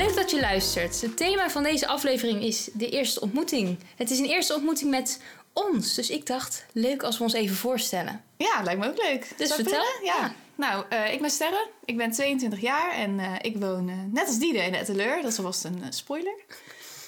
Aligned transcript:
Leuk 0.00 0.14
dat 0.14 0.30
je 0.30 0.40
luistert. 0.40 1.00
Het 1.00 1.16
thema 1.16 1.50
van 1.50 1.62
deze 1.62 1.86
aflevering 1.86 2.42
is 2.42 2.68
de 2.72 2.88
eerste 2.88 3.20
ontmoeting. 3.20 3.78
Het 3.96 4.10
is 4.10 4.18
een 4.18 4.24
eerste 4.26 4.54
ontmoeting 4.54 4.90
met 4.90 5.22
ons. 5.52 5.94
Dus 5.94 6.10
ik 6.10 6.26
dacht, 6.26 6.64
leuk 6.72 7.02
als 7.02 7.18
we 7.18 7.24
ons 7.24 7.32
even 7.32 7.56
voorstellen. 7.56 8.22
Ja, 8.36 8.62
lijkt 8.62 8.80
me 8.80 8.88
ook 8.88 9.02
leuk. 9.02 9.32
Dus 9.36 9.52
vertel. 9.54 9.84
Ja. 10.02 10.32
Nou, 10.54 10.84
eh, 10.88 11.12
ik 11.12 11.20
ben 11.20 11.30
Sterre. 11.30 11.68
Ik 11.84 11.96
ben 11.96 12.10
22 12.10 12.60
jaar 12.60 12.92
en 12.92 13.18
eh, 13.20 13.32
ik 13.40 13.56
woon 13.56 13.88
eh, 13.88 13.94
net 14.12 14.26
als 14.26 14.38
Diede 14.38 14.58
in 14.58 14.74
Etteleur. 14.74 15.22
Dat 15.22 15.30
is 15.32 15.38
alvast 15.38 15.64
een 15.64 15.82
spoiler. 15.90 16.34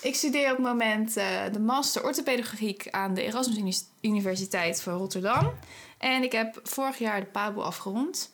Ik 0.03 0.15
studeer 0.15 0.51
op 0.51 0.57
het 0.57 0.67
moment 0.67 1.15
de 1.53 1.61
master 1.61 2.05
orthopedagogiek 2.05 2.89
aan 2.91 3.15
de 3.15 3.23
Erasmus 3.23 3.57
Uni- 3.59 3.87
Universiteit 4.01 4.83
van 4.83 4.97
Rotterdam. 4.97 5.53
En 5.99 6.23
ik 6.23 6.33
heb 6.33 6.61
vorig 6.63 6.99
jaar 6.99 7.21
de 7.21 7.27
PABO 7.27 7.61
afgerond. 7.61 8.32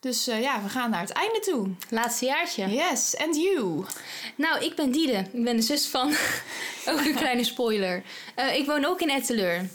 Dus 0.00 0.26
eh, 0.26 0.40
ja, 0.40 0.62
we 0.62 0.68
gaan 0.68 0.90
naar 0.90 1.00
het 1.00 1.10
einde 1.10 1.38
toe. 1.38 1.68
Laatste 1.88 2.24
jaartje. 2.24 2.68
Yes, 2.68 3.16
and 3.16 3.36
you? 3.36 3.84
Nou, 4.36 4.64
ik 4.64 4.74
ben 4.74 4.90
Diede. 4.90 5.24
Ik 5.32 5.44
ben 5.44 5.56
de 5.56 5.62
zus 5.62 5.86
van... 5.86 6.08
ook 6.90 7.00
een 7.00 7.14
kleine 7.14 7.44
spoiler. 7.44 8.02
Eh, 8.34 8.56
ik 8.56 8.66
woon 8.66 8.84
ook 8.84 9.00
in 9.00 9.10
Etteleur. 9.10 9.68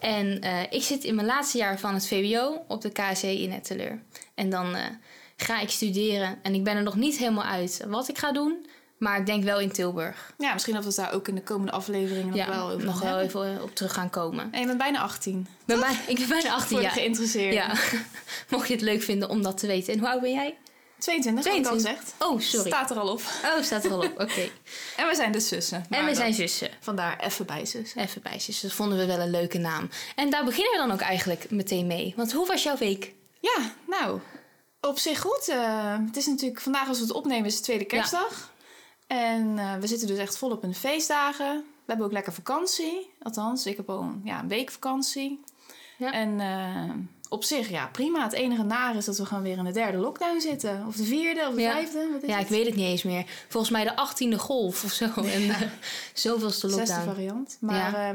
En 0.00 0.40
eh, 0.40 0.62
ik 0.70 0.82
zit 0.82 1.04
in 1.04 1.14
mijn 1.14 1.26
laatste 1.26 1.58
jaar 1.58 1.78
van 1.78 1.94
het 1.94 2.06
VWO 2.06 2.64
op 2.68 2.80
de 2.80 2.90
KSE 2.90 3.40
in 3.40 3.52
Etteleur. 3.52 4.02
En 4.34 4.50
dan 4.50 4.76
ga 5.36 5.60
ik 5.60 5.70
studeren. 5.70 6.38
En 6.42 6.54
ik 6.54 6.64
ben 6.64 6.76
er 6.76 6.82
nog 6.82 6.96
niet 6.96 7.16
helemaal 7.16 7.44
uit 7.44 7.84
wat 7.88 8.08
ik 8.08 8.18
ga 8.18 8.32
doen. 8.32 8.66
Maar 9.00 9.18
ik 9.18 9.26
denk 9.26 9.44
wel 9.44 9.60
in 9.60 9.72
Tilburg. 9.72 10.32
Ja, 10.38 10.52
misschien 10.52 10.74
dat 10.74 10.84
we 10.84 10.94
daar 10.94 11.12
ook 11.12 11.28
in 11.28 11.34
de 11.34 11.42
komende 11.42 11.72
afleveringen 11.72 12.36
nog 12.36 12.46
wel 12.46 12.70
over 12.70 12.84
nog 12.84 13.00
wel 13.00 13.18
even 13.18 13.62
op 13.62 13.74
terug 13.74 13.92
gaan 13.92 14.10
komen. 14.10 14.48
En 14.52 14.60
je 14.60 14.66
bent 14.66 14.78
bijna 14.78 15.00
18. 15.00 15.46
Bij 15.64 15.76
mij, 15.76 15.94
ik 16.06 16.18
ben 16.18 16.28
bijna 16.28 16.52
18 16.52 17.14
Voor 17.14 17.26
de. 17.32 17.40
Ja, 17.40 17.74
mocht 18.50 18.68
je 18.68 18.74
het 18.74 18.82
leuk 18.82 19.02
vinden 19.02 19.28
om 19.28 19.42
dat 19.42 19.58
te 19.58 19.66
weten. 19.66 19.92
En 19.92 19.98
hoe 19.98 20.08
oud 20.08 20.20
ben 20.20 20.32
jij? 20.32 20.56
22, 20.98 21.44
heb 21.44 21.54
ik 21.54 21.66
al 21.66 21.76
22. 21.76 22.02
gezegd. 22.02 22.30
Oh, 22.30 22.40
sorry. 22.40 22.70
Staat 22.70 22.90
er 22.90 22.98
al 22.98 23.08
op. 23.08 23.22
Oh, 23.44 23.62
staat 23.62 23.84
er 23.84 23.90
al 23.90 23.98
op. 23.98 24.20
Oké. 24.20 24.48
En 24.96 25.08
we 25.08 25.14
zijn 25.14 25.32
dus 25.32 25.48
zussen. 25.48 25.86
En 25.90 26.04
we 26.04 26.14
zijn 26.14 26.34
zussen. 26.34 26.70
Vandaar 26.80 27.20
even 27.20 27.46
bij 27.46 27.66
zussen. 27.66 28.00
Even 28.00 28.22
bij 28.22 28.38
zussen. 28.38 28.68
Dat 28.68 28.76
vonden 28.76 28.98
we 28.98 29.06
wel 29.06 29.18
een 29.18 29.30
leuke 29.30 29.58
naam. 29.58 29.88
En 30.16 30.30
daar 30.30 30.44
beginnen 30.44 30.72
we 30.72 30.78
dan 30.78 30.92
ook 30.92 31.00
eigenlijk 31.00 31.50
meteen 31.50 31.86
mee. 31.86 32.12
Want 32.16 32.32
hoe 32.32 32.46
was 32.46 32.62
jouw 32.62 32.76
week? 32.76 33.12
Ja, 33.40 33.72
nou, 33.86 34.20
op 34.80 34.98
zich 34.98 35.20
goed. 35.20 35.48
Eh, 35.48 35.96
het 36.06 36.16
is 36.16 36.26
natuurlijk, 36.26 36.60
vandaag 36.60 36.88
als 36.88 36.98
we 36.98 37.04
het 37.04 37.12
opnemen 37.12 37.46
is 37.46 37.54
het 37.54 37.62
tweede 37.62 37.84
kerstdag. 37.84 38.49
En 39.10 39.58
eh, 39.58 39.74
we 39.74 39.86
zitten 39.86 40.08
dus 40.08 40.18
echt 40.18 40.38
volop 40.38 40.62
in 40.62 40.68
de 40.68 40.74
feestdagen. 40.74 41.56
We 41.56 41.86
hebben 41.86 42.06
ook 42.06 42.12
lekker 42.12 42.32
vakantie. 42.32 43.10
Althans, 43.22 43.66
ik 43.66 43.76
heb 43.76 43.90
al 43.90 44.00
een, 44.00 44.20
ja, 44.24 44.40
een 44.40 44.48
week 44.48 44.70
vakantie. 44.70 45.40
Ja. 45.98 46.12
En 46.12 46.40
eh, 46.40 46.90
op 47.28 47.44
zich, 47.44 47.68
ja, 47.70 47.86
prima. 47.86 48.22
Het 48.22 48.32
enige 48.32 48.62
naar 48.62 48.96
is 48.96 49.04
dat 49.04 49.18
we 49.18 49.24
gewoon 49.26 49.42
weer 49.42 49.58
in 49.58 49.64
de 49.64 49.72
derde 49.72 49.98
lockdown 49.98 50.40
zitten. 50.40 50.84
Of 50.86 50.96
de 50.96 51.04
vierde, 51.04 51.46
of 51.48 51.54
de 51.54 51.60
Ja. 51.60 51.72
vijfde. 51.72 52.08
Wat 52.12 52.22
is 52.22 52.28
Ja, 52.28 52.34
het? 52.34 52.44
ik 52.44 52.48
weet 52.50 52.66
het 52.66 52.74
niet 52.76 52.86
eens 52.86 53.02
meer. 53.02 53.24
Volgens 53.48 53.72
mij 53.72 53.84
de 53.84 53.96
achttiende 53.96 54.38
golf 54.38 54.84
of 54.84 54.92
zo. 54.92 55.04
En 55.16 55.42
uh, 55.42 55.60
zoveelste 56.14 56.68
Zesde 56.68 56.92
lockdown. 56.92 57.04
variant. 57.14 57.56
Maar 57.60 57.92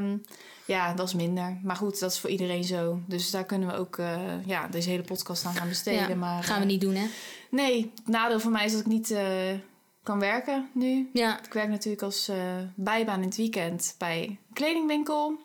ja, 0.64 0.94
dat 0.94 1.06
is 1.08 1.14
minder. 1.14 1.58
Maar 1.62 1.76
goed, 1.76 2.00
dat 2.00 2.10
is 2.10 2.18
voor 2.18 2.30
iedereen 2.30 2.64
zo. 2.64 3.00
Dus 3.06 3.30
daar 3.30 3.44
kunnen 3.44 3.68
we 3.68 3.74
ook 3.74 3.98
eh, 3.98 4.46
ja, 4.46 4.68
deze 4.68 4.90
hele 4.90 5.02
podcast 5.02 5.44
aan 5.44 5.54
gaan 5.54 5.68
besteden. 5.68 6.08
Ja, 6.08 6.14
maar, 6.14 6.42
gaan 6.44 6.56
we 6.56 6.62
eh, 6.62 6.68
niet 6.68 6.80
doen, 6.80 6.94
hè? 6.94 7.06
Nee, 7.50 7.92
het 7.96 8.08
nadeel 8.08 8.40
voor 8.40 8.50
mij 8.50 8.64
is 8.64 8.72
dat 8.72 8.80
ik 8.80 8.86
niet 8.86 9.10
eh, 9.10 9.22
kan 10.06 10.18
werken 10.18 10.68
nu. 10.72 11.10
Ja. 11.12 11.38
Ik 11.44 11.52
werk 11.52 11.68
natuurlijk 11.68 12.02
als 12.02 12.28
eh, 12.28 12.36
bijbaan 12.74 13.20
in 13.20 13.26
het 13.28 13.36
weekend 13.36 13.94
bij 13.98 14.22
een 14.26 14.38
kledingwinkel. 14.52 15.38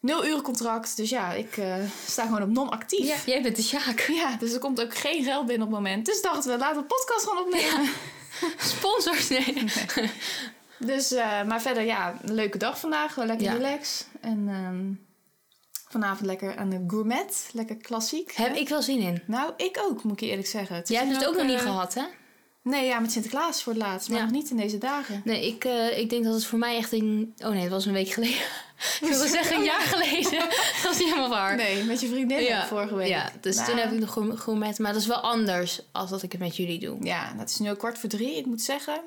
Nul 0.00 0.26
uur 0.26 0.40
contract. 0.42 0.96
Dus 0.96 1.10
ja, 1.10 1.32
ik 1.32 1.56
eh, 1.56 1.74
sta 2.06 2.24
gewoon 2.24 2.42
op 2.42 2.48
non-actief. 2.48 3.06
ja. 3.06 3.16
Jij 3.32 3.42
bent 3.42 3.56
de 3.56 3.62
Sjaak. 3.62 4.00
Ja, 4.22 4.36
dus 4.36 4.52
er 4.52 4.58
komt 4.58 4.80
ook 4.80 4.94
geen 4.94 5.24
geld 5.24 5.46
binnen 5.46 5.66
op 5.66 5.72
het 5.72 5.82
moment. 5.82 6.06
Dus 6.06 6.22
dachten 6.22 6.52
we, 6.52 6.58
laten 6.58 6.76
we 6.76 6.80
een 6.82 6.86
podcast 6.86 7.26
gaan 7.28 7.38
opnemen. 7.38 7.90
Sponsors, 8.76 9.28
nee. 9.28 9.64
Dus, 10.78 11.12
eh, 11.12 11.42
maar 11.44 11.60
verder, 11.60 11.82
ja, 11.82 12.14
een 12.22 12.34
leuke 12.34 12.58
dag 12.58 12.80
vandaag. 12.80 13.12
Gewoon 13.12 13.28
lekker 13.28 13.46
Ja. 13.46 13.52
relax. 13.52 14.04
En 14.20 14.48
ehm, 14.48 14.92
vanavond 15.88 16.26
lekker 16.26 16.56
aan 16.56 16.70
de 16.70 16.84
gourmet. 16.86 17.50
Lekker 17.52 17.76
klassiek. 17.76 18.32
Heb 18.32 18.54
ik 18.56 18.68
wel 18.68 18.82
zin 18.82 18.98
in. 18.98 19.22
Nou, 19.26 19.52
ik 19.56 19.78
ook, 19.88 20.02
moet 20.02 20.12
ik 20.12 20.20
je 20.20 20.26
eerlijk 20.26 20.48
zeggen. 20.48 20.76
Het 20.76 20.88
Jij 20.88 21.04
hebt 21.04 21.16
het 21.16 21.26
ook 21.26 21.34
nog 21.34 21.42
eh, 21.42 21.48
niet 21.48 21.60
gehad, 21.60 21.94
hè? 21.94 22.02
Nee, 22.62 22.86
ja, 22.86 22.98
met 22.98 23.12
Sinterklaas 23.12 23.62
voor 23.62 23.72
het 23.72 23.82
laatst. 23.82 24.08
Maar 24.08 24.18
Ja. 24.18 24.24
nog 24.24 24.32
niet 24.32 24.50
in 24.50 24.56
deze 24.56 24.78
dagen. 24.78 25.20
Nee, 25.24 25.46
ik, 25.46 25.64
eh, 25.64 25.98
ik 25.98 26.10
denk 26.10 26.24
dat 26.24 26.34
het 26.34 26.44
voor 26.44 26.58
mij 26.58 26.76
echt 26.76 26.92
een... 26.92 27.34
Oh 27.38 27.48
nee, 27.50 27.60
het 27.62 27.70
was 27.70 27.86
een 27.86 27.92
week 27.92 28.08
geleden. 28.08 28.36
ik 29.00 29.08
wilde 29.08 29.28
zeggen 29.38 29.56
een 29.56 29.64
jaar 29.64 29.80
geleden. 29.80 30.38
dat 30.82 30.92
is 30.92 30.98
niet 30.98 31.08
helemaal 31.08 31.28
waar. 31.28 31.56
Nee, 31.56 31.84
met 31.84 32.00
je 32.00 32.08
vriendin 32.08 32.42
Ja. 32.42 32.66
vorige 32.66 32.94
week. 32.94 33.08
Ja, 33.08 33.30
dus 33.40 33.56
Nou, 33.56 33.68
toen 33.68 33.78
heb 33.78 33.92
ik 33.92 33.98
nog 33.98 34.42
gourmet. 34.42 34.78
Maar 34.78 34.92
dat 34.92 35.00
is 35.00 35.06
wel 35.06 35.16
anders 35.20 35.80
als 35.92 36.10
dat 36.10 36.22
ik 36.22 36.32
het 36.32 36.40
met 36.40 36.56
jullie 36.56 36.78
doe. 36.78 36.96
Ja, 37.00 37.32
dat 37.38 37.48
is 37.50 37.58
nu 37.58 37.70
ook 37.70 37.78
kwart 37.78 37.98
voor 37.98 38.08
drie. 38.08 38.36
Ik 38.36 38.46
moet 38.46 38.62
zeggen, 38.62 39.00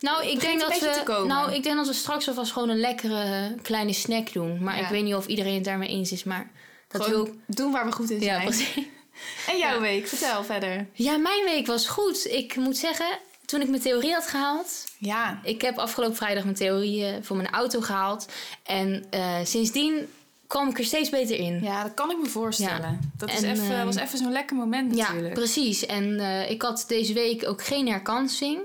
Nou, 0.00 0.26
ik 0.26 0.40
denk, 0.40 0.60
dat 0.60 0.78
we, 0.78 1.24
nou, 1.26 1.52
ik 1.52 1.62
denk 1.62 1.76
dat 1.76 1.86
we 1.86 1.92
straks 1.92 2.28
alvast 2.28 2.52
gewoon 2.52 2.68
een 2.68 2.80
lekkere 2.80 3.54
kleine 3.62 3.92
snack 3.92 4.32
doen. 4.32 4.62
Maar 4.62 4.76
Ja. 4.76 4.82
ik 4.82 4.88
weet 4.88 5.04
niet 5.04 5.14
of 5.14 5.26
iedereen 5.26 5.54
het 5.54 5.64
daarmee 5.64 5.88
eens 5.88 6.12
is. 6.12 6.24
Maar 6.24 6.50
dat 6.88 7.04
gewoon 7.04 7.24
wil 7.24 7.34
doen 7.46 7.72
waar 7.72 7.84
we 7.86 7.92
goed 7.92 8.10
in 8.10 8.20
Ja, 8.20 8.26
zijn. 8.34 8.44
precies. 8.44 8.84
En 9.48 9.58
jouw 9.58 9.74
Ja. 9.74 9.80
week, 9.80 10.06
vertel 10.08 10.44
verder. 10.44 10.86
Ja, 10.92 11.16
mijn 11.16 11.44
week 11.44 11.66
was 11.66 11.86
goed. 11.88 12.26
Ik 12.30 12.56
moet 12.56 12.76
zeggen, 12.76 13.18
toen 13.44 13.60
ik 13.60 13.68
mijn 13.68 13.82
theorie 13.82 14.12
had 14.12 14.26
gehaald... 14.26 14.84
Ja, 14.98 15.40
Ik 15.42 15.60
heb 15.62 15.78
afgelopen 15.78 16.16
vrijdag 16.16 16.44
mijn 16.44 16.56
theorie 16.56 17.06
voor 17.22 17.36
mijn 17.36 17.50
auto 17.50 17.80
gehaald. 17.80 18.26
En 18.62 19.04
eh, 19.10 19.34
sindsdien 19.44 20.08
kwam 20.46 20.68
ik 20.68 20.78
er 20.78 20.84
steeds 20.84 21.08
beter 21.10 21.36
in. 21.38 21.60
ja 21.62 21.82
dat 21.82 21.94
kan 21.94 22.10
ik 22.10 22.18
me 22.18 22.26
voorstellen. 22.26 23.12
Dat 23.16 23.28
is 23.30 23.42
even, 23.42 23.70
ehm, 23.76 23.84
was 23.84 23.96
even 23.96 24.18
zo'n 24.18 24.32
lekker 24.32 24.56
moment 24.56 24.96
Ja, 24.96 25.06
natuurlijk. 25.08 25.34
precies. 25.34 25.86
En 25.86 26.20
eh, 26.20 26.50
ik 26.50 26.62
had 26.62 26.84
deze 26.88 27.12
week 27.12 27.48
ook 27.48 27.64
geen 27.64 27.88
herkansing. 27.88 28.60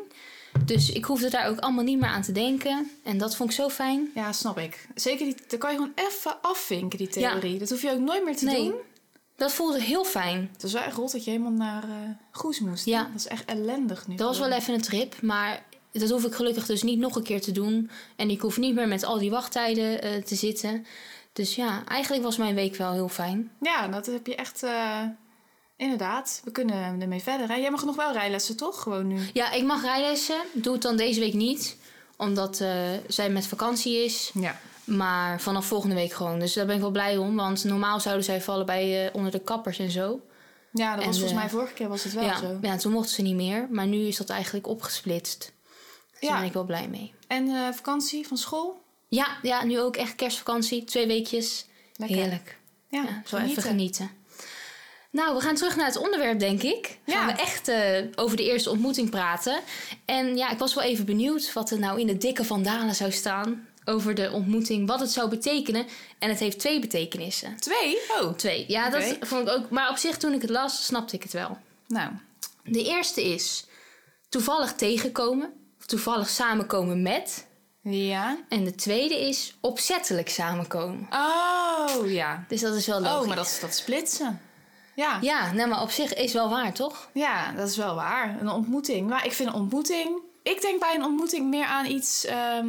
Dus 0.65 0.89
ik 0.91 1.05
hoefde 1.05 1.29
daar 1.29 1.47
ook 1.47 1.59
allemaal 1.59 1.83
niet 1.83 1.99
meer 1.99 2.09
aan 2.09 2.21
te 2.21 2.31
denken. 2.31 2.91
En 3.03 3.17
dat 3.17 3.35
vond 3.35 3.49
ik 3.49 3.55
zo 3.55 3.69
fijn. 3.69 4.09
Ja, 4.15 4.31
snap 4.31 4.57
ik. 4.57 4.87
Zeker, 4.95 5.25
die, 5.25 5.35
dan 5.47 5.59
kan 5.59 5.69
je 5.71 5.75
gewoon 5.77 5.91
even 5.95 6.41
afvinken, 6.41 6.97
die 6.97 7.07
theorie. 7.07 7.59
Dat 7.59 7.69
hoef 7.69 7.81
je 7.81 7.91
ook 7.91 7.99
nooit 7.99 8.23
meer 8.23 8.35
te 8.37 8.45
Nee. 8.45 8.55
doen. 8.55 8.73
Dat 9.35 9.53
voelde 9.53 9.81
heel 9.81 10.05
fijn. 10.05 10.49
Het 10.53 10.61
was 10.61 10.73
wel 10.73 10.81
echt 10.81 10.95
rot 10.95 11.11
dat 11.11 11.23
je 11.23 11.29
helemaal 11.31 11.51
naar 11.51 11.83
eh 11.83 11.89
Goes 12.31 12.59
moest. 12.59 12.85
Ja. 12.85 12.97
hè? 12.97 13.11
Dat 13.11 13.19
is 13.19 13.27
echt 13.27 13.45
ellendig 13.45 14.07
nu. 14.07 14.15
Dat 14.15 14.27
was 14.27 14.39
wel 14.39 14.51
even 14.51 14.73
een 14.73 14.81
trip. 14.81 15.21
Maar 15.21 15.63
dat 15.91 16.09
hoef 16.09 16.23
ik 16.25 16.33
gelukkig 16.33 16.65
dus 16.65 16.83
niet 16.83 16.99
nog 16.99 17.15
een 17.15 17.23
keer 17.23 17.41
te 17.41 17.51
doen. 17.51 17.89
En 18.15 18.29
ik 18.29 18.41
hoef 18.41 18.57
niet 18.57 18.75
meer 18.75 18.87
met 18.87 19.03
al 19.03 19.17
die 19.17 19.29
wachttijden 19.29 20.01
eh, 20.01 20.23
te 20.23 20.35
zitten. 20.35 20.85
Dus 21.33 21.55
ja, 21.55 21.83
eigenlijk 21.87 22.23
was 22.23 22.37
mijn 22.37 22.55
week 22.55 22.75
wel 22.75 22.91
heel 22.93 23.09
fijn. 23.09 23.51
Ja, 23.61 23.87
dat 23.87 24.05
heb 24.05 24.27
je 24.27 24.35
echt... 24.35 24.63
eh, 24.63 24.99
inderdaad, 25.77 26.41
we 26.43 26.51
kunnen 26.51 27.01
ermee 27.01 27.21
verder. 27.21 27.47
Hè? 27.47 27.55
Jij 27.55 27.71
mag 27.71 27.85
nog 27.85 27.95
wel 27.95 28.11
rijlessen, 28.11 28.57
toch? 28.57 28.81
Gewoon 28.81 29.07
nu. 29.07 29.19
Ja, 29.33 29.51
ik 29.51 29.63
mag 29.63 29.81
rijlessen. 29.81 30.41
Doe 30.53 30.73
het 30.73 30.81
dan 30.81 30.97
deze 30.97 31.19
week 31.19 31.33
niet. 31.33 31.77
Omdat 32.17 32.63
zij 33.07 33.29
met 33.29 33.47
vakantie 33.47 34.03
is. 34.03 34.31
Ja. 34.33 34.59
Maar 34.83 35.41
vanaf 35.41 35.65
volgende 35.65 35.95
week 35.95 36.13
gewoon. 36.13 36.39
Dus 36.39 36.53
daar 36.53 36.65
ben 36.65 36.75
ik 36.75 36.81
wel 36.81 36.91
blij 36.91 37.17
om. 37.17 37.35
Want 37.35 37.63
normaal 37.63 37.99
zouden 37.99 38.23
zij 38.25 38.41
vallen 38.41 38.65
bij, 38.65 39.05
eh, 39.07 39.15
onder 39.15 39.31
de 39.31 39.39
kappers 39.39 39.79
en 39.79 39.91
zo. 39.91 40.21
Ja, 40.73 40.91
dat 40.95 40.99
En, 41.01 41.05
was 41.07 41.17
volgens 41.19 41.31
eh, 41.31 41.37
mij 41.45 41.49
vorige 41.49 41.73
keer 41.73 41.87
was 41.89 42.03
het 42.03 42.13
wel 42.13 42.23
ja, 42.23 42.37
zo. 42.39 42.57
ja, 42.61 42.77
toen 42.77 42.91
mochten 42.91 43.15
ze 43.15 43.21
niet 43.21 43.35
meer. 43.35 43.67
Maar 43.71 43.87
nu 43.87 43.97
is 43.97 44.17
dat 44.17 44.29
eigenlijk 44.29 44.67
opgesplitst. 44.67 45.51
Dus 46.11 46.19
Ja. 46.19 46.27
daar 46.29 46.37
ben 46.37 46.47
ik 46.47 46.53
wel 46.53 46.63
blij 46.65 46.87
mee. 46.87 47.13
En 47.27 47.47
eh, 47.47 47.73
vakantie 47.73 48.27
van 48.27 48.37
school? 48.37 48.81
Ja, 49.07 49.27
ja, 49.41 49.63
nu 49.63 49.79
ook 49.79 49.95
echt 49.95 50.15
kerstvakantie. 50.15 50.83
Twee 50.83 51.07
weekjes. 51.07 51.65
Lekker. 51.95 52.17
Heerlijk. 52.17 52.57
Ja, 52.87 53.01
Ja, 53.03 53.21
zo 53.25 53.37
genieten. 53.37 53.49
even 53.49 53.61
genieten. 53.69 54.11
Nou, 55.11 55.35
we 55.35 55.41
gaan 55.41 55.55
terug 55.55 55.75
naar 55.75 55.85
het 55.85 55.97
onderwerp, 55.97 56.39
denk 56.39 56.61
ik. 56.61 56.99
Gaan 57.05 57.27
Ja. 57.27 57.35
we 57.35 57.41
echt 57.41 57.71
over 58.19 58.37
de 58.37 58.43
eerste 58.43 58.69
ontmoeting 58.69 59.09
praten. 59.09 59.59
En 60.05 60.37
ja, 60.37 60.49
ik 60.51 60.57
was 60.57 60.73
wel 60.73 60.83
even 60.83 61.05
benieuwd 61.05 61.53
wat 61.53 61.69
er 61.71 61.79
nou 61.79 61.99
in 61.99 62.07
de 62.07 62.17
dikke 62.17 62.43
vandalen 62.45 62.95
zou 62.95 63.11
staan 63.11 63.67
over 63.85 64.15
de 64.15 64.31
ontmoeting. 64.31 64.87
Wat 64.87 64.99
het 64.99 65.11
zou 65.11 65.29
betekenen. 65.29 65.85
En 66.19 66.29
het 66.29 66.39
heeft 66.39 66.59
twee 66.59 66.79
betekenissen. 66.79 67.55
Twee? 67.57 67.97
Oh. 68.21 68.33
Twee. 68.33 68.65
Ja, 68.67 68.89
dat 68.89 69.17
vond 69.21 69.47
ik 69.47 69.53
ook. 69.53 69.69
Maar 69.69 69.89
op 69.89 69.97
zich, 69.97 70.17
toen 70.17 70.33
ik 70.33 70.41
het 70.41 70.49
las, 70.49 70.85
snapte 70.85 71.15
ik 71.15 71.23
het 71.23 71.33
wel. 71.33 71.57
Nou, 71.87 72.11
De 72.63 72.83
eerste 72.83 73.23
is 73.23 73.65
toevallig 74.29 74.73
tegenkomen. 74.73 75.53
Of 75.79 75.85
toevallig 75.85 76.29
samenkomen 76.29 77.01
met. 77.01 77.47
ja. 77.81 78.37
En 78.49 78.63
de 78.63 78.75
tweede 78.75 79.19
is 79.27 79.55
opzettelijk 79.61 80.29
samenkomen. 80.29 81.07
Oh, 81.11 82.11
ja. 82.11 82.45
Dus 82.47 82.61
dat 82.61 82.75
is 82.75 82.87
wel 82.87 82.99
logisch. 83.01 83.19
Oh, 83.21 83.27
maar 83.27 83.35
dat 83.35 83.45
is 83.45 83.59
dat 83.59 83.75
splitsen. 83.75 84.41
Ja. 84.95 85.17
Ja, 85.21 85.51
nou, 85.53 85.69
maar 85.69 85.81
op 85.81 85.89
zich 85.89 86.13
is 86.13 86.33
wel 86.33 86.49
waar, 86.49 86.73
toch? 86.73 87.09
ja, 87.13 87.51
dat 87.51 87.69
is 87.69 87.77
wel 87.77 87.95
waar. 87.95 88.37
Een 88.41 88.49
ontmoeting. 88.49 89.09
Maar 89.09 89.25
ik 89.25 89.31
vind 89.33 89.49
een 89.49 89.55
ontmoeting... 89.55 90.21
Ik 90.43 90.61
denk 90.61 90.79
bij 90.79 90.95
een 90.95 91.03
ontmoeting 91.03 91.49
meer 91.49 91.65
aan 91.65 91.85
iets... 91.85 92.25
ehm, 92.25 92.67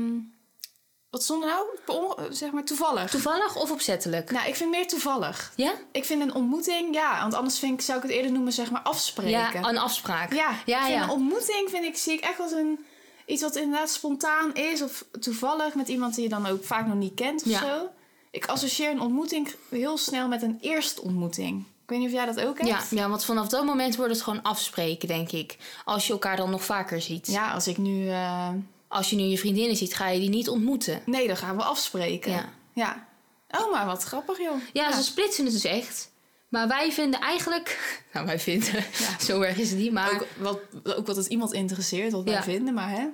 wat 1.14 1.22
stond 1.22 1.42
er 1.42 1.48
nou? 1.48 1.66
Onge- 1.86 2.26
Zeg 2.30 2.50
maar 2.50 2.64
toevallig. 2.64 3.10
Toevallig 3.10 3.56
of 3.56 3.70
opzettelijk? 3.70 4.30
nou, 4.30 4.48
ik 4.48 4.54
vind 4.54 4.70
meer 4.70 4.86
toevallig. 4.88 5.52
Ja? 5.56 5.72
Ik 5.92 6.04
vind 6.04 6.22
een 6.22 6.34
ontmoeting, 6.34 6.94
ja, 6.94 7.20
want 7.20 7.34
anders 7.34 7.58
vind 7.58 7.72
ik, 7.72 7.80
zou 7.80 7.96
ik 7.98 8.02
het 8.04 8.12
eerder 8.12 8.32
noemen, 8.32 8.52
zeg 8.52 8.70
maar, 8.70 8.80
afspreken. 8.82 9.30
Ja, 9.30 9.68
een 9.68 9.78
afspraak. 9.78 10.32
Ja, 10.32 10.50
ja. 10.66 10.78
ik 10.78 10.84
vind 10.84 10.98
ja. 10.98 11.02
een 11.02 11.10
ontmoeting 11.10 11.70
vind 11.70 11.84
ik, 11.84 11.96
zie 11.96 12.12
ik 12.12 12.20
echt 12.20 12.40
als 12.40 12.52
een, 12.52 12.84
iets 13.26 13.42
wat 13.42 13.56
inderdaad 13.56 13.90
spontaan 13.90 14.54
is. 14.54 14.82
Of 14.82 15.04
toevallig 15.20 15.74
met 15.74 15.88
iemand 15.88 16.14
die 16.14 16.22
je 16.22 16.28
dan 16.30 16.46
ook 16.46 16.64
vaak 16.64 16.86
nog 16.86 16.96
niet 16.96 17.14
kent 17.14 17.42
of 17.42 17.48
Ja. 17.50 17.58
zo. 17.60 17.88
Ik 18.30 18.46
associeer 18.46 18.90
een 18.90 19.00
ontmoeting 19.00 19.54
heel 19.70 19.98
snel 19.98 20.28
met 20.28 20.42
een 20.42 20.58
eerste 20.60 21.02
ontmoeting. 21.02 21.58
Ik 21.82 21.90
weet 21.90 21.98
niet 21.98 22.08
of 22.08 22.14
jij 22.14 22.26
dat 22.26 22.40
ook 22.40 22.58
hebt. 22.60 22.90
Ja, 22.90 23.02
ja, 23.02 23.08
want 23.08 23.24
vanaf 23.24 23.48
dat 23.48 23.64
moment 23.64 23.96
wordt 23.96 24.12
het 24.12 24.22
gewoon 24.22 24.42
afspreken, 24.42 25.08
denk 25.08 25.32
ik. 25.32 25.56
Als 25.84 26.06
je 26.06 26.12
elkaar 26.12 26.36
dan 26.36 26.50
nog 26.50 26.64
vaker 26.64 27.00
ziet. 27.02 27.26
Ja, 27.26 27.52
als 27.52 27.66
ik 27.66 27.78
nu... 27.78 28.08
eh, 28.08 28.48
Als 28.94 29.10
je 29.10 29.16
nu 29.16 29.22
je 29.22 29.38
vriendinnen 29.38 29.76
ziet, 29.76 29.94
ga 29.94 30.08
je 30.08 30.20
die 30.20 30.28
niet 30.28 30.48
ontmoeten. 30.48 31.02
nee, 31.06 31.26
dan 31.26 31.36
gaan 31.36 31.56
we 31.56 31.62
afspreken. 31.62 32.32
Ja. 32.32 32.52
ja. 32.72 33.06
Oh, 33.50 33.72
maar 33.72 33.86
wat 33.86 34.02
grappig, 34.02 34.38
joh. 34.38 34.56
Ja, 34.72 34.92
ze 34.92 35.02
splitsen 35.02 35.44
het 35.44 35.52
dus 35.52 35.64
echt. 35.64 36.10
Maar 36.48 36.68
wij 36.68 36.92
vinden 36.92 37.20
eigenlijk... 37.20 37.78
Nou, 38.12 38.26
wij 38.26 38.40
vinden... 38.40 38.84
Zo 39.26 39.40
erg 39.40 39.58
is 39.58 39.70
het 39.70 39.78
niet, 39.78 39.92
maar... 39.92 40.12
Ook 40.12 40.26
wat, 40.36 40.58
ook 40.96 41.06
wat 41.06 41.16
het 41.16 41.26
iemand 41.26 41.52
interesseert, 41.52 42.12
wat 42.12 42.24
wij 42.24 42.42
vinden, 42.42 42.74
maar 42.74 42.90
hè. 42.90 43.06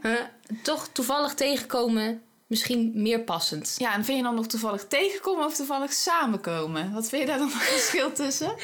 toch 0.62 0.88
toevallig 0.93 1.35
tegenkomen 1.35 2.23
misschien 2.47 2.93
meer 2.94 3.21
passend. 3.21 3.75
Ja, 3.79 3.94
en 3.94 4.05
vind 4.05 4.19
je 4.19 4.25
dan 4.25 4.35
nog 4.35 4.47
toevallig 4.47 4.87
tegenkomen 4.87 5.44
of 5.44 5.55
toevallig 5.55 5.93
samenkomen? 5.93 6.93
Wat 6.93 7.09
vind 7.09 7.23
je 7.23 7.29
daar 7.29 7.38
dan 7.38 7.49
nog 7.49 7.62
verschil 7.76 8.12
tussen? 8.12 8.55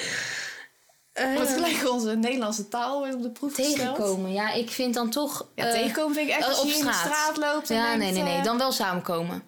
Wordt 1.34 1.52
gelijk 1.52 1.90
onze 1.90 2.16
Nederlandse 2.16 2.68
taal 2.68 3.02
weer 3.02 3.14
op 3.14 3.22
de 3.22 3.30
proef 3.30 3.54
tegenkomen. 3.54 4.32
Ja, 4.32 4.52
ik 4.52 4.70
vind 4.70 4.94
dan 4.94 5.10
toch... 5.10 5.46
Ja, 5.54 5.64
eh, 5.64 5.72
tegenkomen 5.72 6.14
vind 6.14 6.28
ik 6.28 6.34
echt 6.34 6.42
eh, 6.42 6.48
als 6.48 6.60
op 6.60 6.66
je 6.66 6.74
in 6.74 6.84
de 6.84 6.92
straat. 6.92 7.06
straat 7.14 7.36
loopt. 7.36 7.70
en 7.70 7.76
Ja, 7.76 7.82
denkt, 7.82 7.98
nee, 7.98 8.12
nee, 8.12 8.22
nee. 8.22 8.38
eh, 8.38 8.44
Dan 8.44 8.58
wel 8.58 8.72
samenkomen. 8.72 9.42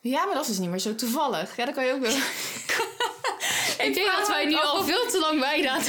Ja, 0.00 0.24
maar 0.24 0.34
dat 0.34 0.42
is 0.42 0.48
dus 0.48 0.58
niet 0.58 0.70
meer 0.70 0.78
zo 0.78 0.94
toevallig. 0.94 1.56
Ja, 1.56 1.64
dan 1.64 1.74
kan 1.74 1.84
je 1.84 1.92
ook 1.92 2.00
wel... 2.00 2.10
Ik 3.82 3.94
denk 3.94 4.12
dat 4.18 4.28
wij 4.28 4.46
nu 4.46 4.54
al 4.54 4.84
veel 4.84 5.06
te 5.06 5.18
lang 5.18 5.40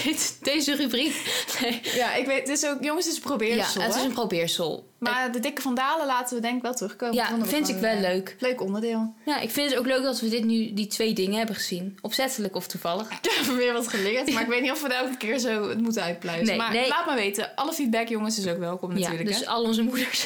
dit, 0.03 0.37
deze 0.41 0.75
rubriek. 0.75 1.15
Nee. 1.61 1.81
Ja, 1.83 2.13
ik 2.13 2.25
weet, 2.25 2.39
het 2.39 2.49
is 2.49 2.65
ook... 2.65 2.83
Jongens, 2.83 3.05
het 3.05 3.15
is 3.15 3.23
een 3.23 3.29
Ja, 3.29 3.37
probeersel, 3.37 3.81
het 3.81 3.95
is 3.95 4.03
een 4.03 4.13
probeersel. 4.13 4.89
Maar 4.97 5.31
de 5.31 5.39
dikke 5.39 5.61
vandalen 5.61 6.05
laten 6.05 6.35
we 6.35 6.41
denk 6.41 6.55
ik 6.55 6.61
wel 6.61 6.73
terugkomen. 6.73 7.15
Ja, 7.15 7.37
we 7.37 7.45
vind 7.45 7.69
ik 7.69 7.75
wel 7.75 7.99
leuk. 7.99 8.35
Leuk 8.39 8.61
onderdeel. 8.61 9.13
Ja, 9.25 9.39
ik 9.39 9.49
vind 9.49 9.69
het 9.69 9.79
ook 9.79 9.85
leuk 9.85 10.03
dat 10.03 10.19
we 10.19 10.29
dit 10.29 10.43
nu, 10.43 10.73
die 10.73 10.87
twee 10.87 11.13
dingen 11.13 11.37
hebben 11.37 11.55
gezien. 11.55 11.97
Opzettelijk 12.01 12.55
of 12.55 12.67
toevallig. 12.67 13.07
Ik 13.21 13.31
heb 13.31 13.55
weer 13.55 13.73
wat 13.73 13.87
geleerd, 13.87 14.33
maar 14.33 14.41
ik 14.41 14.47
weet 14.47 14.61
niet 14.61 14.71
of 14.71 14.81
we 14.81 14.93
elke 14.93 15.17
keer 15.17 15.39
zo 15.39 15.69
het 15.69 15.81
moeten 15.81 16.03
uitpluizen. 16.03 16.47
Nee, 16.47 16.57
maar 16.57 16.71
nee. 16.71 16.87
laat 16.87 17.05
maar 17.05 17.15
weten. 17.15 17.55
Alle 17.55 17.73
feedback, 17.73 18.07
jongens, 18.07 18.37
is 18.37 18.47
ook 18.47 18.57
welkom 18.57 18.89
natuurlijk. 18.93 19.21
ja, 19.21 19.25
dus 19.25 19.39
hè? 19.39 19.47
al 19.47 19.63
onze 19.63 19.81
moeders. 19.81 20.25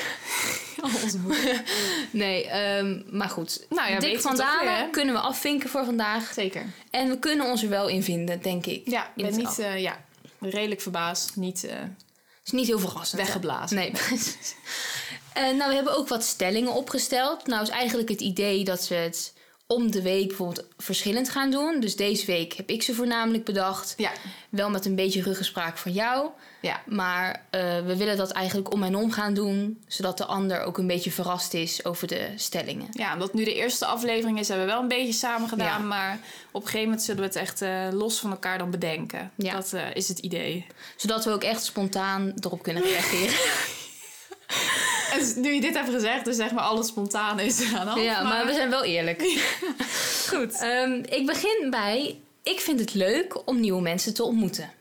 Al 0.93 1.01
onze 1.03 1.17
moeder. 1.19 1.61
Nee, 2.11 2.47
ehm, 2.47 3.01
maar 3.09 3.29
goed. 3.29 3.65
Nou 3.69 3.91
ja, 3.91 3.99
weet 3.99 4.21
van 4.21 4.35
Dalen 4.35 4.91
kunnen 4.91 5.13
we 5.15 5.19
afvinken 5.21 5.69
voor 5.69 5.85
vandaag. 5.85 6.33
Zeker. 6.33 6.65
En 6.89 7.09
we 7.09 7.19
kunnen 7.19 7.45
ons 7.45 7.63
er 7.63 7.69
wel 7.69 7.87
in 7.87 8.03
vinden, 8.03 8.41
denk 8.41 8.65
ik. 8.65 8.81
Ja, 8.89 9.11
ik 9.15 9.23
ben 9.23 9.37
niet... 9.37 9.59
eh, 9.59 9.79
ja, 9.81 10.03
redelijk 10.39 10.81
verbaasd. 10.81 11.35
Niet 11.35 11.63
eh, 11.63 11.75
is 12.45 12.51
niet 12.51 12.67
heel 12.67 12.79
verrassend. 12.79 13.21
hè? 13.21 13.27
weggeblazen. 13.27 13.77
Nee, 13.77 13.91
precies. 13.91 14.55
Eh, 15.33 15.43
nou, 15.43 15.69
we 15.69 15.75
hebben 15.75 15.97
ook 15.97 16.07
wat 16.07 16.23
stellingen 16.23 16.73
opgesteld. 16.73 17.47
Nou 17.47 17.61
is 17.61 17.69
eigenlijk 17.69 18.09
het 18.09 18.21
idee 18.21 18.63
dat 18.63 18.87
we 18.87 18.95
het 18.95 19.33
om 19.67 19.91
de 19.91 20.01
week 20.01 20.27
bijvoorbeeld 20.27 20.65
verschillend 20.77 21.29
gaan 21.29 21.51
doen. 21.51 21.79
Dus 21.79 21.95
deze 21.95 22.25
week 22.25 22.53
heb 22.53 22.69
ik 22.69 22.83
ze 22.83 22.93
voornamelijk 22.93 23.43
bedacht. 23.45 23.93
Ja, 23.97 24.11
Wel 24.49 24.69
met 24.69 24.85
een 24.85 24.95
beetje 24.95 25.21
ruggespraak 25.21 25.77
van 25.77 25.91
jou. 25.91 26.29
ja. 26.61 26.81
Maar 26.85 27.45
eh, 27.49 27.61
we 27.85 27.97
willen 27.97 28.17
dat 28.17 28.31
eigenlijk 28.31 28.73
om 28.73 28.83
en 28.83 28.95
om 28.95 29.11
gaan 29.11 29.33
doen. 29.33 29.83
Zodat 29.87 30.17
de 30.17 30.25
ander 30.25 30.61
ook 30.63 30.77
een 30.77 30.87
beetje 30.87 31.11
verrast 31.11 31.53
is 31.53 31.85
over 31.85 32.07
de 32.07 32.27
stellingen. 32.35 32.87
Ja, 32.91 33.13
omdat 33.13 33.33
nu 33.33 33.43
de 33.43 33.53
eerste 33.55 33.85
aflevering 33.85 34.39
is, 34.39 34.47
hebben 34.47 34.65
we 34.65 34.71
wel 34.71 34.81
een 34.81 34.87
beetje 34.87 35.13
samen 35.13 35.49
gedaan. 35.49 35.81
Ja. 35.81 35.87
Maar 35.87 36.19
op 36.51 36.61
een 36.61 36.67
gegeven 36.67 36.83
moment 36.83 37.03
zullen 37.03 37.21
we 37.21 37.27
het 37.27 37.35
echt 37.35 37.61
eh, 37.61 37.87
los 37.91 38.19
van 38.19 38.31
elkaar 38.31 38.57
dan 38.57 38.71
bedenken. 38.71 39.31
Ja. 39.35 39.53
Dat 39.53 39.73
eh, 39.73 39.81
is 39.95 40.07
het 40.07 40.19
idee. 40.19 40.65
Zodat 40.95 41.25
we 41.25 41.31
ook 41.31 41.43
echt 41.43 41.63
spontaan 41.63 42.33
erop 42.39 42.63
kunnen 42.63 42.83
reageren. 42.83 43.35
En 45.19 45.41
nu 45.41 45.53
je 45.53 45.61
dit 45.61 45.73
hebt 45.73 45.89
gezegd, 45.89 46.25
dus 46.25 46.35
zeg 46.35 46.51
maar 46.51 46.63
alles 46.63 46.87
spontaan 46.87 47.39
is 47.39 47.61
aan 47.75 47.87
af. 47.87 47.99
ja, 47.99 48.23
maar 48.23 48.45
we 48.45 48.53
zijn 48.53 48.69
wel 48.69 48.83
eerlijk. 48.83 49.21
goed. 50.31 50.59
Ehm, 50.61 50.93
ik 51.09 51.25
begin 51.25 51.67
bij... 51.69 52.19
Ik 52.43 52.59
vind 52.59 52.79
het 52.79 52.93
leuk 52.93 53.47
om 53.47 53.59
nieuwe 53.59 53.81
mensen 53.81 54.13
te 54.13 54.23
ontmoeten. 54.23 54.71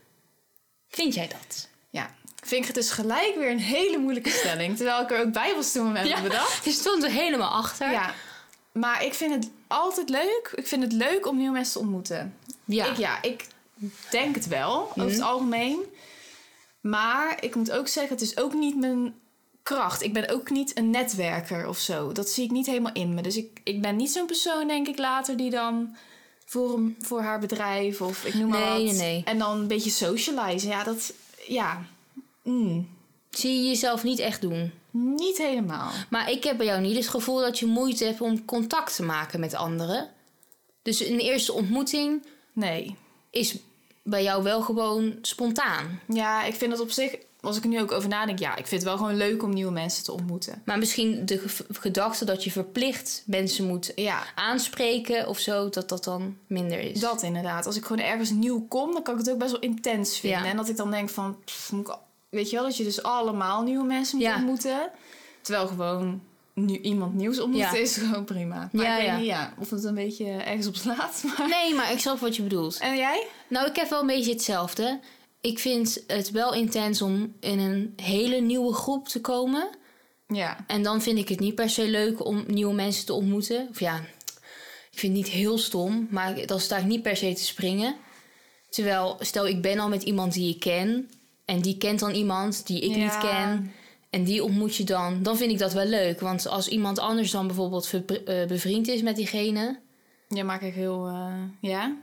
Vind 0.88 1.14
jij 1.14 1.28
dat? 1.28 1.68
Ja, 1.90 2.14
vind 2.42 2.60
ik 2.60 2.66
het 2.66 2.74
dus 2.76 2.90
gelijk 2.90 3.34
weer 3.38 3.50
een 3.50 3.58
hele 3.58 3.98
moeilijke 3.98 4.30
stelling. 4.30 4.76
Terwijl 4.76 5.00
ik 5.02 5.10
er 5.10 5.20
ook 5.20 5.32
bij 5.32 5.54
was 5.54 5.72
toen 5.72 5.92
we 5.92 5.98
hem 5.98 6.22
bedacht. 6.22 6.64
Je 6.64 6.70
stond 6.70 7.02
er 7.02 7.10
helemaal 7.10 7.50
achter. 7.50 7.90
Ja, 7.90 8.14
maar 8.72 9.04
ik 9.04 9.14
vind 9.14 9.34
het 9.34 9.50
altijd 9.66 10.08
leuk. 10.08 10.52
Ik 10.54 10.66
vind 10.66 10.82
het 10.82 10.92
leuk 10.92 11.26
om 11.26 11.36
nieuwe 11.36 11.52
mensen 11.52 11.72
te 11.72 11.78
ontmoeten. 11.78 12.36
Ja. 12.64 12.86
Ik, 12.86 12.96
ja, 12.96 13.22
ik 13.22 13.46
denk 14.10 14.34
het 14.34 14.48
wel, 14.48 14.80
over 14.80 15.02
Mhm. 15.02 15.08
het 15.10 15.20
algemeen. 15.20 15.78
Maar 16.80 17.36
ik 17.40 17.54
moet 17.54 17.70
ook 17.70 17.88
zeggen, 17.88 18.12
het 18.12 18.22
is 18.24 18.36
ook 18.36 18.52
niet 18.54 18.76
mijn 18.80 19.14
kracht. 19.64 20.02
Ik 20.02 20.12
ben 20.12 20.28
ook 20.30 20.50
niet 20.50 20.78
een 20.78 20.90
netwerker 20.90 21.68
of 21.68 21.78
zo. 21.78 22.12
Dat 22.12 22.28
zie 22.28 22.44
ik 22.44 22.50
niet 22.50 22.66
helemaal 22.66 22.92
in 22.92 23.14
me. 23.14 23.22
Dus 23.22 23.36
ik, 23.36 23.60
ik 23.64 23.82
ben 23.82 23.96
niet 23.96 24.10
zo'n 24.12 24.26
persoon, 24.26 24.66
denk 24.68 24.88
ik, 24.88 24.98
later 24.98 25.36
die 25.36 25.50
dan 25.50 25.96
voor, 26.44 26.80
voor 27.00 27.20
haar 27.20 27.40
bedrijf 27.40 28.00
of 28.00 28.24
ik 28.24 28.34
noem 28.34 28.48
maar 28.48 28.60
Nee, 28.60 28.70
wat. 28.86 28.96
nee, 28.96 29.10
nee. 29.12 29.22
En 29.24 29.38
dan 29.38 29.58
een 29.58 29.66
beetje 29.66 29.90
socializen. 29.90 30.68
Ja, 30.68 30.84
dat, 30.84 31.12
ja, 31.46 31.84
mm, 32.42 32.88
Zie 33.30 33.56
je 33.62 33.68
jezelf 33.68 34.02
niet 34.02 34.18
echt 34.18 34.40
doen. 34.40 34.72
niet 34.90 35.38
helemaal. 35.38 35.90
Maar 36.10 36.30
ik 36.30 36.44
heb 36.44 36.56
bij 36.56 36.66
jou 36.66 36.80
niet 36.80 36.96
het 36.96 37.08
gevoel 37.08 37.40
dat 37.40 37.58
je 37.58 37.66
moeite 37.66 38.04
hebt 38.04 38.20
om 38.20 38.44
contact 38.44 38.96
te 38.96 39.02
maken 39.02 39.40
met 39.40 39.54
anderen. 39.54 40.08
Dus 40.82 41.00
een 41.04 41.18
eerste 41.18 41.52
ontmoeting 41.52 42.26
Nee. 42.52 42.96
is 43.30 43.56
bij 44.02 44.22
jou 44.22 44.42
wel 44.42 44.62
gewoon 44.62 45.18
spontaan. 45.22 46.00
Ja, 46.08 46.44
ik 46.44 46.54
vind 46.54 46.72
het 46.72 46.80
op 46.80 46.90
zich, 46.90 47.16
als 47.44 47.56
ik 47.56 47.62
er 47.62 47.68
nu 47.68 47.80
ook 47.80 47.92
over 47.92 48.08
nadenk, 48.08 48.38
ja, 48.38 48.50
ik 48.56 48.66
vind 48.66 48.80
het 48.80 48.90
wel 48.90 48.96
gewoon 48.96 49.16
leuk 49.16 49.42
om 49.42 49.52
nieuwe 49.52 49.72
mensen 49.72 50.04
te 50.04 50.12
ontmoeten. 50.12 50.62
Maar 50.64 50.78
misschien 50.78 51.26
de 51.26 51.38
ge- 51.38 51.64
gedachte 51.72 52.24
dat 52.24 52.44
je 52.44 52.50
verplicht 52.50 53.22
mensen 53.26 53.66
moet 53.66 53.92
Ja, 53.94 54.22
aanspreken 54.34 55.28
of 55.28 55.38
zo, 55.38 55.68
dat 55.68 55.88
dat 55.88 56.04
dan 56.04 56.36
minder 56.46 56.78
is. 56.80 57.00
Dat 57.00 57.22
inderdaad. 57.22 57.66
Als 57.66 57.76
ik 57.76 57.84
gewoon 57.84 58.04
ergens 58.06 58.30
nieuw 58.30 58.66
kom, 58.68 58.92
dan 58.92 59.02
kan 59.02 59.14
ik 59.14 59.20
het 59.20 59.30
ook 59.30 59.38
best 59.38 59.50
wel 59.50 59.60
intens 59.60 60.18
vinden. 60.18 60.42
Ja. 60.42 60.46
En 60.48 60.56
dat 60.56 60.68
ik 60.68 60.76
dan 60.76 60.90
denk 60.90 61.08
van, 61.10 61.36
pff, 61.44 61.72
moet 61.72 61.88
ik 61.88 61.94
weet 62.28 62.50
je 62.50 62.56
wel, 62.56 62.64
dat 62.64 62.76
je 62.76 62.84
dus 62.84 63.02
allemaal 63.02 63.62
nieuwe 63.62 63.84
mensen 63.84 64.16
moet 64.16 64.26
Ja. 64.26 64.34
ontmoeten. 64.36 64.90
Terwijl 65.40 65.66
gewoon 65.66 66.22
nu 66.54 66.78
iemand 66.78 67.14
nieuws 67.14 67.40
ontmoeten 67.40 67.80
is 67.80 67.96
gewoon 67.96 68.24
prima. 68.24 68.68
Maar 68.72 68.84
Ja, 68.84 68.92
ik 68.92 68.98
weet 68.98 69.06
ja. 69.06 69.16
niet 69.16 69.26
ja, 69.26 69.54
of 69.58 69.70
het 69.70 69.84
een 69.84 69.94
beetje 69.94 70.24
ergens 70.30 70.66
op 70.66 70.76
slaat. 70.76 71.22
Maar... 71.38 71.48
Nee, 71.48 71.74
maar 71.74 71.92
ik 71.92 71.98
snap 71.98 72.18
wat 72.18 72.36
je 72.36 72.42
bedoelt. 72.42 72.78
En 72.78 72.96
jij? 72.96 73.26
Nou, 73.48 73.66
ik 73.68 73.76
heb 73.76 73.90
wel 73.90 74.00
een 74.00 74.06
beetje 74.06 74.32
hetzelfde. 74.32 75.00
Ik 75.44 75.58
vind 75.58 76.02
het 76.06 76.30
wel 76.30 76.54
intens 76.54 77.02
om 77.02 77.34
in 77.40 77.58
een 77.58 77.92
hele 78.02 78.40
nieuwe 78.40 78.72
groep 78.74 79.08
te 79.08 79.20
komen. 79.20 79.68
Ja. 80.26 80.64
En 80.66 80.82
dan 80.82 81.02
vind 81.02 81.18
ik 81.18 81.28
het 81.28 81.40
niet 81.40 81.54
per 81.54 81.70
se 81.70 81.88
leuk 81.88 82.24
om 82.24 82.44
nieuwe 82.46 82.74
mensen 82.74 83.06
te 83.06 83.12
ontmoeten. 83.12 83.66
Of 83.70 83.80
ja, 83.80 83.96
ik 84.90 84.98
vind 84.98 85.16
het 85.16 85.24
niet 85.24 85.32
heel 85.34 85.58
stom, 85.58 86.06
maar 86.10 86.46
dan 86.46 86.60
sta 86.60 86.76
ik 86.76 86.84
niet 86.84 87.02
per 87.02 87.16
se 87.16 87.32
te 87.32 87.44
springen. 87.44 87.94
Terwijl, 88.70 89.16
stel 89.20 89.46
ik 89.46 89.62
ben 89.62 89.78
al 89.78 89.88
met 89.88 90.02
iemand 90.02 90.32
die 90.32 90.54
ik 90.54 90.60
ken. 90.60 91.10
En 91.44 91.60
die 91.62 91.76
kent 91.78 91.98
dan 92.00 92.14
iemand 92.14 92.66
die 92.66 92.80
ik 92.80 92.96
Ja. 92.96 93.02
niet 93.02 93.18
ken. 93.18 93.72
En 94.10 94.24
die 94.24 94.44
ontmoet 94.44 94.76
je 94.76 94.84
dan. 94.84 95.22
Dan 95.22 95.36
vind 95.36 95.50
ik 95.50 95.58
dat 95.58 95.72
wel 95.72 95.86
leuk. 95.86 96.20
Want 96.20 96.46
als 96.46 96.68
iemand 96.68 96.98
anders 96.98 97.30
dan 97.30 97.46
bijvoorbeeld 97.46 97.90
eh, 98.06 98.46
bevriend 98.46 98.88
is 98.88 99.02
met 99.02 99.16
diegene. 99.16 99.78
Jij 100.28 100.44
maakt 100.44 100.62
echt 100.62 100.74
heel, 100.74 101.06
eh, 101.06 101.34
ja? 101.60 101.96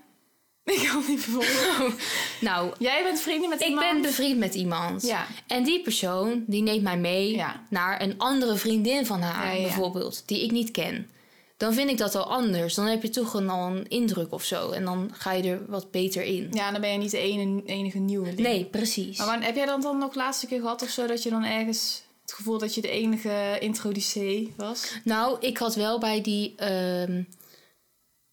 Ik 0.63 0.87
kan 0.91 1.03
niet 1.07 1.19
vervolgen. 1.21 1.93
Nou, 2.41 2.73
jij 2.79 3.03
bent 3.03 3.19
vrienden 3.19 3.49
met 3.49 3.61
ik 3.61 3.67
iemand? 3.67 3.91
ben 3.91 4.01
bevriend 4.01 4.37
met 4.39 4.53
iemand. 4.53 5.01
Ja. 5.05 5.27
En 5.47 5.63
die 5.63 5.81
persoon 5.81 6.43
die 6.47 6.61
neemt 6.61 6.83
mij 6.83 6.97
mee 6.97 7.35
Ja. 7.35 7.65
naar 7.69 8.01
een 8.01 8.17
andere 8.17 8.55
vriendin 8.55 9.05
van 9.05 9.21
haar, 9.21 9.55
Ja, 9.55 9.61
bijvoorbeeld, 9.61 10.23
die 10.25 10.43
ik 10.43 10.51
niet 10.51 10.71
ken. 10.71 11.09
Dan 11.57 11.73
vind 11.73 11.89
ik 11.89 11.97
dat 11.97 12.15
al 12.15 12.23
anders. 12.31 12.73
Dan 12.75 12.85
heb 12.85 13.01
je 13.01 13.09
toch 13.09 13.33
een, 13.33 13.49
al 13.49 13.67
een 13.67 13.87
indruk 13.87 14.33
of 14.33 14.43
zo. 14.43 14.69
En 14.71 14.85
dan 14.85 15.09
ga 15.13 15.31
je 15.31 15.43
er 15.51 15.61
wat 15.67 15.91
beter 15.91 16.23
in. 16.23 16.47
Ja, 16.51 16.71
dan 16.71 16.81
ben 16.81 16.91
je 16.91 16.97
niet 16.97 17.11
de 17.11 17.17
ene, 17.17 17.61
enige 17.65 17.97
nieuwe. 17.99 18.31
Nee, 18.31 18.65
precies. 18.65 19.17
Maar 19.17 19.27
wanneer- 19.27 19.45
heb 19.45 19.55
jij 19.55 19.65
dat 19.65 19.81
dan 19.81 19.97
nog 19.97 20.15
laatste 20.15 20.47
keer 20.47 20.59
gehad 20.59 20.81
of 20.81 20.89
zo? 20.89 21.07
Dat 21.07 21.23
je 21.23 21.29
dan 21.29 21.43
ergens 21.43 22.03
het 22.21 22.33
gevoel 22.33 22.57
dat 22.57 22.75
je 22.75 22.81
de 22.81 22.89
enige 22.89 23.57
introducee 23.59 24.53
was? 24.57 24.91
Nou, 25.03 25.37
ik 25.39 25.57
had 25.57 25.75
wel 25.75 25.99
bij 25.99 26.21
die 26.21 26.53
ehm, 26.55 27.23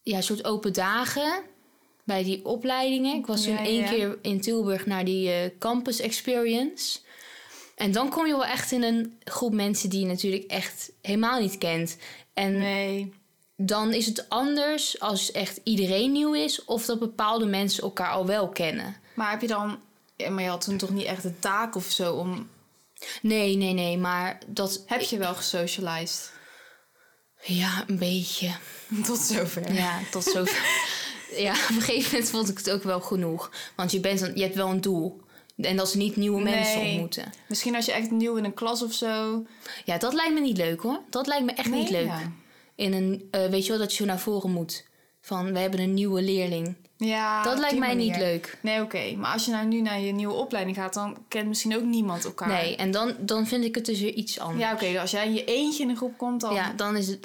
ja, 0.03 0.21
soort 0.21 0.45
open 0.45 0.73
dagen, 0.73 1.33
bij 2.09 2.25
die 2.25 2.45
opleidingen. 2.45 3.17
Ik 3.17 3.27
was 3.27 3.43
toen 3.43 3.53
Ja, 3.53 3.65
één 3.65 3.81
ja. 3.83 3.88
keer 3.91 4.19
in 4.23 4.41
Tilburg 4.41 4.87
naar 4.87 5.05
die 5.05 5.31
eh, 5.33 5.50
campus 5.59 6.00
experience. 6.00 6.99
En 7.75 7.93
dan 7.93 8.09
kom 8.11 8.27
je 8.27 8.33
wel 8.33 8.45
echt 8.45 8.73
in 8.73 8.83
een 8.83 9.19
groep 9.25 9.53
mensen 9.53 9.91
die 9.91 10.00
je 10.00 10.07
natuurlijk 10.07 10.45
echt 10.50 10.91
helemaal 11.03 11.41
niet 11.41 11.59
kent. 11.59 11.97
En 12.35 12.59
Nee. 12.59 13.12
dan 13.57 13.93
is 13.93 14.07
het 14.07 14.29
anders 14.29 15.00
als 15.00 15.33
echt 15.33 15.61
iedereen 15.65 16.12
nieuw 16.12 16.35
is 16.35 16.65
of 16.65 16.85
dat 16.85 16.99
bepaalde 16.99 17.47
mensen 17.47 17.83
elkaar 17.83 18.11
al 18.11 18.27
wel 18.27 18.49
kennen. 18.49 18.97
Maar 19.15 19.31
heb 19.31 19.41
je 19.41 19.47
dan... 19.47 19.79
Maar 20.31 20.43
je 20.43 20.49
had 20.49 20.65
toen 20.65 20.77
toch 20.77 20.91
niet 20.91 21.05
echt 21.07 21.25
een 21.25 21.38
taak 21.38 21.75
of 21.77 21.85
zo 21.85 22.15
om... 22.15 22.49
Nee, 23.23 23.57
nee, 23.57 23.73
nee, 23.73 23.99
maar 23.99 24.38
dat... 24.47 24.83
Heb 24.87 25.00
je 25.00 25.19
wel 25.19 25.35
gesocialized? 25.35 26.33
Ja, 27.43 27.85
een 27.87 27.99
beetje. 27.99 28.50
Tot 29.07 29.19
zover. 29.19 29.73
Ja, 29.73 30.00
tot 30.11 30.25
zover. 30.25 30.67
ja, 31.37 31.53
op 31.71 31.77
een 31.77 31.81
gegeven 31.83 32.13
moment 32.13 32.31
vond 32.31 32.49
ik 32.49 32.59
het 32.59 32.71
ook 32.71 32.83
wel 32.83 33.01
genoeg. 33.01 33.51
Want 33.77 33.93
je, 33.93 34.01
bent 34.01 34.21
dan, 34.21 34.31
je 34.35 34.43
hebt 34.43 34.55
wel 34.55 34.69
een 34.69 34.81
doel. 34.81 35.21
En 35.57 35.77
dat 35.77 35.87
is 35.87 35.95
niet 35.95 36.17
nieuwe 36.17 36.43
mensen 36.43 36.81
ontmoeten. 36.81 37.33
Misschien 37.49 37.75
als 37.75 37.85
je 37.85 37.93
echt 37.93 38.11
nieuw 38.11 38.37
in 38.37 38.45
een 38.45 38.55
klas 38.55 38.83
of 38.83 38.93
zo... 38.93 39.45
Ja, 39.85 39.99
dat 39.99 40.15
lijkt 40.15 40.35
me 40.35 40.41
niet 40.41 40.57
leuk 40.57 40.81
hoor. 40.81 41.01
Dat 41.11 41.27
lijkt 41.27 41.45
me 41.45 41.53
echt 41.53 41.71
niet 41.71 41.91
leuk. 41.91 42.07
ja. 42.07 42.33
In 42.75 42.93
een, 42.93 43.29
eh, 43.31 43.47
weet 43.47 43.65
je 43.65 43.71
wel, 43.71 43.81
dat 43.81 43.91
je 43.91 43.97
zo 43.97 44.05
naar 44.05 44.19
voren 44.19 44.51
moet. 44.51 44.87
Van, 45.21 45.53
we 45.53 45.59
hebben 45.59 45.81
een 45.81 45.95
nieuwe 45.95 46.23
leerling. 46.23 46.77
Ja, 46.97 47.43
dat 47.43 47.59
lijkt 47.59 47.79
mij 47.79 47.95
niet 47.95 48.17
leuk. 48.17 48.59
Nee, 48.61 48.83
oké. 48.83 49.15
Maar 49.17 49.33
als 49.33 49.45
je 49.45 49.51
nou 49.51 49.67
nu 49.67 49.81
naar 49.81 50.01
je 50.01 50.13
nieuwe 50.13 50.35
opleiding 50.35 50.77
gaat... 50.77 50.95
dan 50.95 51.17
kent 51.29 51.49
misschien 51.49 51.77
ook 51.77 51.83
niemand 51.83 52.25
elkaar. 52.25 52.49
Nee, 52.49 52.77
en 52.77 52.91
dan, 52.91 53.15
dan 53.19 53.47
vind 53.47 53.65
ik 53.65 53.75
het 53.75 53.87
dus 53.87 54.01
weer 54.01 54.15
iets 54.15 54.39
anders. 54.39 54.61
Ja, 54.61 54.73
oké. 54.73 55.01
Als 55.01 55.11
jij 55.11 55.27
in 55.27 55.35
je 55.35 55.45
eentje 55.45 55.83
in 55.83 55.89
een 55.89 55.97
groep 55.97 56.19
komt, 56.19 56.41
dan... 56.41 56.55
Ja, 56.55 56.73
dan 56.77 56.97
is 56.97 57.09
het... 57.09 57.25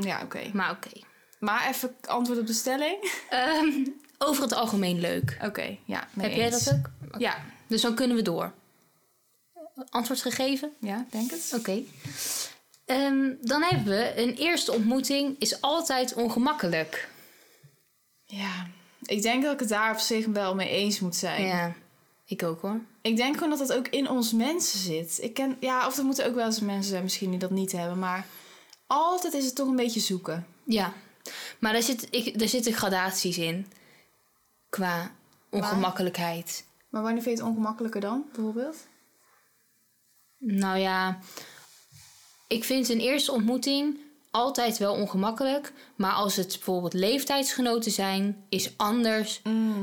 Ja, 0.00 0.20
oké. 0.24 0.40
Maar 0.52 0.70
oké. 0.70 1.05
Maar 1.46 1.68
even 1.68 1.96
antwoord 2.06 2.38
op 2.38 2.46
de 2.46 2.52
stelling. 2.52 3.12
Ehm, 3.30 3.86
over 4.18 4.42
het 4.42 4.52
algemeen 4.52 5.00
leuk. 5.00 5.38
Oké, 5.44 5.76
ja. 5.84 6.08
Heb 6.18 6.32
jij 6.32 6.44
eens. 6.44 6.64
dat 6.64 6.74
ook? 6.74 7.20
Ja. 7.20 7.44
Dus 7.66 7.80
dan 7.80 7.94
kunnen 7.94 8.16
we 8.16 8.22
door. 8.22 8.52
Antwoord 9.90 10.22
gegeven? 10.22 10.72
Ja, 10.78 11.06
denk 11.10 11.30
het. 11.30 11.52
Oké. 11.56 11.82
Ehm, 12.84 13.32
dan 13.40 13.62
hebben 13.62 13.84
we 13.84 14.12
een 14.16 14.34
eerste 14.34 14.72
ontmoeting 14.72 15.36
is 15.38 15.60
altijd 15.60 16.14
ongemakkelijk. 16.14 17.08
Ja. 18.24 18.66
Ik 19.02 19.22
denk 19.22 19.42
dat 19.42 19.52
ik 19.52 19.60
het 19.60 19.68
daar 19.68 19.92
op 19.92 19.98
zich 19.98 20.26
wel 20.26 20.54
mee 20.54 20.68
eens 20.68 21.00
moet 21.00 21.16
zijn. 21.16 21.46
Ja, 21.46 21.74
ik 22.24 22.42
ook 22.42 22.60
hoor. 22.60 22.80
Ik 23.00 23.16
denk 23.16 23.34
gewoon 23.34 23.58
dat 23.58 23.68
dat 23.68 23.72
ook 23.72 23.88
in 23.88 24.10
ons 24.10 24.32
mensen 24.32 24.78
zit. 24.78 25.18
Ik 25.22 25.34
ken, 25.34 25.56
ja, 25.60 25.86
of 25.86 25.98
er 25.98 26.04
moeten 26.04 26.26
ook 26.26 26.34
wel 26.34 26.46
eens 26.46 26.60
mensen 26.60 26.90
zijn 26.90 27.02
misschien 27.02 27.30
die 27.30 27.38
dat 27.38 27.50
niet 27.50 27.72
hebben. 27.72 27.98
Maar 27.98 28.26
altijd 28.86 29.34
is 29.34 29.44
het 29.44 29.54
toch 29.54 29.68
een 29.68 29.76
beetje 29.76 30.00
zoeken. 30.00 30.46
Ja, 30.64 30.92
maar 31.58 31.72
daar, 31.72 31.82
zit, 31.82 32.06
ik, 32.10 32.38
daar 32.38 32.48
zitten 32.48 32.72
gradaties 32.72 33.38
in. 33.38 33.66
Qua 34.68 35.10
ongemakkelijkheid. 35.50 36.66
Maar 36.88 37.02
wanneer 37.02 37.22
vind 37.22 37.38
je 37.38 37.42
het 37.42 37.52
ongemakkelijker 37.52 38.00
dan, 38.00 38.24
bijvoorbeeld? 38.32 38.76
Nou 40.38 40.78
ja, 40.78 41.18
ik 42.46 42.64
vind 42.64 42.88
een 42.88 43.00
eerste 43.00 43.32
ontmoeting 43.32 43.98
altijd 44.30 44.78
wel 44.78 44.94
ongemakkelijk. 44.94 45.72
Maar 45.96 46.12
als 46.12 46.36
het 46.36 46.48
bijvoorbeeld 46.48 46.92
leeftijdsgenoten 46.92 47.90
zijn, 47.90 48.44
is 48.48 48.72
anders 48.76 49.42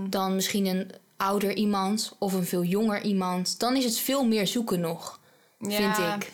dan 0.10 0.36
misschien 0.36 0.66
een 0.66 0.92
ouder 1.18 1.54
iemand 1.54 2.16
of 2.20 2.34
een 2.34 2.46
veel 2.46 2.64
jonger 2.64 3.02
iemand. 3.02 3.60
Dan 3.60 3.76
is 3.76 3.84
het 3.84 3.98
veel 3.98 4.26
meer 4.26 4.48
zoeken 4.48 4.80
nog, 4.80 5.20
vind 5.60 5.98
ik. 5.98 6.32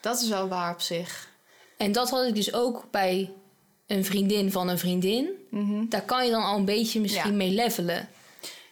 Dat 0.00 0.20
is 0.20 0.28
wel 0.28 0.48
waar 0.48 0.72
op 0.72 0.80
zich. 0.80 1.28
En 1.76 1.92
dat 1.92 2.10
had 2.10 2.26
ik 2.26 2.34
dus 2.34 2.52
ook 2.52 2.84
bij 2.90 3.32
een 3.90 4.04
vriendin 4.04 4.52
van 4.52 4.68
een 4.68 4.78
vriendin. 4.78 5.28
Daar 5.88 6.02
kan 6.04 6.24
je 6.24 6.30
dan 6.30 6.42
al 6.42 6.56
een 6.58 6.64
beetje 6.64 7.00
misschien 7.00 7.30
Ja. 7.30 7.36
mee 7.36 7.50
levelen. 7.50 8.08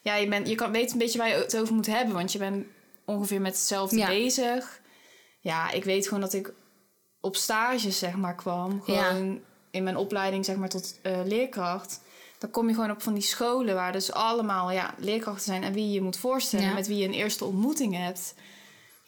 Ja, 0.03 0.15
je, 0.15 0.29
bent, 0.29 0.49
je 0.49 0.55
kan, 0.55 0.73
weet 0.73 0.93
een 0.93 0.99
beetje 0.99 1.19
waar 1.19 1.29
je 1.29 1.35
het 1.35 1.57
over 1.59 1.75
moet 1.75 1.87
hebben. 1.87 2.15
Want 2.15 2.33
je 2.33 2.39
bent 2.39 2.67
ongeveer 3.05 3.41
met 3.41 3.53
hetzelfde 3.53 3.97
Ja. 3.97 4.07
bezig. 4.07 4.81
Ja, 5.41 5.71
ik 5.71 5.85
weet 5.85 6.05
gewoon 6.05 6.21
dat 6.21 6.33
ik 6.33 6.53
op 7.21 7.37
stages 7.37 7.99
zeg 7.99 8.17
maar 8.17 8.35
kwam. 8.35 8.83
Ja. 8.87 9.03
Gewoon 9.05 9.41
in 9.71 9.83
mijn 9.83 9.97
opleiding 9.97 10.45
zeg 10.45 10.57
maar 10.57 10.69
tot 10.69 10.99
eh, 11.03 11.21
leerkracht. 11.25 12.01
Dan 12.39 12.51
kom 12.51 12.69
je 12.69 12.75
gewoon 12.75 12.91
op 12.91 13.03
van 13.03 13.15
die 13.15 13.23
scholen 13.23 13.75
waar 13.75 13.93
dus 13.93 14.13
allemaal 14.13 14.71
ja, 14.71 14.95
leerkrachten 14.99 15.45
zijn... 15.45 15.63
en 15.63 15.73
wie 15.73 15.87
je 15.87 15.93
je 15.93 16.03
moet 16.03 16.17
voorstellen, 16.19 16.67
Ja. 16.67 16.75
met 16.75 16.87
wie 16.87 16.99
je 16.99 17.05
een 17.05 17.13
eerste 17.13 17.45
ontmoeting 17.45 17.97
hebt. 17.97 18.35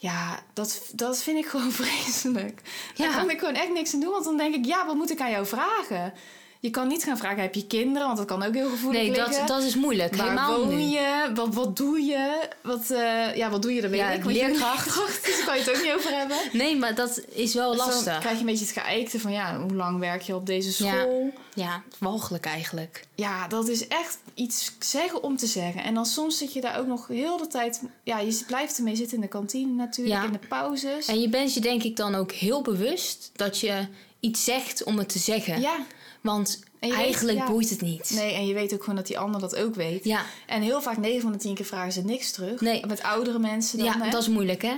Ja, 0.03 0.43
dat, 0.53 0.81
dat 0.93 1.23
vind 1.23 1.39
ik 1.39 1.47
gewoon 1.47 1.73
vreselijk. 1.83 2.61
Daar 2.97 3.11
Ja. 3.11 3.17
kan 3.17 3.31
ik 3.31 3.39
gewoon 3.39 3.55
echt 3.55 3.73
niks 3.73 3.95
aan 3.95 4.01
doen. 4.01 4.11
Want 4.11 4.25
dan 4.25 4.37
denk 4.37 4.55
ik, 4.55 4.65
ja, 4.67 4.87
wat 4.87 4.95
moet 4.97 5.11
ik 5.11 5.21
aan 5.21 5.31
jou 5.31 5.47
vragen? 5.47 6.13
Je 6.61 6.71
kan 6.71 6.89
niet 6.89 7.05
gaan 7.05 7.19
vragen, 7.19 7.43
heb 7.43 7.55
je 7.55 7.67
kinderen? 7.67 8.07
Want 8.07 8.19
dat 8.19 8.27
kan 8.27 8.43
ook 8.43 8.55
heel 8.55 8.69
gevoelig 8.71 9.01
Nee, 9.01 9.11
liggen. 9.11 9.33
dat, 9.39 9.49
dat 9.49 9.63
is 9.63 9.75
moeilijk. 9.75 10.15
Waar 10.17 10.27
Helemaal 10.29 10.59
woon 10.59 10.69
nu. 10.69 10.81
je? 10.81 11.31
Wat, 11.35 11.55
wat 11.55 11.77
doe 11.77 12.01
je? 12.01 12.49
Wat, 12.63 12.91
eh, 12.91 13.37
ja, 13.37 13.51
wat 13.51 13.63
doe 13.63 13.73
je? 13.75 13.81
Dat 13.81 13.91
weet 13.91 14.01
Ja, 14.01 14.11
ik. 14.11 14.23
want 14.25 14.37
leerkracht. 14.37 14.95
Dus 15.25 15.37
daar 15.37 15.45
kan 15.47 15.55
je 15.59 15.61
het 15.65 15.77
ook 15.77 15.83
niet 15.83 15.93
over 15.93 16.11
hebben. 16.19 16.37
Nee, 16.53 16.77
maar 16.77 16.95
dat 16.95 17.23
is 17.29 17.55
wel 17.55 17.71
Dus 17.71 17.79
dan 17.81 17.89
lastig. 17.89 18.19
krijg 18.19 18.35
je 18.35 18.41
een 18.41 18.47
beetje 18.47 18.65
het 18.65 18.79
geëikte 18.79 19.21
van... 19.21 19.33
ja, 19.33 19.61
hoe 19.61 19.75
lang 19.75 19.99
werk 19.99 20.23
je 20.23 20.35
op 20.35 20.47
deze 20.47 20.73
school? 20.73 21.33
Ja, 21.55 21.83
walgelijk 21.99 22.45
eigenlijk. 22.47 23.05
Ja, 23.15 23.49
dat 23.49 23.69
is 23.69 23.89
echt 23.89 24.19
iets 24.35 24.73
zeggen 24.79 25.23
om 25.23 25.37
te 25.37 25.47
zeggen. 25.47 25.83
En 25.85 25.95
dan 25.95 26.07
soms 26.07 26.39
zit 26.39 26.53
je 26.53 26.61
daar 26.61 26.79
ook 26.79 26.87
nog 26.87 27.07
heel 27.09 27.37
de 27.37 27.47
tijd... 27.47 27.83
Ja, 28.03 28.19
je 28.19 28.43
blijft 28.47 28.77
ermee 28.79 28.97
zitten 28.97 29.15
in 29.17 29.23
de 29.23 29.29
kantine 29.29 29.73
natuurlijk, 29.73 30.17
Ja. 30.21 30.25
in 30.27 30.33
de 30.33 30.47
pauzes. 30.49 31.07
En 31.07 31.21
je 31.21 31.29
bent 31.29 31.55
je 31.55 31.61
denk 31.61 31.83
ik 31.83 31.97
dan 31.97 32.15
ook 32.15 32.33
heel 32.33 32.63
bewust 32.63 33.31
dat 33.35 33.59
je 33.61 33.87
iets 34.21 34.45
zegt 34.45 34.85
om 34.85 34.99
het 34.99 35.09
te 35.09 35.19
zeggen. 35.19 35.61
Ja, 35.61 35.77
Want 36.21 36.63
weet- 36.81 36.93
eigenlijk 36.93 37.39
ja. 37.39 37.47
boeit 37.47 37.71
het 37.71 37.81
niet. 37.81 38.11
nee, 38.15 38.35
en 38.35 38.47
je 38.47 38.55
weet 38.55 38.73
ook 38.75 38.81
gewoon 38.81 38.97
dat 38.97 39.07
die 39.07 39.19
ander 39.19 39.41
dat 39.41 39.57
ook 39.57 39.75
weet. 39.75 40.05
Ja, 40.05 40.23
En 40.47 40.63
heel 40.63 40.83
vaak, 40.83 40.97
9 40.97 41.21
van 41.21 41.33
de 41.33 41.39
10 41.39 41.55
keer 41.55 41.65
vragen 41.67 41.93
ze 41.93 42.05
niks 42.05 42.31
terug. 42.31 42.61
Nee. 42.61 42.87
Met 42.87 43.03
oudere 43.03 43.39
mensen 43.39 43.79
dan, 43.79 43.87
ja 43.87 43.99
hè? 43.99 44.11
dat 44.11 44.23
is 44.23 44.29
moeilijk 44.29 44.63
hè? 44.63 44.75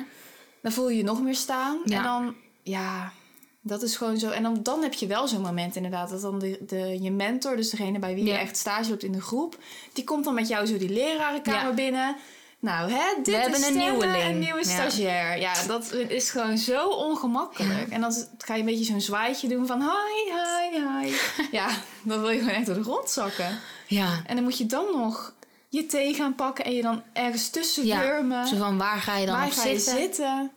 Dan 0.62 0.72
voel 0.72 0.88
je 0.88 0.96
je 0.96 1.02
nog 1.04 1.22
meer 1.22 1.34
staan. 1.34 1.78
Ja. 1.84 1.96
En 1.96 2.02
dan, 2.02 2.34
ja, 2.62 3.12
dat 3.60 3.82
is 3.82 3.96
gewoon 3.96 4.18
zo. 4.18 4.30
En 4.30 4.42
dan, 4.42 4.62
dan 4.62 4.82
heb 4.82 4.92
je 4.92 5.06
wel 5.06 5.28
zo'n 5.28 5.40
moment 5.40 5.76
inderdaad. 5.76 6.10
Dat 6.10 6.20
dan 6.20 6.38
de, 6.38 6.58
de, 6.66 6.98
je 7.02 7.10
mentor, 7.10 7.56
dus 7.56 7.70
degene 7.70 7.98
bij 7.98 8.14
wie 8.14 8.24
Ja. 8.24 8.32
je 8.32 8.38
echt 8.38 8.56
stage 8.56 8.90
loopt 8.90 9.02
in 9.04 9.12
de 9.12 9.20
groep... 9.20 9.58
die 9.92 10.04
komt 10.04 10.24
dan 10.24 10.34
met 10.34 10.48
jou 10.48 10.66
zo 10.66 10.76
die 10.76 10.88
lerarenkamer 10.90 11.68
Ja. 11.68 11.74
binnen. 11.74 12.16
Nou, 12.62 12.90
hè, 12.90 13.22
dit 13.22 13.36
hebben 13.36 13.60
is 13.60 13.66
een 13.66 13.76
nieuweling. 13.76 14.24
Een 14.24 14.38
nieuwe 14.38 14.58
Ja. 14.58 14.70
stagiair. 14.70 15.40
Ja, 15.40 15.66
dat 15.66 15.92
is 15.92 16.30
gewoon 16.30 16.58
zo 16.58 16.88
ongemakkelijk. 16.88 17.88
En 17.90 18.00
dan 18.00 18.14
ga 18.38 18.54
je 18.54 18.60
een 18.60 18.66
beetje 18.66 18.84
zo'n 18.84 19.00
zwaaitje 19.00 19.48
doen 19.48 19.66
van... 19.66 19.80
Hi, 19.80 20.32
hi, 20.32 20.80
hi. 20.80 21.14
ja, 21.58 21.68
dan 22.02 22.20
wil 22.20 22.30
je 22.30 22.38
gewoon 22.38 22.54
echt 22.54 22.66
door 22.66 22.74
de 22.74 22.82
grond 22.82 23.10
zakken. 23.10 23.58
Ja. 23.86 24.22
En 24.26 24.34
dan 24.34 24.44
moet 24.44 24.58
je 24.58 24.66
dan 24.66 24.84
nog 24.92 25.34
je 25.68 25.86
thee 25.86 26.14
gaan 26.14 26.34
pakken... 26.34 26.64
en 26.64 26.72
je 26.72 26.82
dan 26.82 27.02
ergens 27.12 27.48
tussen 27.50 27.86
ja. 27.86 28.00
wurmen. 28.00 28.46
Zo 28.46 28.56
van 28.56 28.78
waar 28.78 29.00
ga 29.00 29.16
je 29.16 29.26
dan 29.26 29.34
Waar 29.36 29.46
op 29.46 29.52
ga 29.52 29.64
je 29.68 29.78
zitten? 29.78 29.96
zitten? 30.02 30.50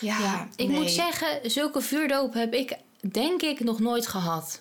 Ja, 0.00 0.18
Ja, 0.18 0.48
ik 0.56 0.68
nee. 0.68 0.78
moet 0.80 0.90
zeggen, 0.90 1.50
zulke 1.50 1.80
vuurdoop 1.80 2.34
heb 2.34 2.54
ik 2.54 2.76
denk 3.12 3.42
ik 3.42 3.60
nog 3.60 3.78
nooit 3.78 4.06
gehad. 4.06 4.60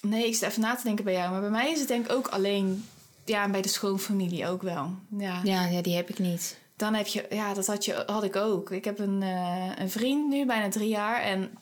Nee, 0.00 0.26
ik 0.26 0.34
zit 0.34 0.48
even 0.48 0.60
na 0.60 0.74
te 0.74 0.82
denken 0.82 1.04
bij 1.04 1.14
jou. 1.14 1.30
Maar 1.30 1.40
bij 1.40 1.50
mij 1.50 1.70
is 1.70 1.78
het 1.78 1.88
denk 1.88 2.04
ik 2.04 2.12
ook 2.12 2.28
alleen... 2.28 2.88
Ja, 3.30 3.44
en 3.44 3.50
bij 3.50 3.62
de 3.62 3.68
schoonfamilie 3.68 4.46
ook 4.46 4.62
wel. 4.62 4.94
Ja. 5.18 5.40
Ja, 5.44 5.66
ja 5.66 5.82
die 5.82 5.96
heb 5.96 6.08
ik 6.08 6.18
niet. 6.18 6.58
Dan 6.76 6.94
heb 6.94 7.06
je... 7.06 7.26
Ja, 7.30 7.54
dat 7.54 7.66
had, 7.66 7.84
je, 7.84 8.02
had 8.06 8.24
ik 8.24 8.36
ook. 8.36 8.70
Ik 8.70 8.84
heb 8.84 8.98
een, 8.98 9.22
eh, 9.22 9.70
een 9.76 9.90
vriend 9.90 10.28
nu, 10.28 10.46
bijna 10.46 10.68
drie 10.68 10.88
jaar. 10.88 11.20
En 11.20 11.58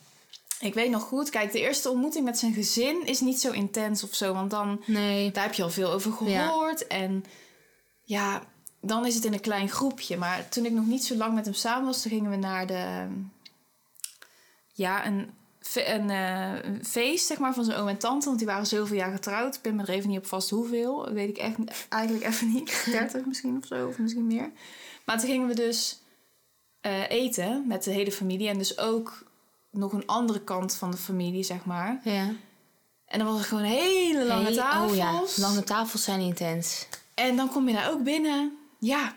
ik 0.60 0.75
weet 0.75 0.90
nog 0.90 1.02
goed... 1.02 1.30
Kijk, 1.30 1.52
de 1.52 1.60
eerste 1.60 1.90
ontmoeting 1.90 2.25
met 2.25 2.38
zijn 2.38 2.52
gezin 2.52 3.06
is 3.06 3.20
niet 3.20 3.40
zo 3.40 3.50
intens 3.50 4.02
of 4.02 4.14
zo. 4.14 4.34
Want 4.34 4.50
dan... 4.50 4.82
Nee. 4.87 5.30
Daar 5.30 5.44
heb 5.44 5.54
je 5.54 5.62
al 5.62 5.70
veel 5.70 5.92
over 5.92 6.12
gehoord. 6.12 6.87
En 6.87 7.25
ja, 8.02 8.42
dan 8.80 9.06
is 9.06 9.14
het 9.14 9.25
in 9.25 9.32
een 9.32 9.40
klein 9.40 9.68
groepje. 9.68 10.16
Maar 10.16 10.48
toen 10.48 10.64
ik 10.64 10.72
nog 10.72 10.87
niet 10.87 11.04
zo 11.04 11.14
lang 11.14 11.34
met 11.34 11.44
hem 11.44 11.54
samen 11.54 11.87
was... 11.87 12.02
Toen 12.02 12.10
gingen 12.10 12.30
we 12.30 12.37
naar 12.37 12.66
de... 12.66 13.06
Ja, 14.72 15.06
een, 15.06 15.30
een, 15.75 16.10
eh, 16.10 16.64
een 16.64 16.84
feest 16.84 17.26
zeg 17.26 17.38
maar, 17.38 17.54
van 17.54 17.64
zijn 17.64 17.78
oom 17.78 17.88
en 17.88 17.98
tante. 17.98 18.26
Want 18.26 18.38
die 18.38 18.46
waren 18.46 18.66
zoveel 18.66 18.96
jaar 18.96 19.12
getrouwd. 19.12 19.54
Ik 19.54 19.62
ben 19.62 19.76
me 19.76 19.82
er 19.82 19.88
even 19.88 20.08
niet 20.08 20.18
op 20.18 20.26
vast 20.26 20.50
hoeveel. 20.50 20.96
Dat 21.04 21.12
weet 21.12 21.28
ik 21.28 21.38
echt 21.38 21.56
eigenlijk 21.88 22.25
even 22.30 22.52
niet. 22.52 22.88
30 22.90 23.25
misschien 23.25 23.56
of 23.56 23.66
zo, 23.66 23.88
of 23.88 23.98
misschien 23.98 24.26
meer. 24.26 24.50
Maar 25.04 25.18
toen 25.18 25.28
gingen 25.28 25.48
we 25.48 25.54
dus 25.54 26.02
eh, 26.80 27.10
eten 27.10 27.66
met 27.66 27.84
de 27.84 27.90
hele 27.90 28.12
familie. 28.12 28.48
En 28.48 28.58
dus 28.58 28.78
ook 28.78 29.22
nog 29.70 29.92
een 29.92 30.06
andere 30.06 30.40
kant 30.40 30.75
van 30.75 30.90
de 30.90 30.96
familie, 30.96 31.42
zeg 31.42 31.64
maar. 31.64 32.00
Ja. 32.04 32.32
En 33.06 33.18
dan 33.18 33.26
was 33.26 33.38
het 33.38 33.46
gewoon 33.46 33.64
hele 33.64 34.25
lange 34.25 34.44
Hey, 34.44 34.54
tafels. 34.54 34.90
Oh 34.90 34.96
ja, 34.96 35.22
lange 35.37 35.64
tafels 35.64 36.04
zijn 36.04 36.20
intens. 36.20 36.87
En 37.14 37.37
dan 37.37 37.48
kom 37.48 37.68
je 37.68 37.75
daar 37.75 37.90
ook 37.90 38.02
binnen. 38.02 38.58
Ja, 38.78 39.14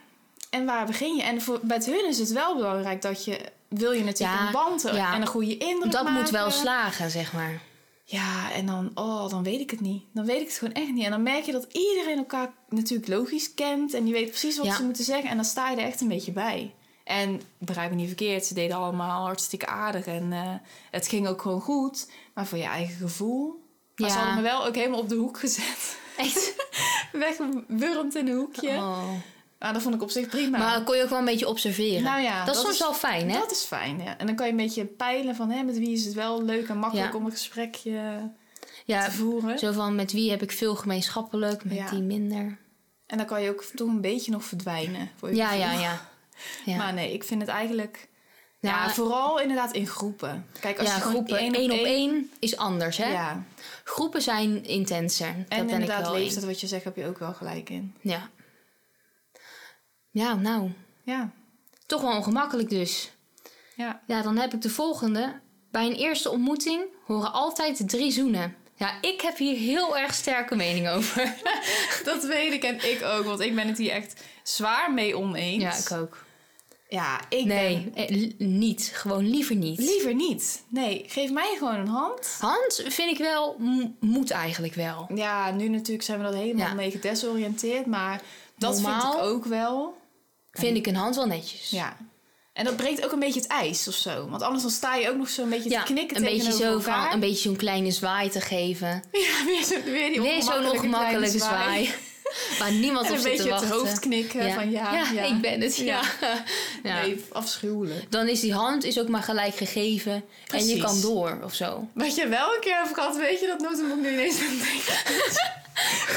en 0.49 0.65
waar 0.65 0.85
begin 0.85 1.15
je? 1.15 1.23
En 1.23 1.41
voor, 1.41 1.59
bij 1.63 1.81
hun 1.85 2.07
is 2.07 2.19
het 2.19 2.31
wel 2.31 2.55
belangrijk 2.55 3.01
dat 3.01 3.25
je... 3.25 3.51
Wil 3.79 3.91
je 3.91 4.03
natuurlijk 4.03 4.39
Ja, 4.39 4.45
een 4.45 4.51
band 4.51 4.81
ja. 4.81 5.13
en 5.13 5.21
een 5.21 5.27
goede 5.27 5.57
indruk 5.57 5.91
Dat 5.91 6.03
maken. 6.03 6.19
moet 6.21 6.29
wel 6.29 6.51
slagen, 6.51 7.11
zeg 7.11 7.33
maar. 7.33 7.61
Ja, 8.03 8.51
en 8.51 8.65
dan, 8.65 8.91
oh, 8.95 9.29
dan 9.29 9.43
weet 9.43 9.59
ik 9.59 9.71
het 9.71 9.79
niet. 9.81 10.03
Dan 10.13 10.25
weet 10.25 10.41
ik 10.41 10.47
het 10.47 10.57
gewoon 10.57 10.73
echt 10.73 10.91
niet. 10.91 11.05
En 11.05 11.11
dan 11.11 11.23
merk 11.23 11.43
je 11.43 11.51
dat 11.51 11.67
iedereen 11.71 12.17
elkaar 12.17 12.53
natuurlijk 12.69 13.09
logisch 13.09 13.53
kent. 13.53 13.93
En 13.93 14.03
die 14.03 14.13
weet 14.13 14.29
precies 14.29 14.57
wat 14.57 14.65
Ja. 14.65 14.75
ze 14.75 14.83
moeten 14.83 15.03
zeggen. 15.03 15.29
En 15.29 15.35
dan 15.35 15.45
sta 15.45 15.69
je 15.69 15.77
er 15.77 15.85
echt 15.85 16.01
een 16.01 16.07
beetje 16.07 16.31
bij. 16.31 16.73
En 17.03 17.41
begrijp 17.57 17.89
me 17.89 17.95
niet 17.95 18.07
verkeerd, 18.07 18.45
ze 18.45 18.53
deden 18.53 18.77
allemaal 18.77 19.25
hartstikke 19.25 19.65
aardig. 19.67 20.05
En 20.05 20.33
eh, 20.33 20.53
het 20.91 21.07
ging 21.07 21.27
ook 21.27 21.41
gewoon 21.41 21.61
goed. 21.61 22.09
Maar 22.33 22.45
voor 22.47 22.57
je 22.57 22.63
eigen 22.63 22.95
gevoel... 22.95 23.59
Maar 23.95 24.09
ze 24.09 24.17
hadden 24.17 24.35
me 24.35 24.41
wel 24.41 24.65
ook 24.65 24.75
helemaal 24.75 24.99
op 24.99 25.09
de 25.09 25.15
hoek 25.15 25.39
gezet. 25.39 25.97
Echt? 26.17 26.55
Weggewurmd 27.11 28.15
in 28.15 28.27
een 28.27 28.35
hoekje. 28.37 28.69
Oh. 28.75 29.09
Maar 29.61 29.73
dat 29.73 29.81
vond 29.81 29.95
ik 29.95 30.01
op 30.01 30.09
zich 30.09 30.27
prima. 30.27 30.57
Maar 30.57 30.83
kon 30.83 30.95
je 30.97 31.03
ook 31.03 31.09
wel 31.09 31.19
een 31.19 31.25
beetje 31.25 31.47
observeren. 31.47 32.03
Nou 32.03 32.21
ja, 32.21 32.45
dat 32.45 32.55
is 32.55 32.61
soms 32.61 32.79
wel 32.79 32.93
fijn, 32.93 33.29
hè? 33.31 33.39
Dat 33.39 33.51
is 33.51 33.63
fijn, 33.63 33.99
ja. 34.03 34.17
En 34.17 34.25
dan 34.25 34.35
kan 34.35 34.45
je 34.45 34.51
een 34.51 34.57
beetje 34.57 34.85
peilen 34.85 35.35
van... 35.35 35.49
Hè, 35.49 35.63
met 35.63 35.77
wie 35.77 35.91
is 35.91 36.05
het 36.05 36.13
wel 36.13 36.43
leuk 36.43 36.67
en 36.69 36.77
makkelijk 36.77 37.11
Ja. 37.11 37.17
om 37.17 37.25
een 37.25 37.31
gesprekje 37.31 38.31
Ja, 38.85 39.05
te 39.05 39.11
voeren. 39.11 39.59
zo 39.59 39.71
van 39.71 39.95
met 39.95 40.11
wie 40.11 40.29
heb 40.31 40.41
ik 40.41 40.51
veel 40.51 40.75
gemeenschappelijk, 40.75 41.63
met 41.63 41.89
die 41.89 42.01
minder. 42.01 42.57
En 43.05 43.17
dan 43.17 43.25
kan 43.25 43.41
je 43.41 43.49
ook 43.49 43.63
toch 43.63 43.87
een 43.87 44.01
beetje 44.01 44.31
nog 44.31 44.43
verdwijnen. 44.43 45.09
Voor 45.17 45.29
je 45.29 45.35
Ja, 45.35 45.53
ja, 45.53 45.71
ja. 45.71 46.01
ja. 46.65 46.77
Maar 46.77 46.93
nee, 46.93 47.13
ik 47.13 47.23
vind 47.23 47.41
het 47.41 47.49
eigenlijk... 47.49 48.09
Ja, 48.59 48.69
Ja, 48.85 48.89
vooral 48.89 49.39
inderdaad 49.39 49.73
in 49.73 49.87
groepen. 49.87 50.45
Kijk, 50.59 50.79
als 50.79 50.87
ja, 50.87 50.95
je 50.95 51.01
groepen 51.01 51.37
één 51.37 51.55
op 51.71 51.79
op 51.79 51.85
één... 51.85 52.31
is 52.39 52.57
anders, 52.57 52.97
hè? 52.97 53.11
Ja, 53.11 53.43
Groepen 53.83 54.21
zijn 54.21 54.65
intenser. 54.65 55.27
en 55.27 55.35
dat 55.37 55.47
ben 55.49 55.65
ik 55.67 55.71
inderdaad 55.71 56.01
wel 56.01 56.13
leeftijd, 56.13 56.35
eens. 56.35 56.45
wat 56.45 56.61
je 56.61 56.67
zegt, 56.67 56.83
heb 56.83 56.95
je 56.95 57.07
ook 57.07 57.17
wel 57.19 57.33
gelijk 57.33 57.69
in. 57.69 57.95
Ja. 58.01 58.29
Ja, 60.11 60.35
nou, 60.35 60.69
Ja, 61.03 61.31
toch 61.85 62.01
wel 62.01 62.15
ongemakkelijk 62.15 62.69
dus. 62.69 63.11
ja. 63.75 64.01
Ja, 64.07 64.21
dan 64.21 64.37
heb 64.37 64.53
ik 64.53 64.61
de 64.61 64.69
volgende. 64.69 65.39
Bij 65.71 65.85
een 65.85 65.95
eerste 65.95 66.29
ontmoeting 66.29 66.83
horen 67.05 67.33
altijd 67.33 67.89
drie 67.89 68.11
zoenen. 68.11 68.55
Ja, 68.75 68.91
ik 69.01 69.21
heb 69.21 69.37
hier 69.37 69.57
heel 69.57 69.97
erg 69.97 70.13
sterke 70.13 70.55
mening 70.55 70.89
over. 70.89 71.35
Dat 72.03 72.23
weet 72.23 72.53
ik 72.53 72.63
en 72.63 72.75
ik 72.91 73.01
ook, 73.03 73.23
want 73.25 73.39
ik 73.39 73.55
ben 73.55 73.67
het 73.67 73.77
hier 73.77 73.91
echt 73.91 74.21
zwaar 74.43 74.93
mee 74.93 75.17
oneens. 75.17 75.63
Ja, 75.63 75.95
ik 75.95 76.01
ook. 76.01 76.17
Ja, 76.89 77.19
ik 77.29 77.45
Nee, 77.45 77.91
ben... 77.95 78.07
eh, 78.07 78.31
niet. 78.37 78.91
Gewoon 78.93 79.29
liever 79.29 79.55
niet. 79.55 79.79
Liever 79.79 80.13
niet. 80.15 80.63
Nee, 80.67 81.03
geef 81.07 81.31
mij 81.31 81.55
gewoon 81.57 81.75
een 81.75 81.87
hand. 81.87 82.37
Hand 82.39 82.83
vind 82.87 83.11
ik 83.11 83.17
wel, 83.17 83.55
moet 83.99 84.31
eigenlijk 84.31 84.73
wel. 84.73 85.09
Ja, 85.15 85.51
nu 85.51 85.67
natuurlijk 85.67 86.03
zijn 86.03 86.17
we 86.17 86.23
dat 86.25 86.33
helemaal 86.33 86.67
Ja. 86.67 86.73
mee 86.73 86.91
gedesoriënteerd, 86.91 87.85
maar 87.85 88.21
dat 88.57 88.73
Normaal. 88.73 89.01
vind 89.01 89.13
ik 89.13 89.29
ook 89.29 89.45
wel. 89.45 89.97
Vind 90.51 90.77
ik 90.77 90.87
een 90.87 90.95
hand 90.95 91.15
wel 91.15 91.25
netjes. 91.25 91.69
Ja. 91.69 91.97
En 92.53 92.65
dat 92.65 92.75
breekt 92.75 93.05
ook 93.05 93.11
een 93.11 93.19
beetje 93.19 93.39
het 93.39 93.49
ijs 93.49 93.87
of 93.87 93.93
zo. 93.95 94.27
Want 94.29 94.41
anders 94.41 94.61
dan 94.61 94.71
sta 94.71 94.95
je 94.95 95.09
ook 95.09 95.15
nog 95.17 95.29
zo 95.29 95.43
een 95.43 95.49
beetje 95.49 95.69
Ja, 95.69 95.83
te 95.83 95.93
knikken 95.93 96.17
een 96.17 96.23
beetje 96.23 96.51
zo 96.51 96.63
elkaar. 96.63 97.03
van 97.03 97.13
een 97.13 97.19
beetje 97.19 97.41
zo'n 97.41 97.55
kleine 97.55 97.91
zwaai 97.91 98.29
te 98.29 98.41
geven. 98.41 98.87
Ja, 99.11 99.45
weer, 99.45 99.63
zo, 99.63 99.75
weer 99.91 100.21
Weer 100.21 100.41
zo'n 100.43 100.69
ongemakkelijke 100.69 101.37
zwaai. 101.37 101.89
Waar 102.59 102.71
niemand 102.71 103.05
En 103.05 103.11
op 103.11 103.17
een 103.17 103.23
zit 103.23 103.31
beetje 103.31 103.47
te 103.47 103.53
het 103.53 103.61
wachten. 103.61 103.79
hoofd 103.79 103.99
knikken 103.99 104.53
van 104.53 104.71
ja, 104.71 105.03
ja. 105.13 105.21
ik 105.23 105.41
ben 105.41 105.61
het. 105.61 105.75
Ja. 105.77 106.01
Ja. 106.83 107.01
Nee, 107.01 107.23
afschuwelijk. 107.31 108.11
Dan 108.11 108.27
is 108.27 108.39
die 108.39 108.53
hand 108.53 108.83
is 108.83 108.99
ook 108.99 109.07
maar 109.07 109.23
gelijk 109.23 109.55
gegeven. 109.55 110.23
En 110.53 110.67
je 110.67 110.77
kan 110.77 111.01
door 111.01 111.39
of 111.43 111.53
zo. 111.53 111.87
Wat 111.93 112.15
je 112.15 112.27
wel 112.27 112.53
een 112.53 112.59
keer 112.61 112.75
hebt 112.75 112.93
gehad, 112.93 113.17
weet 113.17 113.39
je 113.39 113.47
dat 113.47 113.79
ik 113.79 113.95
nu 114.01 114.11
ineens 114.11 114.39
aan 114.39 114.47
denken. 114.57 114.95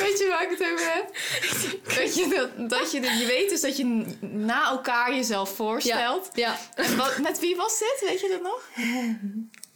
Weet 0.00 0.18
je 0.18 0.26
waar 0.30 0.42
ik 0.42 0.58
het 0.58 0.68
over 0.72 0.92
heb? 0.94 1.16
Dat 1.96 2.14
je, 2.14 2.28
dat, 2.28 2.70
dat 2.70 2.92
je, 2.92 3.00
je 3.00 3.26
weet 3.26 3.48
dus 3.48 3.60
dat 3.60 3.76
je 3.76 4.16
na 4.20 4.70
elkaar 4.70 5.14
jezelf 5.14 5.54
voorstelt. 5.56 6.30
Ja. 6.34 6.58
En 6.74 6.96
wat, 6.96 7.18
met 7.18 7.40
wie 7.40 7.56
was 7.56 7.78
dit? 7.78 8.08
Weet 8.08 8.20
je 8.20 8.28
dat 8.28 8.42
nog? 8.42 8.68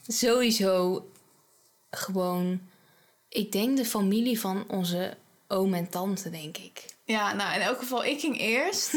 Sowieso 0.07 1.07
gewoon... 1.91 2.61
Ik 3.29 3.53
denk 3.53 3.77
de 3.77 3.85
familie 3.85 4.41
van 4.41 4.65
onze 4.69 5.17
oom 5.49 5.75
en 5.75 5.89
tante, 5.89 6.31
denk 6.31 6.57
ik. 6.57 6.85
Ja, 7.05 7.35
nou 7.35 7.55
in 7.55 7.61
elk 7.61 7.79
geval, 7.79 8.05
ik 8.05 8.21
ging 8.21 8.41
eerst. 8.41 8.95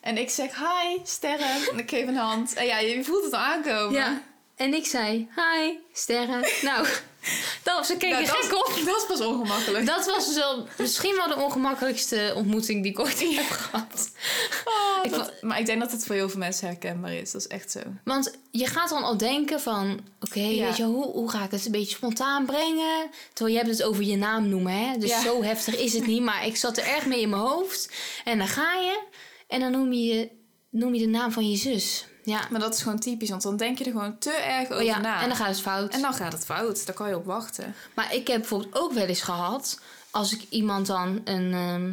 En 0.00 0.18
ik 0.18 0.30
zeg 0.30 0.56
hi, 0.56 0.98
sterren. 1.04 1.70
En 1.70 1.78
ik 1.78 1.90
geef 1.90 2.06
een 2.06 2.16
hand. 2.16 2.54
En 2.54 2.66
ja, 2.66 2.78
je 2.78 3.04
voelt 3.04 3.24
het 3.24 3.34
aankomen. 3.34 3.92
Ja. 3.92 4.22
En 4.56 4.74
ik 4.74 4.86
zei, 4.86 5.28
hi, 5.36 5.72
sterren. 5.92 6.40
nou, 6.62 6.86
dat 7.64 7.76
was, 7.76 7.86
ze 7.86 7.96
keken 7.96 8.10
Nou, 8.22 8.24
dat, 8.26 8.34
gek 8.36 8.54
op. 8.78 8.84
dat 8.84 9.04
pas 9.08 9.20
ongemakkelijk. 9.20 9.86
Dat 9.86 10.06
was 10.06 10.26
dus 10.26 10.34
wel 10.36 10.66
misschien 10.78 11.14
wel 11.16 11.28
de 11.28 11.36
ongemakkelijkste 11.44 12.32
ontmoeting 12.36 12.82
die 12.82 12.92
ik 12.92 12.98
ooit 12.98 13.20
heb 13.36 13.50
gehad. 13.50 14.10
Oh, 14.64 14.98
Ik 15.04 15.10
dat- 15.10 15.32
maar 15.42 15.58
ik 15.60 15.66
denk 15.66 15.80
dat 15.80 15.92
het 15.92 16.04
voor 16.06 16.14
heel 16.14 16.28
veel 16.28 16.38
mensen 16.38 16.66
herkenbaar 16.66 17.14
is. 17.14 17.30
Dat 17.30 17.40
is 17.40 17.46
echt 17.46 17.70
zo. 17.70 17.80
Want 18.04 18.38
je 18.50 18.66
gaat 18.66 18.88
dan 18.88 19.02
al 19.02 19.16
denken 19.16 19.60
van... 19.60 20.00
Oké, 20.20 20.40
Ja. 20.40 20.64
weet 20.64 20.76
je, 20.76 20.84
hoe, 20.84 21.04
hoe 21.04 21.30
ga 21.30 21.44
ik 21.44 21.50
het 21.50 21.64
een 21.66 21.72
beetje 21.72 21.96
spontaan 21.96 22.46
brengen? 22.46 23.10
Terwijl 23.32 23.56
je 23.56 23.62
hebt 23.64 23.78
het 23.78 23.86
over 23.86 24.02
je 24.04 24.16
naam 24.16 24.48
noemen, 24.48 24.72
hè? 24.72 24.98
Dus 24.98 25.10
Ja. 25.10 25.22
zo 25.22 25.42
heftig 25.42 25.76
is 25.76 25.92
het 25.92 26.06
niet. 26.06 26.22
Maar 26.22 26.46
ik 26.46 26.56
zat 26.56 26.76
er 26.78 26.84
erg 26.86 27.06
mee 27.06 27.20
in 27.20 27.28
mijn 27.30 27.42
hoofd. 27.42 27.90
En 28.24 28.38
dan 28.38 28.48
ga 28.48 28.74
je 28.74 29.02
en 29.48 29.60
dan 29.60 29.70
noem 29.70 29.92
je, 29.92 30.30
noem 30.70 30.94
je 30.94 31.00
de 31.00 31.06
naam 31.08 31.32
van 31.32 31.50
je 31.50 31.56
zus. 31.56 32.06
Ja, 32.24 32.46
Maar 32.50 32.60
dat 32.60 32.74
is 32.74 32.82
gewoon 32.82 32.98
typisch, 32.98 33.30
want 33.30 33.42
dan 33.42 33.56
denk 33.56 33.78
je 33.78 33.84
er 33.84 33.90
gewoon 33.90 34.18
te 34.18 34.30
erg 34.30 34.70
over 34.70 34.84
ja. 34.84 34.98
na. 35.00 35.20
en 35.22 35.28
dan 35.28 35.36
gaat 35.36 35.48
het 35.48 35.60
fout. 35.60 35.92
En 35.92 36.00
dan 36.00 36.14
gaat 36.14 36.32
het 36.32 36.44
fout. 36.44 36.86
Daar 36.86 36.94
kan 36.94 37.08
je 37.08 37.16
op 37.16 37.24
wachten. 37.24 37.74
Maar 37.94 38.14
ik 38.14 38.26
heb 38.26 38.38
bijvoorbeeld 38.40 38.76
ook 38.76 38.92
wel 38.92 39.06
eens 39.06 39.20
gehad... 39.22 39.80
als 40.10 40.32
ik 40.32 40.42
iemand 40.48 40.86
dan 40.86 41.20
een, 41.24 41.52
ehm, 41.52 41.92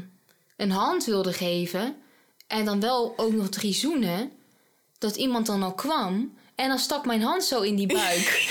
een 0.58 0.72
hand 0.72 1.06
wilde 1.06 1.34
geven... 1.34 1.96
en 2.48 2.65
dan 2.65 2.80
wel 2.80 3.13
ook 3.18 3.34
nog 3.34 3.50
drie 3.50 3.74
zoenen... 3.74 4.32
dat 4.98 5.15
iemand 5.15 5.46
dan 5.46 5.63
al 5.63 5.74
kwam... 5.74 6.38
en 6.56 6.68
dan 6.68 6.80
stak 6.80 7.06
mijn 7.06 7.22
hand 7.22 7.44
zo 7.44 7.62
in 7.62 7.76
die 7.76 7.88
buik. 7.94 8.48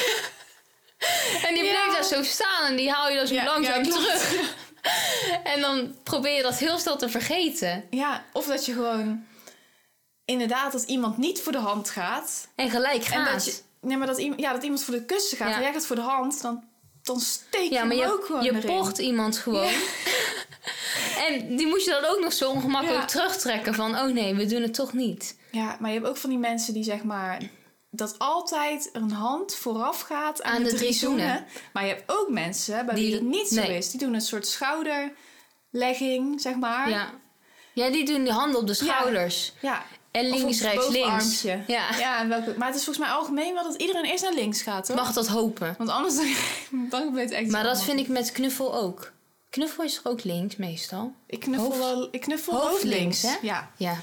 en 1.46 1.54
die 1.54 1.62
bleef 1.62 1.86
Ja. 1.86 1.92
daar 1.92 2.04
zo 2.04 2.22
staan... 2.22 2.66
en 2.70 2.76
die 2.76 2.90
haal 2.90 3.10
je 3.10 3.16
dan 3.16 3.26
zo 3.26 3.34
Ja, 3.34 3.44
langzaam 3.44 3.84
ja, 3.84 3.90
terug. 3.90 4.56
en 5.54 5.60
dan 5.60 5.94
probeer 6.02 6.36
je 6.36 6.42
dat 6.42 6.58
heel 6.58 6.78
snel 6.78 6.96
te 6.96 7.08
vergeten. 7.08 7.84
Ja, 7.90 8.24
of 8.32 8.46
dat 8.46 8.66
je 8.66 8.72
gewoon... 8.72 9.26
Inderdaad, 10.30 10.72
dat 10.72 10.82
iemand 10.82 11.16
niet 11.16 11.40
voor 11.40 11.52
de 11.52 11.58
hand 11.58 11.90
gaat. 11.90 12.48
En 12.54 12.70
gelijk 12.70 12.96
En 12.96 13.02
gaat. 13.02 13.32
dat, 13.32 13.44
je, 13.44 13.54
nee, 13.80 13.96
maar 13.96 14.06
dat, 14.06 14.18
iemand, 14.18 14.40
ja, 14.40 14.52
dat 14.52 14.62
iemand 14.62 14.84
voor 14.84 14.94
de 14.94 15.04
kussen 15.04 15.36
gaat 15.36 15.48
Ja. 15.48 15.54
en 15.56 15.62
jij 15.62 15.72
gaat 15.72 15.86
voor 15.86 15.96
de 15.96 16.02
hand. 16.02 16.42
Dan, 16.42 16.64
dan 17.02 17.20
steek 17.20 17.62
je 17.68 17.70
ja, 17.74 17.84
maar 17.84 17.96
je, 17.96 18.12
ook 18.12 18.24
gewoon 18.24 18.42
je 18.42 18.48
erin. 18.54 18.76
pocht 18.76 18.98
iemand 18.98 19.38
gewoon. 19.38 19.70
en 21.28 21.56
die 21.56 21.66
moet 21.66 21.84
je 21.84 21.90
dan 21.90 22.04
ook 22.04 22.20
nog 22.20 22.32
zo 22.32 22.50
ongemakkelijk 22.50 23.00
Ja. 23.00 23.06
terugtrekken 23.06 23.74
van... 23.74 23.98
oh 23.98 24.12
nee, 24.12 24.34
we 24.34 24.46
doen 24.46 24.62
het 24.62 24.74
toch 24.74 24.92
niet. 24.92 25.36
Ja, 25.50 25.76
maar 25.80 25.90
je 25.90 25.96
hebt 25.96 26.08
ook 26.08 26.16
van 26.16 26.30
die 26.30 26.38
mensen 26.38 26.74
die 26.74 26.82
zeg 26.84 27.02
maar... 27.02 27.42
dat 27.90 28.18
altijd 28.18 28.88
een 28.92 29.10
hand 29.10 29.54
vooraf 29.54 30.00
gaat 30.00 30.42
aan, 30.42 30.56
Aan 30.56 30.62
de, 30.62 30.70
de 30.70 30.76
drie 30.76 30.92
zoenen. 30.92 31.46
Maar 31.72 31.82
je 31.86 31.88
hebt 31.94 32.12
ook 32.12 32.28
mensen 32.28 32.86
bij 32.86 32.94
Die- 32.94 33.04
wie 33.10 33.14
dat 33.14 33.22
niet 33.28 33.48
zo 33.48 33.60
nee. 33.60 33.76
is. 33.76 33.90
Die 33.90 34.00
doen 34.00 34.14
een 34.14 34.20
soort 34.20 34.46
schouderlegging, 34.46 36.40
zeg 36.40 36.54
maar. 36.54 36.88
Ja. 36.90 37.10
ja, 37.72 37.90
die 37.90 38.04
doen 38.04 38.24
de 38.24 38.32
handen 38.32 38.60
op 38.60 38.66
de 38.66 38.74
schouders. 38.74 39.52
Ja. 39.60 39.82
En 40.18 40.28
links, 40.28 40.60
rechts, 40.60 40.88
links. 40.88 41.42
Ja. 41.42 41.58
Ja, 41.98 42.28
welke, 42.28 42.54
maar 42.56 42.66
het 42.66 42.76
is 42.76 42.84
volgens 42.84 43.06
mij 43.06 43.14
algemeen 43.16 43.54
wel 43.54 43.62
dat 43.62 43.74
iedereen 43.80 44.04
eerst 44.04 44.22
naar 44.24 44.34
links 44.34 44.62
gaat, 44.62 44.86
toch? 44.86 44.96
Mag 44.96 45.12
dat 45.12 45.26
hopen. 45.26 45.74
Want 45.78 45.90
anders 45.90 46.14
dan, 46.90 47.16
het 47.16 47.30
echt 47.30 47.50
Maar 47.50 47.62
dat 47.64 47.82
vind 47.82 47.98
ik 48.00 48.08
met 48.08 48.32
knuffel 48.32 48.74
ook. 48.74 49.12
Knuffel 49.50 49.84
is 49.84 49.94
toch 49.94 50.12
ook 50.12 50.24
links 50.24 50.56
meestal? 50.56 51.12
Ik 51.26 51.40
knuffel 51.40 51.64
Hoofd- 51.64 51.78
wel, 51.78 52.08
ik 52.10 52.20
knuffel 52.20 52.52
hoofd 52.52 52.66
hoofd 52.70 52.82
links, 52.84 53.22
links, 53.22 53.40
hè? 53.40 53.46
Ja. 53.46 53.70
Ja. 53.76 53.96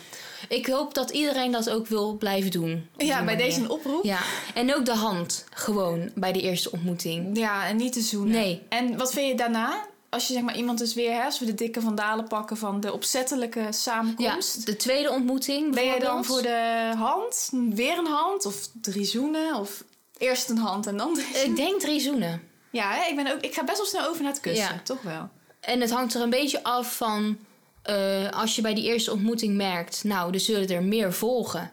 Ik 0.50 0.66
hoop 0.68 0.94
dat 0.94 1.10
iedereen 1.10 1.52
dat 1.52 1.70
ook 1.70 1.88
wil 1.88 2.18
blijven 2.18 2.52
doen. 2.52 2.90
Ja, 2.98 3.24
bij 3.24 3.36
deze 3.36 3.60
een 3.60 3.70
oproep. 3.70 4.04
Ja, 4.04 4.20
en 4.54 4.76
ook 4.76 4.86
de 4.86 4.94
hand. 4.96 5.46
Gewoon 5.54 6.12
bij 6.16 6.32
de 6.32 6.42
eerste 6.42 6.72
ontmoeting. 6.72 7.38
Ja, 7.38 7.68
en 7.68 7.76
niet 7.76 7.94
te 7.94 8.02
zoenen. 8.02 8.36
Nee. 8.36 8.62
En 8.70 8.98
wat 8.98 9.14
vind 9.14 9.28
je 9.28 9.36
daarna? 9.36 9.86
Als 10.16 10.28
je 10.28 10.34
zeg 10.34 10.42
maar 10.44 10.56
iemand 10.58 10.78
dus 10.80 10.94
weer, 10.94 11.12
hè, 11.14 11.24
als 11.24 11.40
we 11.40 11.46
de 11.46 11.54
dikke 11.56 11.82
vandalen 11.82 12.28
pakken 12.28 12.58
van 12.58 12.80
de 12.80 12.94
opzettelijke 12.94 13.60
Ja, 13.60 13.72
samenkomst. 13.72 14.66
de 14.66 14.76
tweede 14.76 15.10
ontmoeting 15.10 15.76
Ben 15.76 15.86
jij 15.86 16.00
dan 16.00 16.26
voor 16.26 16.42
de 16.42 16.92
hand, 16.98 17.50
weer 17.70 17.98
een 17.98 18.08
hand 18.08 18.46
of 18.46 18.68
drie 18.82 19.06
zoenen? 19.06 19.56
Of 19.56 19.84
eerst 20.18 20.50
een 20.50 20.58
hand 20.58 20.88
en 20.88 20.98
dan 20.98 21.14
drie 21.14 21.26
zoenen? 21.34 21.50
Ik 21.50 21.56
denk 21.56 21.80
drie 21.82 22.00
zoenen. 22.00 22.42
Ja, 22.72 22.92
hè, 22.92 23.10
ik, 23.10 23.16
ben 23.16 23.34
ook, 23.34 23.40
ik 23.42 23.54
ga 23.54 23.64
best 23.64 23.78
wel 23.78 23.86
snel 23.86 24.08
over 24.08 24.22
naar 24.24 24.32
het 24.32 24.42
kussen. 24.42 24.74
Ja. 24.74 24.82
Toch 24.84 25.02
wel. 25.02 25.30
En 25.60 25.82
het 25.82 25.92
hangt 25.92 26.14
er 26.14 26.22
een 26.22 26.30
beetje 26.30 26.64
af 26.64 26.96
van... 26.98 27.38
eh, 27.84 28.30
als 28.32 28.56
je 28.56 28.62
bij 28.62 28.74
die 28.74 28.84
eerste 28.84 29.12
ontmoeting 29.12 29.56
merkt... 29.56 30.04
nou, 30.04 30.34
er 30.34 30.40
zullen 30.40 30.68
er 30.70 30.84
meer 30.84 31.14
volgen. 31.14 31.72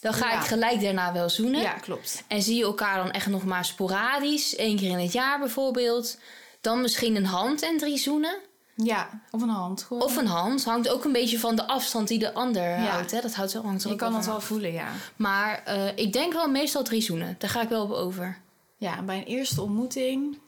Dan 0.00 0.12
ga 0.12 0.30
Ja. 0.30 0.38
ik 0.40 0.46
gelijk 0.46 0.80
daarna 0.80 1.12
wel 1.12 1.28
zoenen. 1.28 1.60
Ja, 1.60 1.72
klopt. 1.72 2.22
En 2.28 2.42
zie 2.42 2.56
je 2.56 2.62
elkaar 2.64 2.96
dan 2.96 3.10
echt 3.10 3.26
nog 3.26 3.44
maar 3.44 3.64
sporadisch... 3.64 4.56
één 4.56 4.76
keer 4.76 4.90
in 4.90 4.98
het 4.98 5.12
jaar 5.12 5.38
bijvoorbeeld... 5.38 6.18
dan 6.60 6.80
misschien 6.80 7.16
een 7.16 7.24
hand 7.24 7.62
en 7.62 7.78
drie 7.78 7.98
zoenen. 7.98 8.38
Ja, 8.76 9.22
of 9.30 9.42
een 9.42 9.48
hand. 9.48 9.82
Gewoon. 9.82 10.02
Of 10.02 10.16
een 10.16 10.26
hand. 10.26 10.64
Hangt 10.64 10.88
ook 10.88 11.04
een 11.04 11.12
beetje 11.12 11.38
van 11.38 11.56
de 11.56 11.66
afstand 11.66 12.08
die 12.08 12.18
de 12.18 12.34
ander 12.34 12.78
houdt. 12.78 13.10
Hè? 13.10 13.20
Dat 13.20 13.34
houdt, 13.34 13.52
hangt 13.54 13.84
er 13.84 13.90
je 13.90 13.96
kan 13.96 14.12
van 14.12 14.24
wel 14.24 14.40
voelen, 14.40 14.72
ja. 14.72 14.88
Maar 15.16 15.62
eh, 15.64 15.96
ik 15.96 16.12
denk 16.12 16.32
wel 16.32 16.48
meestal 16.48 16.82
drie 16.82 17.00
zoenen. 17.02 17.34
Daar 17.38 17.50
ga 17.50 17.62
ik 17.62 17.68
wel 17.68 17.82
op 17.82 17.90
over. 17.90 18.38
Ja, 18.76 19.02
bij 19.02 19.16
een 19.16 19.24
eerste 19.24 19.62
ontmoeting 19.62 20.38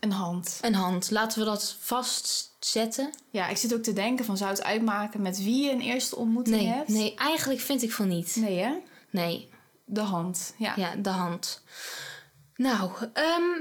een 0.00 0.12
hand. 0.12 0.58
Een 0.62 0.74
hand. 0.74 1.10
Laten 1.10 1.38
we 1.38 1.44
dat 1.44 1.76
vastzetten. 1.80 3.10
Ja, 3.30 3.48
ik 3.48 3.56
zit 3.56 3.74
ook 3.74 3.82
te 3.82 3.92
denken 3.92 4.24
van 4.24 4.36
zou 4.36 4.50
het 4.50 4.62
uitmaken 4.62 5.22
met 5.22 5.38
wie 5.38 5.64
je 5.64 5.70
een 5.70 5.80
eerste 5.80 6.16
ontmoeting 6.16 6.56
Nee, 6.56 6.66
hebt? 6.66 6.88
nee, 6.88 7.14
eigenlijk 7.14 7.60
vind 7.60 7.82
ik 7.82 7.92
van 7.92 8.08
niet. 8.08 8.36
Nee, 8.36 8.58
hè? 8.58 8.72
Nee, 9.10 9.48
De 9.84 10.00
hand. 10.00 10.54
Ja. 10.58 10.72
ja, 10.76 10.94
de 10.96 11.08
hand. 11.10 11.62
Nou, 12.56 12.90
ehm, 13.12 13.60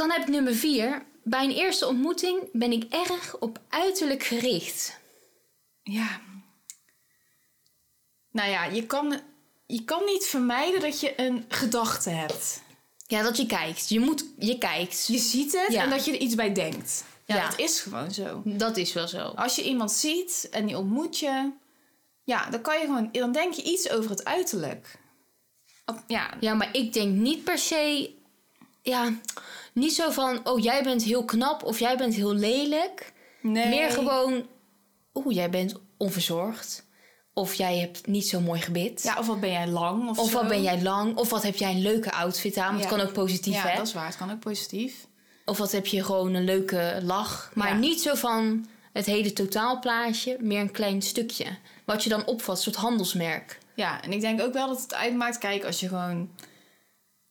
dan 0.00 0.10
heb 0.10 0.20
ik 0.22 0.28
nummer 0.28 0.54
vier. 0.54 1.02
Bij 1.24 1.44
een 1.44 1.50
eerste 1.50 1.86
ontmoeting 1.86 2.48
ben 2.52 2.72
ik 2.72 2.84
erg 2.92 3.38
op 3.38 3.60
uiterlijk 3.68 4.22
gericht. 4.22 4.98
Ja. 5.82 6.20
Nou 8.30 8.50
ja, 8.50 8.64
je 8.64 8.86
kan, 8.86 9.20
je 9.66 9.84
kan 9.84 10.04
niet 10.04 10.24
vermijden 10.26 10.80
dat 10.80 11.00
je 11.00 11.20
een 11.20 11.44
gedachte 11.48 12.10
hebt. 12.10 12.62
Ja, 13.06 13.22
dat 13.22 13.36
je 13.36 13.46
kijkt. 13.46 13.88
Je 13.88 14.00
moet, 14.00 14.24
je 14.38 14.58
kijkt. 14.58 15.06
Je 15.06 15.18
ziet 15.18 15.52
het 15.52 15.72
Ja. 15.72 15.82
en 15.82 15.90
dat 15.90 16.04
je 16.04 16.12
er 16.12 16.18
iets 16.20 16.34
bij 16.34 16.52
denkt. 16.54 17.04
Ja, 17.24 17.36
Ja. 17.36 17.48
dat 17.48 17.58
is 17.58 17.80
gewoon 17.80 18.10
zo. 18.10 18.42
Dat 18.44 18.76
is 18.76 18.92
wel 18.92 19.08
zo. 19.08 19.18
Als 19.18 19.56
je 19.56 19.62
iemand 19.64 19.92
ziet 19.92 20.48
en 20.50 20.66
die 20.66 20.78
ontmoet 20.78 21.18
je, 21.18 21.50
ja, 22.24 22.50
dan 22.50 22.60
kan 22.62 22.78
je 22.78 22.84
gewoon, 22.84 23.08
dan 23.12 23.32
denk 23.32 23.54
je 23.54 23.62
iets 23.62 23.90
over 23.90 24.10
het 24.10 24.24
uiterlijk. 24.24 24.98
Ja, 26.06 26.36
Ja, 26.40 26.54
maar 26.54 26.68
ik 26.76 26.92
denk 26.92 27.14
niet 27.16 27.44
per 27.44 27.58
se... 27.58 28.18
Ja, 28.82 29.12
niet 29.72 29.94
zo 29.94 30.10
van... 30.10 30.40
Oh, 30.44 30.58
jij 30.62 30.82
bent 30.82 31.02
heel 31.02 31.24
knap 31.24 31.62
of 31.64 31.78
jij 31.78 31.96
bent 31.96 32.14
heel 32.14 32.34
lelijk. 32.34 33.12
Nee. 33.42 33.68
Meer 33.68 33.90
gewoon, 33.90 34.46
oeh, 35.14 35.34
jij 35.34 35.50
bent 35.50 35.74
onverzorgd. 35.96 36.88
Of 37.34 37.54
jij 37.54 37.78
hebt 37.78 38.06
niet 38.06 38.28
zo 38.28 38.40
mooi 38.40 38.60
gebit. 38.60 39.02
Ja, 39.02 39.18
of 39.18 39.26
wat 39.26 39.40
ben 39.40 39.50
jij 39.52 39.66
lang? 39.68 40.08
Of, 40.08 40.18
of 40.18 40.30
zo. 40.30 40.34
wat 40.38 40.48
ben 40.48 40.62
jij 40.62 40.82
lang. 40.82 41.16
Of 41.16 41.30
wat 41.30 41.42
heb 41.42 41.56
jij 41.56 41.70
een 41.70 41.82
leuke 41.82 42.12
outfit 42.12 42.56
aan. 42.56 42.66
Want 42.72 42.82
Ja. 42.84 42.88
het 42.88 42.96
kan 42.98 43.06
ook 43.06 43.12
positief, 43.12 43.54
Ja, 43.54 43.66
hè? 43.68 43.76
dat 43.76 43.86
is 43.86 43.92
waar. 43.94 44.06
Het 44.06 44.16
kan 44.16 44.30
ook 44.30 44.40
positief. 44.40 45.06
Of 45.44 45.58
wat 45.58 45.72
heb 45.72 45.86
je 45.86 46.04
gewoon 46.04 46.34
een 46.34 46.44
leuke 46.44 46.98
lach. 47.02 47.50
Maar 47.54 47.68
Ja. 47.68 47.74
niet 47.74 48.02
zo 48.02 48.14
van 48.14 48.66
het 48.92 49.06
hele 49.06 49.32
totaalplaatje. 49.32 50.36
Meer 50.40 50.60
een 50.60 50.70
klein 50.70 51.02
stukje. 51.02 51.46
Wat 51.84 52.02
je 52.04 52.08
dan 52.10 52.26
opvat, 52.26 52.56
een 52.56 52.62
soort 52.62 52.76
handelsmerk. 52.76 53.58
Ja, 53.74 54.02
en 54.02 54.12
ik 54.12 54.20
denk 54.20 54.40
ook 54.40 54.52
wel 54.52 54.68
dat 54.68 54.80
het 54.80 54.94
uitmaakt. 54.94 55.38
Kijk, 55.38 55.64
als 55.64 55.80
je 55.80 55.88
gewoon... 55.88 56.30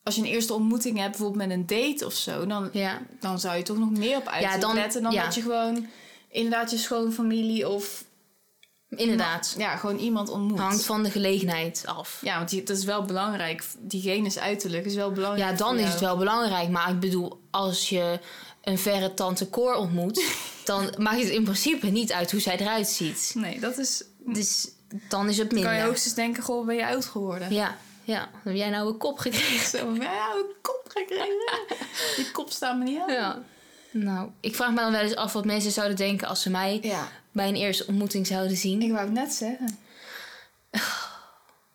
Als 0.09 0.17
je 0.17 0.23
een 0.23 0.33
eerste 0.33 0.53
ontmoeting 0.53 0.97
hebt, 0.97 1.09
bijvoorbeeld 1.17 1.47
met 1.47 1.57
een 1.57 1.67
date 1.67 2.05
of 2.05 2.13
zo... 2.13 2.45
dan, 2.45 2.69
Ja. 2.71 3.01
dan 3.19 3.39
zou 3.39 3.57
je 3.57 3.63
toch 3.63 3.77
nog 3.77 3.89
meer 3.91 4.17
op 4.17 4.27
uit 4.27 4.41
Ja, 4.43 4.57
dan- 4.57 4.73
letten... 4.75 5.01
dan 5.03 5.11
ja. 5.11 5.23
dat 5.23 5.35
je 5.35 5.41
gewoon 5.41 5.87
inderdaad 6.29 6.71
je 6.71 6.77
schoonfamilie 6.77 7.67
of... 7.69 8.03
Inderdaad. 8.89 9.55
Ja, 9.57 9.75
gewoon 9.75 9.97
iemand 9.97 10.29
ontmoet. 10.29 10.59
Hangt 10.59 10.85
van 10.85 11.03
de 11.03 11.11
gelegenheid 11.11 11.83
af. 11.85 12.19
Ja, 12.21 12.37
want 12.37 12.49
die, 12.49 12.63
dat 12.63 12.77
is 12.77 12.83
wel 12.83 13.03
belangrijk. 13.05 13.63
Diegene 13.79 14.39
uiterlijk 14.39 14.85
is 14.85 14.95
wel 14.95 15.11
belangrijk 15.11 15.49
Ja, 15.51 15.55
dan 15.57 15.77
is 15.77 15.89
het 15.89 15.99
wel 15.99 16.17
belangrijk. 16.17 16.69
Maar 16.69 16.89
ik 16.89 16.99
bedoel, 16.99 17.39
als 17.51 17.89
je 17.89 18.19
een 18.63 18.77
verre 18.77 19.13
tante 19.13 19.49
Cor 19.49 19.75
ontmoet... 19.75 20.23
dan 20.65 20.93
maakt 20.97 21.19
het 21.21 21.29
in 21.29 21.43
principe 21.43 21.87
niet 21.87 22.11
uit 22.11 22.31
hoe 22.31 22.39
zij 22.39 22.57
eruit 22.59 22.87
ziet. 22.87 23.31
Nee, 23.35 23.59
dat 23.59 23.77
is... 23.77 24.03
Dus 24.19 24.69
dan 25.09 25.29
is 25.29 25.37
het 25.37 25.45
Dan 25.49 25.53
minder. 25.59 25.73
kan 25.73 25.81
je 25.81 25.87
hoogstens 25.87 26.13
denken, 26.13 26.43
goh, 26.43 26.65
ben 26.65 26.75
je 26.75 26.85
oud 26.87 27.05
geworden? 27.05 27.53
Ja, 27.53 27.77
ja. 28.09 28.29
Heb 28.43 28.55
jij 28.55 28.69
nou 28.69 28.87
een 28.87 28.97
kop 28.97 29.17
gekregen? 29.19 29.69
Zo, 29.79 29.89
nou 29.91 30.39
een 30.39 30.55
kop 30.61 30.83
gekregen? 30.87 31.59
Die 32.15 32.31
kop 32.31 32.51
staat 32.51 32.77
me 32.77 32.83
niet 32.83 32.99
aan. 32.99 33.11
Ja. 33.13 33.41
Nou, 33.91 34.29
ik 34.39 34.55
vraag 34.55 34.69
me 34.69 34.75
dan 34.75 34.91
wel 34.91 35.01
eens 35.01 35.15
af 35.15 35.33
wat 35.33 35.45
mensen 35.45 35.71
zouden 35.71 35.97
denken... 35.97 36.27
als 36.27 36.41
ze 36.41 36.49
mij 36.49 36.79
Ja, 36.81 37.07
bij 37.31 37.47
een 37.47 37.55
eerste 37.55 37.87
ontmoeting 37.87 38.27
zouden 38.27 38.57
zien. 38.57 38.81
ik 38.81 38.91
wou 38.91 39.03
het 39.03 39.13
net 39.13 39.33
zeggen. 39.33 39.77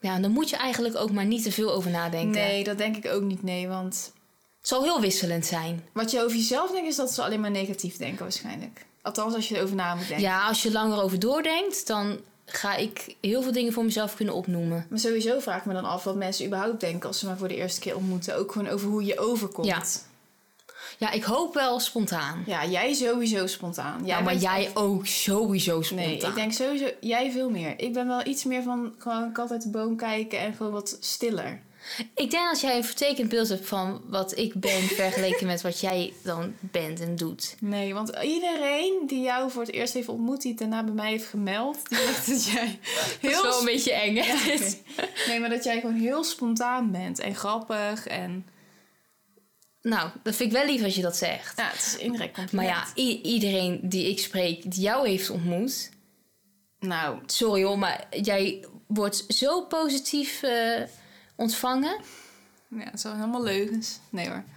Ja, 0.01 0.19
dan 0.21 0.31
moet 0.31 0.51
je 0.51 0.57
eigenlijk 0.57 0.97
ook 0.97 1.11
maar 1.13 1.25
niet 1.25 1.43
te 1.43 1.53
veel 1.53 1.73
over 1.73 1.91
nadenken. 1.91 2.31
Nee, 2.31 2.65
dat 2.65 2.79
denk 2.79 2.97
ik 2.97 3.07
ook 3.13 3.23
niet, 3.23 3.43
nee. 3.43 3.69
Want 3.69 4.13
Het 4.59 4.69
zal 4.69 4.83
heel 4.83 5.01
wisselend 5.01 5.47
zijn. 5.47 5.85
wat 5.93 6.11
je 6.11 6.23
over 6.23 6.37
jezelf 6.37 6.71
denkt, 6.71 6.89
is 6.89 6.97
dat 6.97 7.13
ze 7.13 7.23
alleen 7.23 7.41
maar 7.41 7.51
negatief 7.51 7.97
denken 7.97 8.23
waarschijnlijk. 8.23 8.85
Althans, 9.03 9.35
als 9.35 9.49
je 9.49 9.57
erover 9.57 9.77
na 9.77 9.95
moet 9.95 10.09
denken. 10.09 10.27
Ja, 10.27 10.47
als 10.47 10.63
je 10.63 10.73
langer 10.73 11.03
over 11.03 11.19
doordenkt, 11.19 11.87
dan 11.87 12.21
ga 12.47 12.77
ik 12.77 13.17
heel 13.21 13.43
veel 13.43 13.53
dingen 13.53 13.73
voor 13.73 13.85
mezelf 13.85 14.17
kunnen 14.17 14.35
opnoemen. 14.35 14.87
Maar 14.91 14.99
sowieso 14.99 15.41
vraag 15.41 15.59
ik 15.59 15.65
me 15.65 15.73
dan 15.73 15.85
af 15.85 16.05
wat 16.05 16.17
mensen 16.17 16.47
überhaupt 16.47 16.81
denken 16.81 17.09
als 17.09 17.19
ze 17.19 17.27
me 17.27 17.37
voor 17.37 17.49
de 17.49 17.57
eerste 17.57 17.81
keer 17.81 17.97
ontmoeten. 17.97 18.37
Ook 18.37 18.53
gewoon 18.53 18.69
over 18.69 18.89
hoe 18.89 19.05
je 19.05 19.19
overkomt. 19.19 19.67
Ja. 19.67 19.83
Ja, 20.99 21.11
ik 21.11 21.25
hoop 21.25 21.55
wel 21.55 21.81
spontaan. 21.81 22.43
Ja, 22.47 22.67
jij 22.67 22.93
sowieso 22.93 23.47
spontaan. 23.47 23.99
Jij 24.05 24.17
Ja, 24.17 24.23
maar 24.23 24.37
jij 24.37 24.65
echt- 24.65 24.77
ook 24.77 25.07
sowieso 25.07 25.83
spontaan. 25.83 26.09
Nee, 26.09 26.19
ik 26.19 26.35
denk 26.35 26.53
sowieso 26.53 26.87
jij 27.01 27.31
veel 27.33 27.51
meer. 27.51 27.75
Ik 27.81 27.93
ben 27.93 28.07
wel 28.07 28.27
iets 28.27 28.45
meer 28.45 28.63
van 28.63 28.95
gewoon 28.99 29.39
uit 29.51 29.63
de 29.63 29.69
boom 29.69 29.97
kijken 29.97 30.39
en 30.39 30.55
gewoon 30.55 30.73
wat 30.73 30.97
stiller. 31.01 31.61
Ik 32.15 32.31
denk 32.31 32.49
dat 32.49 32.61
jij 32.61 32.77
een 32.77 32.85
vertekend 32.85 33.29
beeld 33.29 33.49
hebt 33.49 33.67
van 33.67 34.03
wat 34.07 34.39
ik 34.39 34.55
ben 34.55 34.83
vergeleken 35.03 35.47
met 35.47 35.63
wat 35.63 35.81
jij 35.81 36.13
dan 36.23 36.55
bent 36.61 37.01
en 37.01 37.17
doet. 37.17 37.57
Nee, 37.61 37.95
want 37.95 38.11
iedereen 38.23 39.03
die 39.07 39.21
jou 39.23 39.51
voor 39.51 39.63
het 39.63 39.73
eerst 39.73 39.95
heeft 39.95 40.09
ontmoet, 40.09 40.41
die 40.43 40.51
het 40.51 40.61
daarna 40.61 40.85
bij 40.85 40.93
mij 40.95 41.11
heeft 41.11 41.27
gemeld, 41.27 41.89
die 41.89 41.99
zegt 42.09 42.27
dat 42.27 42.45
jij 42.45 42.79
heel 43.21 43.59
een 43.59 43.65
beetje 43.65 43.93
eng, 43.93 44.17
hè? 44.17 44.33
Ja. 44.53 44.59
Nee, 45.29 45.41
maar 45.41 45.49
dat 45.51 45.65
jij 45.65 45.81
gewoon 45.81 45.97
heel 45.97 46.25
spontaan 46.25 46.91
bent 46.91 47.19
en 47.19 47.35
grappig 47.35 48.07
en 48.07 48.47
Nou, 49.83 50.11
dat 50.23 50.35
vind 50.37 50.53
ik 50.53 50.57
wel 50.59 50.67
lief 50.67 50.83
als 50.85 50.95
je 50.95 51.03
dat 51.03 51.17
zegt. 51.17 51.57
ja, 51.59 51.69
het 51.71 51.79
is 51.87 51.97
indirect 51.97 52.37
Maar 52.37 52.47
compliment. 52.47 52.93
ja, 52.95 53.03
i- 53.03 53.21
iedereen 53.23 53.81
die 53.83 54.09
ik 54.11 54.19
spreek, 54.19 54.71
die 54.73 54.83
jou 54.83 55.09
heeft 55.09 55.31
ontmoet... 55.31 55.91
nou, 56.79 57.19
Sorry 57.27 57.63
hoor, 57.65 57.79
maar 57.79 58.07
jij 58.11 58.65
wordt 58.87 59.25
zo 59.29 59.63
positief 59.63 60.43
eh, 60.43 60.83
ontvangen. 61.35 61.97
ja, 62.69 62.85
het 62.91 63.01
zijn 63.01 63.15
helemaal 63.17 63.43
leugens. 63.43 63.99
Nee 64.11 64.29
hoor. 64.29 64.43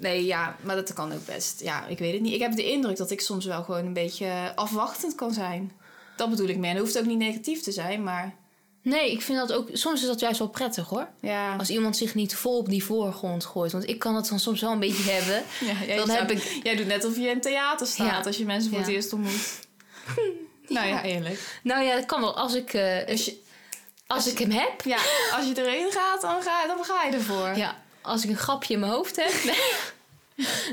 Nee, 0.00 0.24
ja, 0.24 0.56
maar 0.62 0.76
dat 0.76 0.92
kan 0.92 1.12
ook 1.12 1.26
best. 1.26 1.60
Ja, 1.62 1.86
ik 1.86 1.98
weet 1.98 2.12
het 2.12 2.22
niet. 2.22 2.34
Ik 2.34 2.40
heb 2.40 2.56
de 2.56 2.70
indruk 2.70 2.96
dat 2.96 3.10
ik 3.10 3.20
soms 3.20 3.44
wel 3.44 3.62
gewoon 3.62 3.86
een 3.86 3.92
beetje 3.92 4.52
afwachtend 4.54 5.14
kan 5.14 5.32
zijn. 5.32 5.72
Dat 6.16 6.30
bedoel 6.30 6.48
ik 6.48 6.56
meer. 6.56 6.68
En 6.70 6.76
dat 6.76 6.84
hoeft 6.84 6.98
ook 6.98 7.04
niet 7.06 7.18
negatief 7.18 7.62
te 7.62 7.72
zijn, 7.72 8.02
maar 8.02 8.34
Nee, 8.82 9.12
ik 9.12 9.22
vind 9.22 9.38
dat 9.38 9.52
ook... 9.52 9.68
Soms 9.72 10.00
is 10.00 10.06
dat 10.06 10.20
juist 10.20 10.38
wel 10.38 10.48
prettig 10.48 10.88
hoor. 10.88 11.08
ja. 11.20 11.56
Als 11.56 11.70
iemand 11.70 11.96
zich 11.96 12.14
niet 12.14 12.34
vol 12.34 12.58
op 12.58 12.68
die 12.68 12.84
voorgrond 12.84 13.44
gooit. 13.44 13.72
Want 13.72 13.88
ik 13.88 13.98
kan 13.98 14.14
dat 14.14 14.28
dan 14.28 14.38
soms 14.38 14.60
wel 14.60 14.72
een 14.72 14.78
beetje 14.78 15.10
hebben. 15.10 15.42
ja 15.80 15.86
jij, 15.86 15.96
dan 15.96 16.06
staat- 16.06 16.18
heb 16.18 16.30
ik- 16.30 16.60
jij 16.62 16.76
doet 16.76 16.86
net 16.86 17.04
of 17.04 17.16
je 17.16 17.20
in 17.22 17.28
een 17.28 17.40
theater 17.40 17.86
staat 17.86 18.06
Ja. 18.06 18.22
als 18.22 18.36
je 18.36 18.44
mensen 18.44 18.70
voor 18.70 18.78
het 18.80 18.88
eerst 18.88 19.12
ontmoet. 19.12 19.58
Nou 20.68 20.86
ja, 20.88 21.02
eerlijk. 21.02 21.58
Nou 21.62 21.84
ja, 21.84 21.94
dat 21.94 22.06
kan 22.06 22.20
wel. 22.20 22.36
Als 22.36 22.54
ik, 22.54 22.72
eh, 22.74 23.08
Als 23.08 23.24
je, 23.24 23.36
als 24.08 24.26
ik 24.26 24.38
hem 24.38 24.50
heb. 24.50 24.80
ja, 24.84 24.98
als 25.36 25.46
je 25.46 25.66
erin 25.66 25.92
gaat, 25.92 26.20
dan 26.20 26.42
ga, 26.42 26.66
dan 26.66 26.84
ga 26.84 27.04
je 27.04 27.12
ervoor. 27.12 27.56
Ja, 27.56 27.76
als 28.00 28.24
ik 28.24 28.30
een 28.30 28.36
grapje 28.36 28.74
in 28.74 28.80
mijn 28.80 28.92
hoofd 28.92 29.16
heb. 29.16 29.32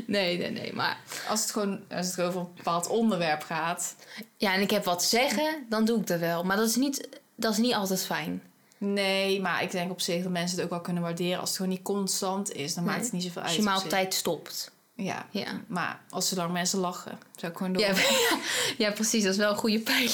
Nee, 0.07 0.37
nee, 0.37 0.51
nee. 0.51 0.73
Maar 0.73 0.97
Als 1.29 1.41
het 1.41 1.51
gewoon 1.51 1.79
als 1.89 2.07
het 2.07 2.21
over 2.21 2.39
een 2.39 2.47
bepaald 2.55 2.87
onderwerp 2.87 3.43
gaat. 3.43 3.95
ja, 4.37 4.53
en 4.53 4.61
ik 4.61 4.69
heb 4.69 4.85
wat 4.85 4.99
te 4.99 5.05
zeggen, 5.05 5.65
dan 5.69 5.85
doe 5.85 5.99
ik 5.99 6.07
dat 6.07 6.19
wel. 6.19 6.43
Maar 6.43 6.57
dat 6.57 6.69
is 6.69 6.75
niet, 6.75 7.09
dat 7.35 7.51
is 7.51 7.57
niet 7.57 7.73
altijd 7.73 8.05
fijn. 8.05 8.41
Nee, 8.77 9.41
maar 9.41 9.63
ik 9.63 9.71
denk 9.71 9.91
op 9.91 10.01
zich 10.01 10.23
dat 10.23 10.31
mensen 10.31 10.55
het 10.55 10.65
ook 10.65 10.71
wel 10.71 10.81
kunnen 10.81 11.03
waarderen. 11.03 11.39
Als 11.39 11.49
het 11.49 11.57
gewoon 11.57 11.71
niet 11.71 11.81
constant 11.81 12.51
is, 12.53 12.73
dan 12.73 12.83
maakt 12.83 13.03
het 13.03 13.11
niet 13.11 13.23
zoveel 13.23 13.41
uit. 13.41 13.47
Als 13.47 13.57
je 13.57 13.63
maar 13.63 13.77
op 13.83 13.89
tijd 13.89 14.13
stopt. 14.13 14.71
Ja. 14.95 15.25
Ja. 15.31 15.47
Maar 15.67 15.99
als 16.09 16.27
zolang 16.29 16.51
mensen 16.51 16.79
lachen, 16.79 17.19
zou 17.35 17.51
ik 17.51 17.57
gewoon 17.57 17.73
door. 17.73 17.81
Ja, 17.81 17.93
ja, 18.85 18.91
precies. 18.91 19.23
Dat 19.23 19.31
is 19.31 19.37
wel 19.37 19.51
een 19.51 19.57
goede 19.57 19.79
pijl. 19.79 20.09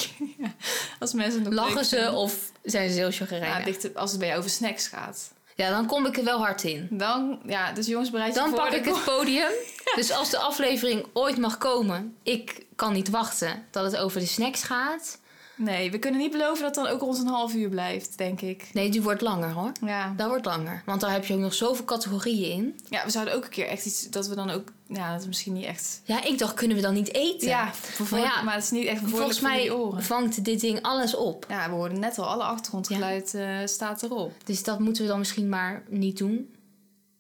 Als 1.00 1.14
mensen 1.14 1.44
nog 1.44 1.54
Lachen 1.54 1.86
ze 1.86 2.12
of 2.12 2.52
zijn 2.64 2.90
ze 2.90 2.96
heel 2.98 3.12
chagrijnig? 3.12 3.66
ligt- 3.66 3.96
als 3.96 4.10
het 4.10 4.20
bij 4.20 4.28
jou 4.28 4.40
over 4.40 4.52
snacks 4.52 4.88
gaat. 4.88 5.32
Ja, 5.56 5.70
dan 5.70 5.86
kom 5.86 6.06
ik 6.06 6.18
er 6.18 6.24
wel 6.24 6.40
hard 6.40 6.64
in. 6.64 6.88
Dan, 6.92 7.40
ja, 7.46 7.72
dus 7.72 7.88
jongens, 7.88 8.10
bereid 8.10 8.34
je 8.34 8.40
Dan 8.40 8.50
voor. 8.50 8.58
pak 8.58 8.72
ik 8.72 8.86
het 8.86 9.04
podium. 9.04 9.50
Dus 9.96 10.12
als 10.12 10.30
de 10.30 10.38
aflevering 10.38 11.06
ooit 11.14 11.38
mag 11.38 11.58
komen, 11.58 12.16
ik 12.24 12.66
kan 12.76 12.94
niet 12.94 13.10
wachten 13.10 13.66
dat 13.72 13.84
het 13.92 13.98
over 13.98 14.20
de 14.20 14.26
snacks 14.26 14.64
gaat. 14.64 15.20
Nee, 15.62 15.92
we 15.92 16.00
kunnen 16.00 16.20
niet 16.20 16.32
beloven 16.32 16.64
dat 16.64 16.76
het 16.76 16.86
dan 16.86 16.94
ook 16.94 17.02
rond 17.02 17.18
een 17.18 17.28
half 17.28 17.54
uur 17.54 17.70
blijft, 17.70 18.18
denk 18.18 18.42
ik. 18.42 18.70
Nee, 18.74 18.90
die 18.90 19.02
wordt 19.02 19.22
langer 19.22 19.52
hoor. 19.52 19.72
Ja. 19.86 20.14
Dat 20.18 20.28
wordt 20.28 20.46
langer. 20.46 20.82
Want 20.86 21.02
daar 21.02 21.12
heb 21.12 21.26
je 21.26 21.34
ook 21.34 21.40
nog 21.40 21.54
zoveel 21.54 21.86
categorieën 21.86 22.52
in. 22.52 22.80
ja, 22.90 23.06
we 23.06 23.12
zouden 23.12 23.34
ook 23.36 23.44
een 23.44 23.50
keer 23.50 23.68
echt 23.68 23.86
iets... 23.86 24.10
Dat 24.10 24.28
we 24.28 24.36
dan 24.36 24.50
ook... 24.50 24.72
Ja, 24.88 25.12
dat 25.12 25.22
is 25.22 25.28
misschien 25.28 25.54
niet 25.54 25.66
echt... 25.66 26.02
Ja, 26.04 26.24
ik 26.24 26.38
dacht, 26.38 26.54
kunnen 26.54 26.76
we 26.76 26.84
dan 26.84 26.94
niet 26.94 27.14
eten? 27.14 27.48
Ja, 27.48 27.72
Maar 28.12 28.20
ja, 28.20 28.42
maar 28.42 28.54
het 28.54 28.64
is 28.64 28.72
niet 28.72 28.86
echt 28.86 29.02
Volgens 29.06 29.40
mij 29.40 29.72
vangt 29.98 30.46
dit 30.46 30.60
ding 30.60 30.82
alles 30.82 31.16
op. 31.16 31.46
Ja, 31.50 31.70
we 31.70 31.76
hoorden 31.76 32.00
net 32.00 32.20
al, 32.20 32.26
alle 32.26 32.44
achtergrondgeluid 32.44 33.34
eh, 33.34 33.58
staat 33.66 34.04
erop. 34.04 34.34
Dus 34.46 34.64
dat 34.64 34.80
moeten 34.80 35.04
we 35.04 35.10
dan 35.10 35.20
misschien 35.20 35.50
maar 35.50 35.84
niet 35.90 36.18
doen. 36.18 36.56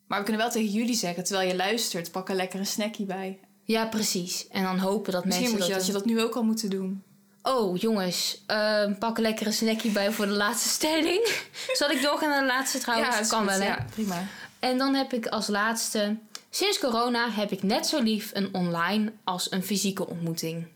Maar 0.07 0.19
we 0.19 0.25
kunnen 0.25 0.41
wel 0.41 0.51
tegen 0.51 0.71
jullie 0.71 0.95
zeggen, 0.95 1.23
terwijl 1.23 1.47
je 1.47 1.55
luistert, 1.55 2.11
pak 2.11 2.29
er 2.29 2.35
lekker 2.35 2.59
een 2.59 2.65
snackie 2.65 3.05
bij. 3.05 3.39
Ja, 3.63 3.85
precies. 3.85 4.47
En 4.47 4.63
dan 4.63 4.77
hopen 4.77 5.11
dat 5.11 5.25
Misschien 5.25 5.49
moet 5.49 5.57
mensen 5.57 5.73
je 5.73 5.79
dat, 5.79 5.87
je 5.87 5.93
dat 5.93 6.05
nu 6.05 6.21
ook 6.21 6.35
al 6.35 6.43
moeten 6.43 6.69
doen. 6.69 7.03
Oh, 7.43 7.77
jongens, 7.77 8.43
eh, 8.47 8.85
pak 8.99 9.17
een 9.17 9.23
lekkere 9.23 9.51
snackie 9.51 9.91
bij 9.91 10.11
voor 10.11 10.25
de 10.25 10.31
laatste 10.31 10.69
stelling. 10.69 11.27
Zal 11.79 11.89
ik 11.89 12.01
doorgaan 12.01 12.29
naar 12.29 12.39
de 12.39 12.45
laatste 12.45 12.77
trouwens? 12.77 13.19
is 13.19 13.27
kan 13.27 13.45
wel, 13.45 13.59
hè? 13.59 13.65
Ja, 13.67 13.85
prima. 13.91 14.27
En 14.59 14.77
dan 14.77 14.93
heb 14.95 15.13
ik 15.13 15.27
als 15.27 15.47
laatste... 15.47 16.17
Sinds 16.49 16.79
corona 16.79 17.29
heb 17.29 17.51
ik 17.51 17.63
net 17.63 17.87
zo 17.87 17.99
lief 18.01 18.29
een 18.33 18.53
online 18.53 19.13
als 19.23 19.51
een 19.51 19.63
fysieke 19.63 20.07
ontmoeting. 20.07 20.67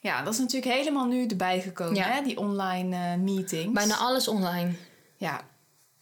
Ja, 0.00 0.22
dat 0.22 0.32
is 0.32 0.38
natuurlijk 0.38 0.72
helemaal 0.74 1.06
nu 1.06 1.26
erbij 1.26 1.60
gekomen, 1.60 1.94
Ja. 1.94 2.02
hè? 2.04 2.22
die 2.22 2.38
online 2.38 2.96
eh, 2.96 3.14
meetings. 3.20 3.72
Bijna 3.72 3.96
alles 3.96 4.28
online. 4.28 4.72
Ja. 5.16 5.40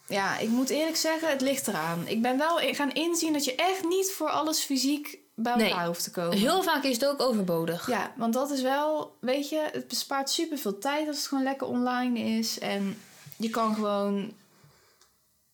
ja, 0.07 0.37
ik 0.37 0.49
moet 0.49 0.69
eerlijk 0.69 0.97
zeggen, 0.97 1.29
het 1.29 1.41
ligt 1.41 1.67
eraan. 1.67 2.07
Ik 2.07 2.21
ben 2.21 2.37
wel 2.37 2.57
gaan 2.57 2.91
inzien 2.91 3.33
dat 3.33 3.45
je 3.45 3.55
echt 3.55 3.83
niet 3.83 4.11
voor 4.11 4.29
alles 4.29 4.59
fysiek 4.59 5.20
bij 5.35 5.53
elkaar 5.53 5.77
Nee. 5.77 5.87
hoeft 5.87 6.03
te 6.03 6.11
komen. 6.11 6.37
Heel 6.37 6.63
vaak 6.63 6.83
is 6.83 6.93
het 6.93 7.05
ook 7.05 7.21
overbodig. 7.21 7.87
Ja, 7.87 8.13
want 8.17 8.33
dat 8.33 8.51
is 8.51 8.61
wel, 8.61 9.17
weet 9.19 9.49
je, 9.49 9.69
het 9.71 9.87
bespaart 9.87 10.29
superveel 10.29 10.77
tijd 10.77 11.07
als 11.07 11.17
het 11.17 11.27
gewoon 11.27 11.43
lekker 11.43 11.67
online 11.67 12.19
is. 12.19 12.59
En 12.59 12.97
je 13.37 13.49
kan 13.49 13.75
gewoon, 13.75 14.33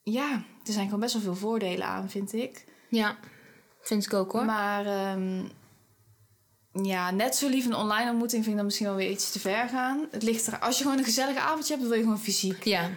ja, 0.04 0.32
er 0.66 0.74
zijn 0.74 0.86
gewoon 0.86 1.00
best 1.00 1.14
wel 1.14 1.22
veel 1.22 1.36
voordelen 1.36 1.88
aan, 1.88 2.10
vind 2.10 2.34
ik. 2.34 2.66
Ja, 2.90 3.18
vind 3.82 4.06
ik 4.06 4.14
ook 4.14 4.32
hoor. 4.32 4.46
Maar 4.46 4.86
ehm, 4.86 5.44
ja, 6.72 7.12
net 7.12 7.36
zo 7.36 7.48
lief 7.50 7.66
een 7.66 7.76
online 7.76 8.10
ontmoeting 8.10 8.42
vind 8.44 8.48
ik 8.48 8.56
dan 8.56 8.66
misschien 8.66 8.88
wel 8.88 8.96
weer 8.96 9.10
iets 9.10 9.32
te 9.32 9.40
ver 9.40 9.68
gaan. 9.70 10.08
Het 10.12 10.24
ligt 10.24 10.48
er, 10.48 10.60
als 10.60 10.78
je 10.78 10.84
gewoon 10.84 10.98
een 10.98 11.04
gezellige 11.04 11.40
avondje 11.40 11.68
hebt, 11.74 11.80
dan 11.80 11.90
wil 11.90 11.98
je 11.98 12.04
gewoon 12.04 12.20
fysiek. 12.24 12.64
Ja, 12.64 12.90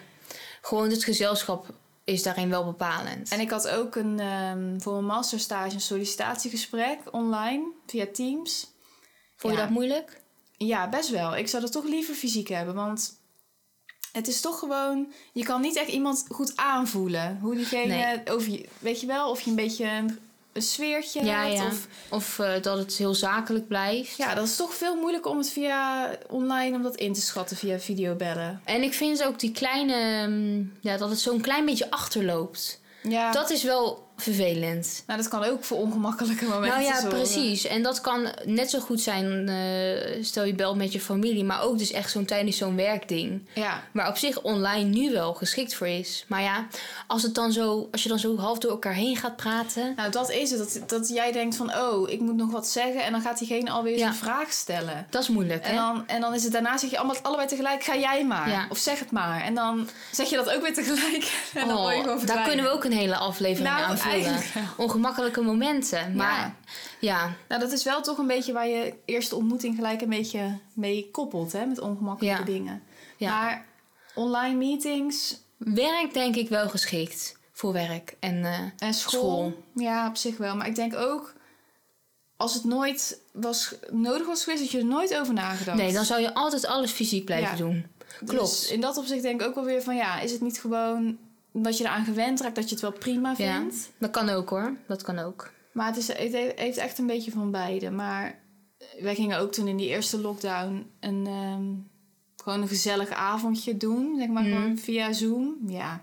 gewoon 0.63 0.91
het 0.91 1.05
gezelschap 1.05 1.67
is 2.13 2.23
daarin 2.23 2.49
wel 2.49 2.65
bepalend. 2.65 3.31
En 3.31 3.41
ik 3.41 3.51
had 3.51 3.69
ook 3.69 3.95
een, 3.97 4.21
ehm, 4.21 4.81
voor 4.81 4.93
mijn 4.93 5.05
masterstage 5.05 5.75
een 5.75 5.81
sollicitatiegesprek 5.81 6.99
online 7.11 7.73
via 7.87 8.07
Teams. 8.13 8.73
Vond 9.37 9.53
je 9.55 9.59
ja. 9.59 9.65
dat 9.65 9.75
moeilijk? 9.75 10.21
Ja, 10.57 10.89
best 10.89 11.11
wel. 11.11 11.37
Ik 11.37 11.49
zou 11.49 11.63
dat 11.63 11.73
toch 11.73 11.85
liever 11.85 12.15
fysiek 12.15 12.49
hebben, 12.49 12.75
want 12.75 13.19
het 14.13 14.29
is 14.29 14.41
toch 14.41 14.59
gewoon... 14.59 15.13
Je 15.33 15.45
kan 15.45 15.61
niet 15.61 15.77
echt 15.77 15.89
iemand 15.89 16.25
goed 16.29 16.57
aanvoelen. 16.57 17.39
Hoe 17.41 17.55
diegene 17.55 17.87
Nee. 17.95 18.31
over 18.31 18.51
je... 18.51 18.69
Weet 18.79 19.01
je 19.01 19.07
wel, 19.07 19.31
of 19.31 19.41
je 19.41 19.51
een 19.51 19.57
beetje 19.57 20.07
een 20.53 20.63
sfeertje 20.63 21.25
Ja, 21.25 21.43
hebt. 21.47 21.57
ja. 21.59 21.67
Of, 21.67 21.87
Of 22.09 22.39
eh, 22.39 22.53
dat 22.63 22.79
het 22.79 22.97
heel 22.97 23.15
zakelijk 23.15 23.69
blijft. 23.69 24.17
ja, 24.17 24.35
dat 24.35 24.47
is 24.47 24.57
toch 24.57 24.75
veel 24.75 24.97
moeilijker 24.97 25.31
om 25.31 25.39
het 25.39 25.51
via 25.51 26.11
online 26.29 26.77
om 26.77 26.83
dat 26.83 26.97
in 26.97 27.13
te 27.13 27.21
schatten 27.21 27.57
via 27.57 27.79
videobellen. 27.79 28.61
En 28.65 28.83
ik 28.83 28.95
vind 28.95 29.25
ook 29.25 29.39
die 29.39 29.53
kleine... 29.53 30.27
mm, 30.29 30.73
Ja, 30.81 30.97
dat 30.97 31.11
het 31.11 31.21
zo'n 31.21 31.41
klein 31.41 31.65
beetje 31.65 31.91
achterloopt. 31.91 32.81
Ja, 33.03 33.33
Dat 33.33 33.51
is 33.51 33.63
wel 33.63 34.09
vervelend. 34.23 35.03
nou, 35.07 35.21
dat 35.21 35.29
kan 35.29 35.45
ook 35.45 35.65
voor 35.65 35.79
ongemakkelijke 35.79 36.45
momenten 36.45 36.69
Nou 36.69 36.83
ja, 36.83 37.01
zorgen. 37.01 37.09
precies. 37.19 37.67
En 37.67 37.83
dat 37.83 38.01
kan 38.01 38.29
net 38.45 38.71
zo 38.71 38.79
goed 38.81 39.01
zijn, 39.01 39.49
eh, 39.49 40.25
stel 40.25 40.45
je 40.45 40.55
belt 40.55 40.77
met 40.77 40.93
je 40.93 41.01
familie, 41.01 41.45
maar 41.45 41.63
ook 41.63 41.79
dus 41.79 41.91
echt 41.93 42.11
zo'n 42.11 42.25
tijdens 42.25 42.57
zo'n 42.57 42.77
werkding. 42.77 43.49
Ja, 43.55 43.83
Waar 43.93 44.09
op 44.09 44.17
zich 44.17 44.41
online 44.43 44.85
nu 44.91 45.13
wel 45.13 45.35
geschikt 45.35 45.75
voor 45.75 45.87
is. 45.89 46.25
Maar 46.29 46.43
ja, 46.43 46.67
als, 47.07 47.23
het 47.23 47.35
dan 47.35 47.53
zo, 47.53 47.89
als 47.93 48.03
je 48.03 48.09
dan 48.09 48.19
zo 48.19 48.37
half 48.37 48.59
door 48.59 48.71
elkaar 48.71 48.95
heen 48.95 49.17
gaat 49.17 49.37
praten. 49.37 49.93
nou 49.97 50.11
dat 50.11 50.31
is 50.31 50.51
het. 50.51 50.59
Dat, 50.59 50.89
dat 50.89 51.09
jij 51.09 51.33
denkt 51.33 51.57
van, 51.57 51.75
oh, 51.77 52.11
ik 52.11 52.21
moet 52.21 52.37
nog 52.37 52.51
wat 52.51 52.69
zeggen. 52.69 53.05
En 53.05 53.13
dan 53.13 53.21
gaat 53.21 53.39
diegene 53.39 53.71
alweer 53.71 53.99
Ja. 53.99 54.07
een 54.07 54.15
vraag 54.15 54.53
stellen. 54.53 55.07
Dat 55.11 55.23
is 55.23 55.29
moeilijk, 55.29 55.65
En 55.65 55.71
hè? 55.71 55.77
dan, 55.77 56.03
en 56.07 56.21
dan 56.21 56.35
is 56.35 56.43
het 56.43 56.53
daarna 56.53 56.79
zeg 56.79 56.91
je 56.91 56.99
allemaal, 56.99 57.17
allebei 57.23 57.49
tegelijk, 57.49 57.85
ga 57.85 57.97
jij 57.97 58.25
maar. 58.25 58.49
Ja. 58.49 58.67
Of 58.71 58.79
zeg 58.79 58.99
het 58.99 59.11
maar. 59.11 59.43
En 59.43 59.55
dan 59.55 59.89
zeg 60.13 60.31
je 60.31 60.37
dat 60.37 60.51
ook 60.51 60.63
weer 60.63 60.75
tegelijk. 60.75 60.99
En 61.55 61.69
dan 61.69 61.77
word 61.77 61.95
je 61.97 62.11
Oh, 62.11 62.27
daar 62.27 62.45
kunnen 62.47 62.65
we 62.65 62.71
ook 62.71 62.85
een 62.85 62.93
hele 62.93 63.17
aflevering 63.17 63.75
Nou, 63.75 63.83
aan 63.91 63.99
Ongemakkelijke 64.77 65.41
momenten. 65.41 66.15
Maar 66.17 66.39
ja, 66.39 66.55
ja, 67.01 67.33
Nou, 67.49 67.61
dat 67.61 67.73
is 67.73 67.85
wel 67.85 68.03
toch 68.03 68.19
een 68.19 68.27
beetje 68.27 68.53
waar 68.53 68.69
je 68.69 68.95
eerste 69.05 69.35
ontmoeting 69.37 69.75
gelijk 69.75 70.01
een 70.01 70.09
beetje 70.09 70.59
mee 70.73 71.09
koppelt, 71.13 71.53
hè, 71.53 71.67
met 71.67 71.81
ongemakkelijke 71.81 72.39
Ja. 72.39 72.45
dingen. 72.45 72.83
Ja. 73.17 73.31
Maar 73.41 73.65
online 74.15 74.55
meetings 74.57 75.41
werk 75.57 76.15
denk 76.15 76.37
ik 76.37 76.49
wel 76.49 76.69
geschikt 76.69 77.39
voor 77.53 77.73
werk. 77.73 78.17
En 78.21 78.45
eh, 78.45 78.59
en 78.79 78.95
school, 78.95 79.21
School. 79.21 79.53
ja, 79.75 80.09
op 80.09 80.17
zich 80.17 80.37
wel. 80.37 80.57
Maar 80.57 80.67
ik 80.67 80.75
denk 80.75 80.95
ook, 80.97 81.33
als 82.37 82.55
het 82.55 82.65
nooit 82.65 83.21
was, 83.33 83.75
nodig 83.91 84.27
was 84.27 84.45
geweest, 84.45 84.63
had 84.63 84.71
je 84.71 84.79
er 84.79 84.85
nooit 84.85 85.17
over 85.17 85.35
nagedacht. 85.35 85.79
nee, 85.79 85.93
dan 85.93 86.05
zou 86.05 86.21
je 86.21 86.35
altijd 86.35 86.67
alles 86.67 86.91
fysiek 86.91 87.25
blijven 87.25 87.51
Ja. 87.51 87.57
doen. 87.57 87.87
Dus 88.21 88.35
Klopt. 88.37 88.67
in 88.71 88.81
dat 88.81 88.97
opzicht 88.97 89.23
denk 89.23 89.41
ik 89.41 89.47
ook 89.47 89.55
wel 89.55 89.65
weer 89.65 89.83
van, 89.83 89.97
ja, 89.97 90.21
is 90.21 90.33
het 90.33 90.41
niet 90.41 90.61
gewoon 90.61 91.19
dat 91.53 91.79
je 91.79 91.85
eraan 91.85 92.05
gewend 92.05 92.41
raakt, 92.41 92.55
dat 92.55 92.65
je 92.69 92.71
het 92.71 92.81
wel 92.81 92.93
prima 92.93 93.35
Ja, 93.37 93.59
vindt? 93.59 93.91
dat 93.99 94.11
kan 94.11 94.29
ook 94.29 94.49
hoor. 94.49 94.77
Dat 94.89 95.03
kan 95.03 95.19
ook. 95.19 95.51
Maar 95.73 95.87
het, 95.87 95.97
is, 95.97 96.09
het 96.09 96.33
he- 96.33 96.53
heeft 96.57 96.77
echt 96.79 96.99
een 96.99 97.07
beetje 97.07 97.31
van 97.31 97.51
beide. 97.51 97.91
Maar 97.91 98.39
wij 99.01 99.15
gingen 99.15 99.39
ook 99.39 99.53
toen 99.53 99.69
in 99.69 99.77
die 99.77 99.89
eerste 99.89 100.21
lockdown 100.21 100.87
een, 101.01 101.27
ehm, 101.27 101.65
gewoon 102.45 102.63
een 102.63 102.69
gezellig 102.69 103.11
avondje 103.11 103.77
doen. 103.77 104.15
Zeg 104.19 104.29
maar 104.29 104.43
Mhm. 104.43 104.53
gewoon 104.55 104.79
via 104.79 105.13
Zoom. 105.13 105.57
Ja, 105.67 106.03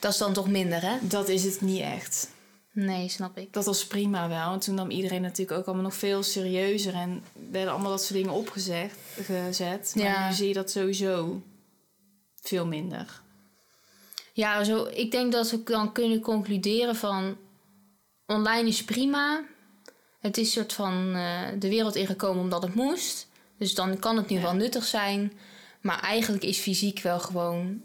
Dat 0.00 0.12
is 0.12 0.18
dan 0.18 0.32
toch 0.32 0.48
minder, 0.48 0.82
hè? 0.82 0.96
dat 1.02 1.28
is 1.28 1.44
het 1.44 1.60
niet 1.60 1.80
echt. 1.80 2.30
Nee, 2.72 3.08
snap 3.08 3.38
ik. 3.38 3.52
Dat 3.52 3.64
was 3.64 3.86
prima 3.86 4.28
wel. 4.28 4.52
En 4.52 4.58
toen 4.58 4.74
nam 4.74 4.90
iedereen 4.90 5.22
natuurlijk 5.22 5.58
ook 5.58 5.64
allemaal 5.66 5.84
nog 5.84 5.94
veel 5.94 6.22
serieuzer. 6.22 6.94
En 6.94 7.22
werden 7.50 7.72
allemaal 7.72 7.90
dat 7.90 8.02
soort 8.02 8.14
dingen 8.18 8.32
opgezet. 8.32 8.92
Gezet. 9.22 9.92
Maar 9.94 10.04
Ja. 10.04 10.28
nu 10.28 10.34
zie 10.34 10.48
je 10.48 10.54
dat 10.54 10.70
sowieso 10.70 11.42
veel 12.40 12.66
minder. 12.66 13.22
Ja, 14.36 14.64
zo, 14.64 14.84
ik 14.84 15.10
denk 15.10 15.32
dat 15.32 15.50
we 15.50 15.62
dan 15.62 15.92
kunnen 15.92 16.20
concluderen 16.20 16.96
van... 16.96 17.36
Online 18.26 18.68
is 18.68 18.84
prima. 18.84 19.44
Het 20.20 20.36
is 20.36 20.52
soort 20.52 20.72
van 20.72 21.14
eh, 21.14 21.40
de 21.58 21.68
wereld 21.68 21.94
ingekomen 21.94 22.42
omdat 22.42 22.62
het 22.62 22.74
moest. 22.74 23.28
Dus 23.58 23.74
dan 23.74 23.98
kan 23.98 24.16
het 24.16 24.28
nu 24.28 24.36
Ja. 24.36 24.42
wel 24.42 24.54
nuttig 24.54 24.84
zijn. 24.84 25.32
Maar 25.80 26.00
eigenlijk 26.00 26.44
is 26.44 26.58
fysiek 26.58 27.00
wel 27.00 27.20
gewoon 27.20 27.82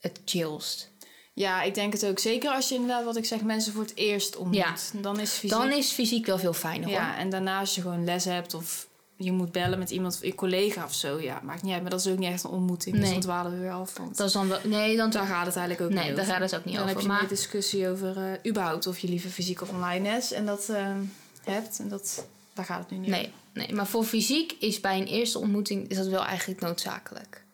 het 0.00 0.20
chillst. 0.24 0.90
Ja, 1.34 1.62
ik 1.62 1.74
denk 1.74 1.92
het 1.92 2.06
ook. 2.06 2.18
Zeker 2.18 2.50
als 2.50 2.68
je 2.68 2.74
inderdaad, 2.74 3.04
wat 3.04 3.16
ik 3.16 3.24
zeg, 3.24 3.42
mensen 3.42 3.72
voor 3.72 3.82
het 3.82 3.96
eerst 3.96 4.36
ontmoet. 4.36 4.56
Ja. 4.56 5.00
Dan 5.00 5.20
is 5.20 5.30
fysiek... 5.32 5.50
Dan 5.50 5.72
is 5.72 5.90
fysiek 5.90 6.26
wel 6.26 6.38
veel 6.38 6.52
fijner 6.52 6.84
hoor. 6.88 6.96
Ja, 6.96 7.18
en 7.18 7.30
daarna 7.30 7.58
als 7.58 7.74
je 7.74 7.80
gewoon 7.80 8.04
les 8.04 8.24
hebt 8.24 8.54
of 8.54 8.87
je 9.20 9.32
moet 9.32 9.52
bellen 9.52 9.78
met 9.78 9.90
iemand, 9.90 10.18
je 10.22 10.34
collega 10.34 10.84
of 10.84 10.94
zo. 10.94 11.20
Ja, 11.20 11.40
maakt 11.42 11.62
niet 11.62 11.72
uit. 11.72 11.82
Maar 11.82 11.90
dat 11.90 12.00
is 12.00 12.06
ook 12.12 12.18
niet 12.18 12.32
echt 12.32 12.44
een 12.44 12.50
ontmoeting. 12.50 12.94
Dus 12.94 13.04
Nee. 13.04 13.12
dan 13.12 13.20
dwalen 13.20 13.52
we 13.52 13.58
weer 13.58 13.70
af. 13.72 13.96
Want 13.98 14.16
Dat 14.16 14.26
is 14.26 14.32
dan 14.32 14.48
wel... 14.48 14.58
Nee, 14.64 14.96
dan... 14.96 15.10
daar 15.10 15.26
gaat 15.26 15.46
het 15.46 15.56
eigenlijk 15.56 15.90
ook 15.90 15.96
Nee, 15.96 16.06
niet 16.06 16.16
daar 16.16 16.24
over. 16.24 16.36
gaat 16.36 16.50
het 16.50 16.60
ook 16.60 16.64
niet 16.64 16.74
dan 16.74 16.82
over. 16.84 16.94
heb 16.94 17.02
je 17.04 17.08
maar 17.12 17.22
een 17.22 17.28
discussie 17.28 17.88
over 17.88 18.16
eh, 18.16 18.50
überhaupt 18.50 18.86
of 18.86 18.98
je 18.98 19.08
liever 19.08 19.30
fysiek 19.30 19.60
of 19.60 19.70
online 19.70 20.08
les. 20.10 20.32
En 20.32 20.46
dat 20.46 20.68
eh, 20.68 20.86
hebt. 21.44 21.78
En 21.78 21.88
dat, 21.88 22.26
daar 22.52 22.64
gaat 22.64 22.78
het 22.78 22.90
nu 22.90 22.96
niet 22.96 23.08
Nee, 23.10 23.32
nee, 23.52 23.72
maar 23.74 23.86
voor 23.86 24.04
fysiek 24.04 24.52
is 24.58 24.80
bij 24.80 25.00
een 25.00 25.06
eerste 25.06 25.38
ontmoeting 25.38 25.88
is 25.88 25.96
dat 25.96 26.06
wel 26.06 26.24
eigenlijk 26.24 26.60
noodzakelijk. 26.60 27.44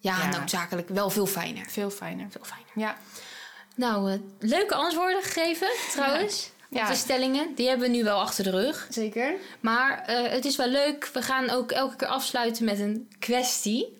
Ja, 0.00 0.18
Ja. 0.18 0.38
noodzakelijk. 0.38 0.88
Wel 0.88 1.10
veel 1.10 1.26
fijner. 1.26 1.58
over. 1.60 1.72
Veel 1.72 1.90
fijner. 1.90 2.26
Veel 2.30 2.44
fijner. 2.44 2.68
Ja. 2.74 2.96
Nou, 3.76 4.10
eh, 4.12 4.18
leuke 4.38 4.74
antwoorden 4.74 5.22
gegeven 5.22 5.68
trouwens. 5.92 6.42
Ja. 6.44 6.55
De 6.84 6.94
stellingen. 6.94 7.54
Die 7.54 7.68
hebben 7.68 7.90
we 7.90 7.96
nu 7.96 8.04
wel 8.04 8.20
achter 8.20 8.44
de 8.44 8.50
rug. 8.50 8.86
Zeker. 8.90 9.34
Maar 9.60 10.04
eh, 10.06 10.30
het 10.30 10.44
is 10.44 10.56
wel 10.56 10.68
leuk. 10.68 11.10
We 11.12 11.22
gaan 11.22 11.50
ook 11.50 11.70
elke 11.72 11.96
keer 11.96 12.08
afsluiten 12.08 12.64
met 12.64 12.78
een 12.80 13.08
kwestie. 13.18 13.94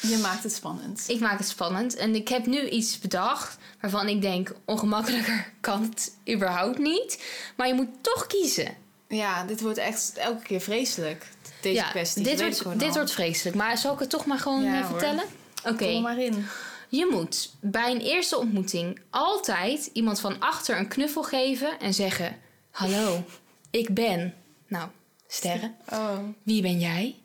Je 0.00 0.16
maakt 0.16 0.42
het 0.42 0.52
spannend. 0.52 1.04
Ik 1.08 1.20
maak 1.20 1.38
het 1.38 1.48
spannend. 1.48 1.96
En 1.96 2.14
ik 2.14 2.28
heb 2.28 2.46
nu 2.46 2.68
iets 2.68 2.98
bedacht 2.98 3.56
waarvan 3.80 4.08
ik 4.08 4.22
denk... 4.22 4.54
ongemakkelijker 4.64 5.52
kan 5.60 5.82
het 5.82 6.16
überhaupt 6.34 6.78
niet. 6.78 7.24
Maar 7.56 7.66
je 7.68 7.74
moet 7.74 7.88
toch 8.00 8.26
kiezen. 8.26 8.76
Ja, 9.08 9.44
dit 9.44 9.60
wordt 9.60 9.78
echt 9.78 10.12
elke 10.14 10.42
keer 10.42 10.60
vreselijk. 10.60 11.26
Deze 11.60 11.84
kwestie. 11.90 12.22
dit, 12.22 12.40
wordt, 12.40 12.78
dit 12.78 12.94
wordt 12.94 13.12
vreselijk. 13.12 13.56
Maar 13.56 13.78
zal 13.78 13.92
ik 13.94 13.98
het 13.98 14.10
toch 14.10 14.26
maar 14.26 14.38
gewoon 14.38 14.62
Ja, 14.62 14.86
vertellen? 14.86 15.24
Oké. 15.66 15.84
Kom 15.92 16.02
maar 16.02 16.18
in. 16.18 16.46
Je 16.94 17.06
moet 17.10 17.50
bij 17.60 17.90
een 17.90 18.00
eerste 18.00 18.38
ontmoeting 18.38 19.00
altijd 19.10 19.90
iemand 19.92 20.20
van 20.20 20.38
achter 20.40 20.78
een 20.78 20.88
knuffel 20.88 21.22
geven 21.22 21.78
en 21.80 21.94
zeggen: 21.94 22.38
Hallo, 22.70 23.24
ik 23.70 23.94
ben. 23.94 24.34
Nou, 24.68 24.88
sterren, 25.26 25.76
Oh. 25.92 26.18
wie 26.42 26.62
ben 26.62 26.78
jij? 26.80 27.16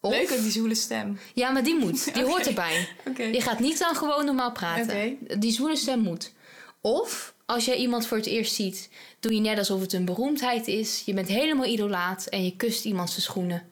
Of- 0.00 0.10
Leuk 0.12 0.30
ook 0.32 0.40
die 0.40 0.50
zoele 0.50 0.74
stem. 0.74 1.18
Ja, 1.34 1.50
maar 1.50 1.62
die 1.64 1.74
moet. 1.74 2.14
Die 2.14 2.24
hoort 2.30 2.46
erbij. 2.46 2.88
Je 3.16 3.40
gaat 3.40 3.58
niet 3.60 3.78
dan 3.78 3.94
gewoon 3.96 4.24
normaal 4.24 4.52
praten. 4.52 5.18
Die 5.40 5.52
zwoele 5.52 5.76
stem 5.76 6.00
moet. 6.00 6.32
Of 6.80 7.34
als 7.46 7.64
jij 7.64 7.76
iemand 7.76 8.06
voor 8.06 8.16
het 8.16 8.26
eerst 8.26 8.54
ziet, 8.54 8.88
doe 9.20 9.34
je 9.34 9.40
net 9.40 9.58
alsof 9.58 9.80
het 9.80 9.92
een 9.92 10.04
beroemdheid 10.04 10.66
is. 10.68 11.02
Je 11.04 11.14
bent 11.14 11.28
helemaal 11.28 11.66
idolaat 11.66 12.26
en 12.26 12.44
je 12.44 12.56
kust 12.56 12.84
iemand 12.84 13.10
zijn 13.10 13.22
schoenen. 13.22 13.68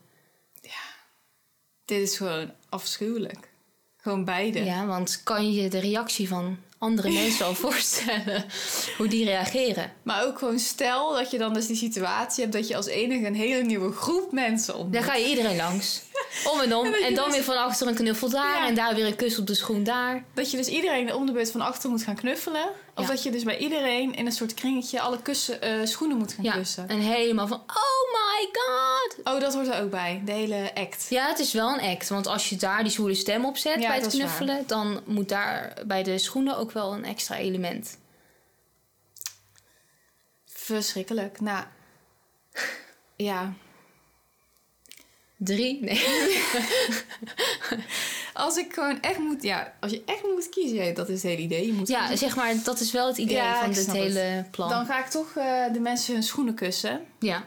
Dit 1.85 2.01
is 2.01 2.16
gewoon 2.16 2.53
afschuwelijk. 2.68 3.47
Gewoon 4.09 4.25
beide. 4.25 4.64
Ja, 4.64 4.87
want 4.87 5.21
kan 5.25 5.53
je 5.53 5.62
je 5.62 5.68
de 5.68 5.79
reactie 5.79 6.29
van 6.29 6.57
andere 6.79 7.11
mensen 7.11 7.47
al 7.47 7.55
voorstellen? 7.66 8.44
Hoe 8.97 9.09
die 9.09 9.25
reageren? 9.25 9.92
Maar 10.03 10.27
ook 10.27 10.38
gewoon 10.38 10.59
stel 10.59 11.12
dat 11.12 11.31
je 11.31 11.38
dan 11.38 11.55
dus 11.55 11.66
die 11.66 11.77
situatie 11.77 12.42
hebt 12.42 12.55
dat 12.55 12.68
je 12.68 12.77
als 12.77 12.87
enige 12.87 13.27
een 13.27 13.35
hele 13.35 13.62
nieuwe 13.62 13.92
groep 13.92 14.33
mensen 14.33 14.75
ontmoet. 14.75 14.92
Dan 14.92 15.03
ga 15.03 15.14
je 15.14 15.29
iedereen 15.29 15.57
langs. 15.57 16.03
Om 16.52 16.61
en 16.61 16.74
om. 16.74 16.87
En 16.94 17.14
dan 17.14 17.24
dus- 17.24 17.35
weer 17.35 17.44
van 17.44 17.57
achter 17.57 17.87
een 17.87 17.94
knuffel 17.94 18.28
daar. 18.31 18.61
Ja. 18.61 18.66
En 18.66 18.74
daar 18.74 18.94
weer 18.94 19.07
een 19.07 19.16
kus 19.16 19.38
op 19.38 19.46
de 19.46 19.54
schoen 19.54 19.85
daar. 19.85 20.24
Dat 20.35 20.50
je 20.50 20.57
dus 20.57 20.66
iedereen 20.66 21.14
om 21.14 21.26
de 21.26 21.33
beurt 21.33 21.50
van 21.50 21.61
achter 21.61 21.90
moet 21.90 22.02
gaan 22.02 22.14
knuffelen. 22.16 22.64
Of 22.94 23.02
Ja. 23.04 23.11
dat 23.11 23.22
je 23.22 23.31
dus 23.31 23.42
bij 23.42 23.59
iedereen 23.59 24.14
in 24.14 24.26
een 24.26 24.33
soort 24.33 24.54
kringetje 24.54 25.00
alle 25.00 25.22
kussen, 25.22 25.61
eh, 25.61 25.87
schoenen 25.87 26.16
moet 26.16 26.33
gaan 26.33 26.44
Ja. 26.44 26.52
kussen. 26.52 26.88
En 26.88 26.98
helemaal 26.98 27.46
van, 27.46 27.59
oh 27.59 28.12
my 28.12 28.48
god. 28.52 29.35
Oh, 29.35 29.40
dat 29.40 29.54
hoort 29.54 29.66
er 29.68 29.83
ook 29.83 29.90
bij. 29.90 30.22
De 30.24 30.33
hele 30.33 30.70
act. 30.74 31.07
Ja, 31.09 31.28
het 31.28 31.38
is 31.38 31.52
wel 31.52 31.74
een 31.78 31.90
act. 31.90 32.09
Want 32.09 32.26
als 32.26 32.48
je 32.48 32.57
daar 32.57 32.83
die 32.83 32.92
zwoele 32.92 33.14
stem 33.14 33.44
op 33.44 33.57
zet 33.57 33.78
bij 33.78 33.98
het 34.00 34.07
knuffelen... 34.09 34.64
dan 34.66 35.00
moet 35.04 35.28
daar 35.28 35.72
bij 35.87 36.02
de 36.02 36.18
schoenen 36.18 36.57
ook 36.57 36.72
wel 36.72 36.92
een 36.92 37.04
extra 37.04 37.37
element. 37.37 37.98
Verschrikkelijk. 40.46 41.40
Nou, 41.40 41.64
ja. 43.16 43.52
Drie? 45.38 45.81
Nee. 45.81 46.03
Als 48.35 48.57
ik 48.57 48.72
gewoon 48.72 49.01
echt 49.01 49.18
moet... 49.18 49.42
Ja, 49.42 49.72
als 49.81 49.90
je 49.92 50.03
echt 50.07 50.22
moet 50.22 50.48
kiezen, 50.48 50.94
dat 50.94 51.09
is 51.09 51.14
het 51.22 51.31
hele 51.31 51.42
idee. 51.42 51.66
Je 51.66 51.72
moet 51.72 51.88
Ja, 51.88 51.98
kiezen. 52.01 52.18
zeg 52.18 52.37
maar, 52.37 52.55
dat 52.64 52.81
is 52.81 52.92
wel 52.92 53.07
het 53.07 53.18
idee 53.18 53.37
Ja, 53.37 53.61
van 53.61 53.72
dit 53.72 53.92
hele 53.92 54.44
plan. 54.51 54.68
Dan 54.68 54.87
ga 54.87 54.98
ik 54.98 55.07
toch 55.11 55.33
eh, 55.37 55.72
de 55.72 55.81
mensen 55.81 56.14
hun 56.14 56.22
schoenen 56.22 56.55
kussen. 56.55 57.01
Ja. 57.18 57.44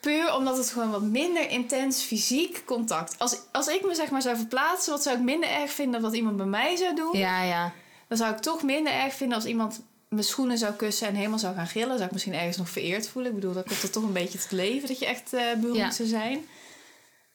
Puur 0.00 0.34
omdat 0.34 0.56
het 0.56 0.70
gewoon 0.70 0.90
wat 0.90 1.02
minder 1.02 1.50
intens 1.50 2.02
fysiek 2.02 2.62
contact. 2.64 3.14
Als, 3.18 3.36
als 3.52 3.66
ik 3.66 3.84
me 3.84 3.94
zeg 3.94 4.10
maar 4.10 4.22
zou 4.22 4.36
verplaatsen, 4.36 4.92
wat 4.92 5.02
zou 5.02 5.16
ik 5.16 5.22
minder 5.22 5.50
erg 5.50 5.70
vinden 5.70 5.92
dan 6.00 6.10
wat 6.10 6.18
iemand 6.18 6.36
bij 6.36 6.46
mij 6.46 6.76
zou 6.76 6.94
doen? 6.94 7.18
Ja, 7.18 7.42
ja. 7.42 7.72
Dan 8.08 8.18
zou 8.18 8.32
ik 8.32 8.38
toch 8.38 8.62
minder 8.62 8.92
erg 8.92 9.14
vinden 9.14 9.36
als 9.36 9.46
iemand 9.46 9.80
mijn 10.08 10.24
schoenen 10.24 10.58
zou 10.58 10.72
kussen 10.74 11.08
en 11.08 11.14
helemaal 11.14 11.38
zou 11.38 11.54
gaan 11.54 11.66
gillen. 11.66 11.92
Zou 11.94 12.04
ik 12.04 12.12
misschien 12.12 12.34
ergens 12.34 12.56
nog 12.56 12.68
vereerd 12.68 13.08
voelen. 13.08 13.30
Ik 13.30 13.36
bedoel, 13.40 13.54
dat 13.54 13.66
komt 13.66 13.82
er 13.82 13.90
toch 13.90 14.02
een 14.02 14.12
beetje 14.12 14.38
tot 14.38 14.50
leven 14.52 14.88
dat 14.88 14.98
je 14.98 15.06
echt 15.06 15.32
eh 15.32 15.42
beroemd 15.60 15.76
Ja. 15.78 15.90
zou 15.90 16.08
zijn. 16.08 16.40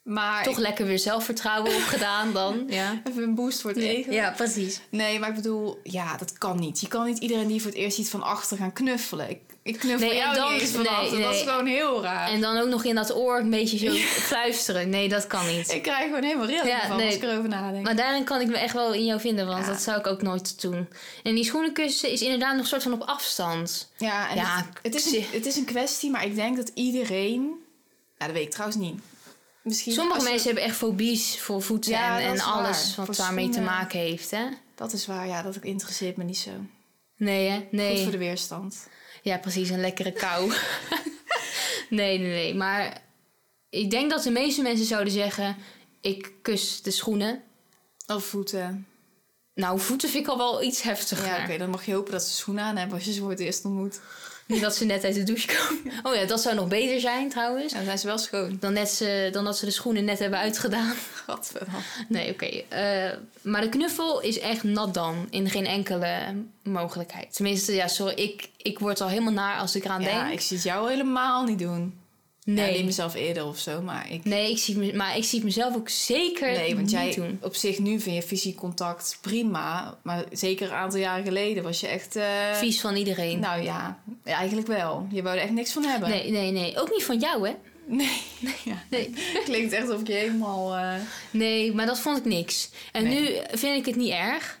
Maar 0.06 0.42
Toch 0.44 0.54
ik- 0.54 0.60
lekker 0.60 0.86
weer 0.86 0.98
zelfvertrouwen 0.98 1.74
opgedaan 1.74 2.32
dan. 2.32 2.64
Ja. 2.68 3.00
even 3.04 3.22
een 3.22 3.34
boost 3.34 3.60
voor 3.60 3.70
het 3.70 3.80
ego. 3.82 4.12
ja, 4.12 4.30
precies. 4.36 4.80
Nee, 4.88 5.18
maar 5.18 5.28
ik 5.28 5.34
bedoel, 5.34 5.80
ja, 5.82 6.16
dat 6.16 6.38
kan 6.38 6.58
niet. 6.60 6.80
Je 6.80 6.88
kan 6.88 7.06
niet 7.06 7.18
iedereen 7.18 7.46
die 7.46 7.60
voor 7.62 7.70
het 7.70 7.78
eerst 7.80 7.96
ziet 7.96 8.08
van 8.08 8.22
achter 8.22 8.56
gaan 8.56 8.72
knuffelen. 8.72 9.30
Ik, 9.30 9.40
ik 9.62 9.78
knuffel 9.78 10.08
Nee, 10.08 10.16
jou 10.16 10.34
dan- 10.34 10.52
niet 10.52 10.60
eens 10.60 10.70
van 10.70 10.82
nee, 10.82 10.90
achter. 10.90 11.20
Dat 11.20 11.34
is 11.34 11.40
nee. 11.44 11.48
gewoon 11.48 11.66
heel 11.66 12.02
raar. 12.02 12.28
En 12.28 12.40
dan 12.40 12.56
ook 12.58 12.68
nog 12.68 12.84
in 12.84 12.94
dat 12.94 13.14
oor 13.16 13.38
een 13.38 13.50
beetje 13.50 13.78
zo 13.78 13.92
fluisteren. 14.08 14.88
Nee, 14.88 15.08
dat 15.08 15.26
kan 15.26 15.46
niet. 15.46 15.72
ik 15.72 15.82
krijg 15.82 16.04
gewoon 16.04 16.22
helemaal 16.22 16.46
rillingen 16.46 16.68
Ja, 16.70 16.86
van 16.86 16.96
nee. 16.96 17.06
als 17.06 17.14
ik 17.14 17.22
erover 17.22 17.48
nadenk. 17.48 17.84
Maar 17.84 17.96
daarin 17.96 18.24
kan 18.24 18.40
ik 18.40 18.46
me 18.46 18.56
echt 18.58 18.74
wel 18.74 18.92
in 18.92 19.04
jou 19.04 19.20
vinden, 19.20 19.46
want 19.46 19.66
dat 19.66 19.80
zou 19.80 19.98
ik 19.98 20.06
ook 20.06 20.22
nooit 20.22 20.60
doen. 20.62 20.88
En 21.22 21.34
die 21.34 21.44
schoenenkussen 21.44 22.10
is 22.10 22.22
inderdaad 22.22 22.52
nog 22.52 22.60
een 22.62 22.66
soort 22.68 22.82
van 22.82 22.92
op 22.92 23.02
afstand. 23.02 23.90
ja, 23.96 24.30
en 24.30 24.38
het, 24.38 24.64
het, 24.82 24.94
is 24.94 25.12
een, 25.16 25.24
het 25.30 25.46
is 25.46 25.56
een 25.56 25.64
kwestie, 25.64 26.10
maar 26.10 26.24
ik 26.24 26.34
denk 26.34 26.56
dat 26.56 26.70
iedereen... 26.74 27.64
Ja, 28.18 28.26
dat 28.26 28.34
weet 28.34 28.44
ik 28.44 28.50
trouwens 28.50 28.78
niet. 28.80 29.00
Misschien 29.66 29.92
Sommige 29.92 30.22
mensen 30.22 30.44
hebben 30.46 30.64
echt 30.64 30.76
fobies 30.76 31.38
voor 31.40 31.62
voeten 31.62 31.90
Ja, 31.90 32.20
en, 32.20 32.26
en 32.32 32.40
alles 32.40 32.96
waar. 32.96 33.06
wat 33.06 33.16
daarmee 33.16 33.48
te 33.48 33.60
maken 33.60 33.98
heeft, 33.98 34.30
hè? 34.30 34.44
Dat 34.74 34.92
is 34.92 35.06
waar, 35.06 35.26
ja, 35.26 35.42
dat 35.42 35.56
interesseert 35.56 36.16
me 36.16 36.24
niet 36.24 36.38
zo. 36.38 36.50
Nee, 37.16 37.48
hè? 37.48 37.56
Goed 37.56 37.72
Nee. 37.72 38.02
voor 38.02 38.10
de 38.12 38.18
weerstand. 38.18 38.88
Ja, 39.22 39.38
precies, 39.38 39.70
een 39.70 39.80
lekkere 39.80 40.12
kou. 40.12 40.52
nee, 41.90 42.18
nee, 42.18 42.28
nee. 42.28 42.54
Maar 42.54 43.02
ik 43.70 43.90
denk 43.90 44.10
dat 44.10 44.22
de 44.22 44.30
meeste 44.30 44.62
mensen 44.62 44.86
zouden 44.86 45.12
zeggen: 45.12 45.56
ik 46.00 46.32
kus 46.42 46.82
de 46.82 46.90
schoenen. 46.90 47.42
Of 48.06 48.24
voeten. 48.24 48.86
Nou, 49.54 49.80
voeten 49.80 50.08
vind 50.08 50.24
ik 50.24 50.30
al 50.30 50.36
wel 50.38 50.62
iets 50.62 50.82
heftiger. 50.82 51.26
Ja, 51.26 51.42
oké, 51.44 51.58
dan 51.58 51.70
mag 51.70 51.86
je 51.86 51.92
hopen 51.94 52.12
dat 52.12 52.22
ze 52.24 52.32
schoenen 52.34 52.64
aan 52.64 52.76
hebben 52.76 52.96
als 52.96 53.04
je 53.06 53.12
ze 53.12 53.20
voor 53.20 53.30
het 53.30 53.40
eerst 53.40 53.64
ontmoet. 53.64 54.00
Niet 54.46 54.60
dat 54.60 54.76
ze 54.76 54.84
net 54.84 55.04
uit 55.04 55.14
de 55.14 55.22
douche 55.22 55.46
komen. 55.56 55.92
Oh 56.02 56.14
ja, 56.14 56.24
dat 56.24 56.40
zou 56.40 56.54
nog 56.54 56.68
beter 56.68 57.00
zijn 57.00 57.28
trouwens. 57.28 57.70
Ja, 57.72 57.76
dan 57.76 57.84
zijn 57.86 57.98
ze 57.98 58.06
wel 58.06 58.18
schoon. 58.18 58.56
Dan, 58.60 58.72
net 58.72 58.88
ze, 58.88 59.28
dan 59.32 59.44
dat 59.44 59.58
ze 59.58 59.64
de 59.64 59.70
schoenen 59.70 60.04
net 60.04 60.18
hebben 60.18 60.38
uitgedaan. 60.38 60.94
Gadverdamme. 61.26 61.80
Nee, 62.08 62.30
oké. 62.32 62.46
eh, 62.68 63.10
maar 63.42 63.60
de 63.60 63.68
knuffel 63.68 64.20
is 64.20 64.38
echt 64.38 64.62
nat 64.62 64.94
dan. 64.94 65.26
In 65.30 65.50
geen 65.50 65.66
enkele 65.66 66.34
mogelijkheid. 66.62 67.34
Tenminste, 67.34 67.74
ja, 67.74 67.88
sorry. 67.88 68.14
Ik, 68.14 68.48
ik 68.56 68.78
word 68.78 69.00
al 69.00 69.08
helemaal 69.08 69.32
naar 69.32 69.58
als 69.58 69.76
ik 69.76 69.84
eraan 69.84 70.00
Ja, 70.02 70.20
denk. 70.22 70.32
ik 70.32 70.40
zie 70.40 70.56
het 70.56 70.66
jou 70.66 70.90
helemaal 70.90 71.44
niet 71.44 71.58
doen. 71.58 71.94
Nee. 72.54 72.78
Ja, 72.78 72.84
mezelf 72.84 73.14
eerder 73.14 73.46
of 73.46 73.58
zo, 73.58 73.82
maar 73.82 74.12
ik... 74.12 74.24
nee, 74.24 74.50
ik 74.50 74.58
zie, 74.58 74.76
me- 74.76 74.92
maar 74.94 75.16
ik 75.16 75.24
zie 75.24 75.38
het 75.38 75.44
mezelf 75.48 75.76
ook 75.76 75.88
zeker 75.88 76.50
Nee, 76.52 76.76
want 76.76 76.90
jij 76.90 77.14
doen. 77.14 77.38
op 77.42 77.54
zich 77.54 77.78
nu 77.78 78.00
vind 78.00 78.16
je 78.16 78.22
fysiek 78.22 78.56
contact 78.56 79.18
prima. 79.20 79.98
Maar 80.02 80.24
zeker 80.32 80.66
een 80.68 80.74
aantal 80.76 81.00
jaren 81.00 81.24
geleden 81.24 81.62
was 81.62 81.80
je 81.80 81.86
echt... 81.86 82.16
eh, 82.16 82.52
Vies 82.54 82.80
van 82.80 82.96
iedereen. 82.96 83.38
Nou 83.38 83.62
ja, 83.62 83.98
eigenlijk 84.24 84.66
wel. 84.66 85.06
Je 85.10 85.22
wou 85.22 85.36
er 85.36 85.42
echt 85.42 85.52
niks 85.52 85.72
van 85.72 85.84
hebben. 85.84 86.08
nee, 86.08 86.30
nee, 86.30 86.50
nee. 86.52 86.78
Ook 86.80 86.90
niet 86.90 87.04
van 87.04 87.18
jou, 87.18 87.48
hè? 87.48 87.54
Nee. 87.88 88.20
Ja. 88.64 88.82
Nee. 88.90 89.12
Klinkt 89.44 89.72
echt 89.72 89.90
of 89.90 90.00
ik 90.00 90.06
je 90.06 90.12
helemaal... 90.12 90.76
eh, 90.76 90.94
Nee, 91.30 91.72
maar 91.74 91.86
dat 91.86 91.98
vond 91.98 92.18
ik 92.18 92.24
niks. 92.24 92.70
En 92.92 93.02
Nee. 93.04 93.20
nu 93.20 93.36
vind 93.58 93.76
ik 93.78 93.86
het 93.86 93.96
niet 93.96 94.12
erg. 94.12 94.58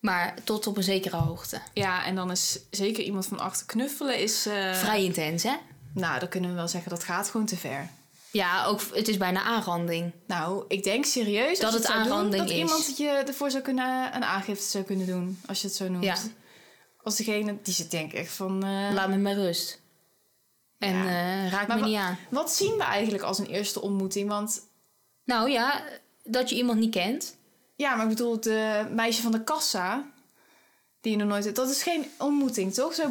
Maar 0.00 0.34
tot 0.44 0.66
op 0.66 0.76
een 0.76 0.82
zekere 0.82 1.16
hoogte. 1.16 1.60
Ja, 1.74 2.04
en 2.04 2.14
dan 2.14 2.30
is 2.30 2.58
zeker 2.70 3.04
iemand 3.04 3.26
van 3.26 3.38
achter 3.38 3.66
knuffelen 3.66 4.18
is... 4.18 4.46
eh, 4.46 4.74
Vrij 4.74 5.04
intens, 5.04 5.42
hè? 5.42 5.52
Nou, 5.94 6.18
dan 6.18 6.28
kunnen 6.28 6.50
we 6.50 6.56
wel 6.56 6.68
zeggen 6.68 6.90
dat 6.90 7.04
gaat 7.04 7.28
gewoon 7.30 7.46
te 7.46 7.56
ver. 7.56 7.88
Ja, 8.30 8.64
ook, 8.64 8.80
het 8.94 9.08
is 9.08 9.16
bijna 9.16 9.42
aanranding. 9.42 10.12
Nou, 10.26 10.64
ik 10.68 10.82
denk 10.84 11.04
serieus 11.04 11.58
Dat 11.58 11.72
het 11.72 11.82
doen, 11.82 11.92
aanranding 11.92 12.42
dat 12.42 12.50
is. 12.52 12.58
iemand 12.58 12.86
het 12.86 12.96
je 12.96 13.08
ervoor 13.08 13.50
zou 13.50 13.62
kunnen 13.62 14.14
een 14.16 14.24
aangifte 14.24 14.64
zou 14.68 14.84
kunnen 14.84 15.06
doen, 15.06 15.40
als 15.46 15.60
je 15.60 15.66
het 15.66 15.76
zo 15.76 15.88
noemt. 15.88 16.04
Ja. 16.04 16.16
Als 17.02 17.16
degene 17.16 17.56
die 17.62 17.74
zit 17.74 17.90
denk 17.90 18.12
ik 18.12 18.18
echt 18.18 18.32
van. 18.32 18.62
eh, 18.64 18.88
Laat 18.92 19.08
me 19.08 19.16
maar 19.16 19.34
rust. 19.34 19.80
En 20.78 20.94
Ja. 20.96 21.04
eh, 21.44 21.50
raak 21.50 21.68
Maar 21.68 21.78
me 21.78 21.86
niet 21.86 21.96
aan. 21.96 22.18
Wat 22.30 22.52
zien 22.52 22.76
we 22.76 22.82
eigenlijk 22.82 23.22
als 23.24 23.38
een 23.38 23.46
eerste 23.46 23.80
ontmoeting? 23.80 24.28
Want 24.28 24.60
Nou 25.24 25.50
ja, 25.50 25.82
dat 26.24 26.48
je 26.48 26.56
iemand 26.56 26.78
niet 26.78 26.90
kent. 26.94 27.36
ja, 27.76 27.94
maar 27.94 28.02
ik 28.04 28.10
bedoel, 28.10 28.32
het 28.32 28.46
eh, 28.46 28.86
meisje 28.86 29.22
van 29.22 29.32
de 29.32 29.44
kassa, 29.44 30.10
die 31.00 31.12
je 31.12 31.18
nog 31.18 31.28
nooit. 31.28 31.54
Dat 31.56 31.70
is 31.70 31.82
geen 31.82 32.06
ontmoeting, 32.18 32.74
toch? 32.74 32.94
Zo 32.94 33.10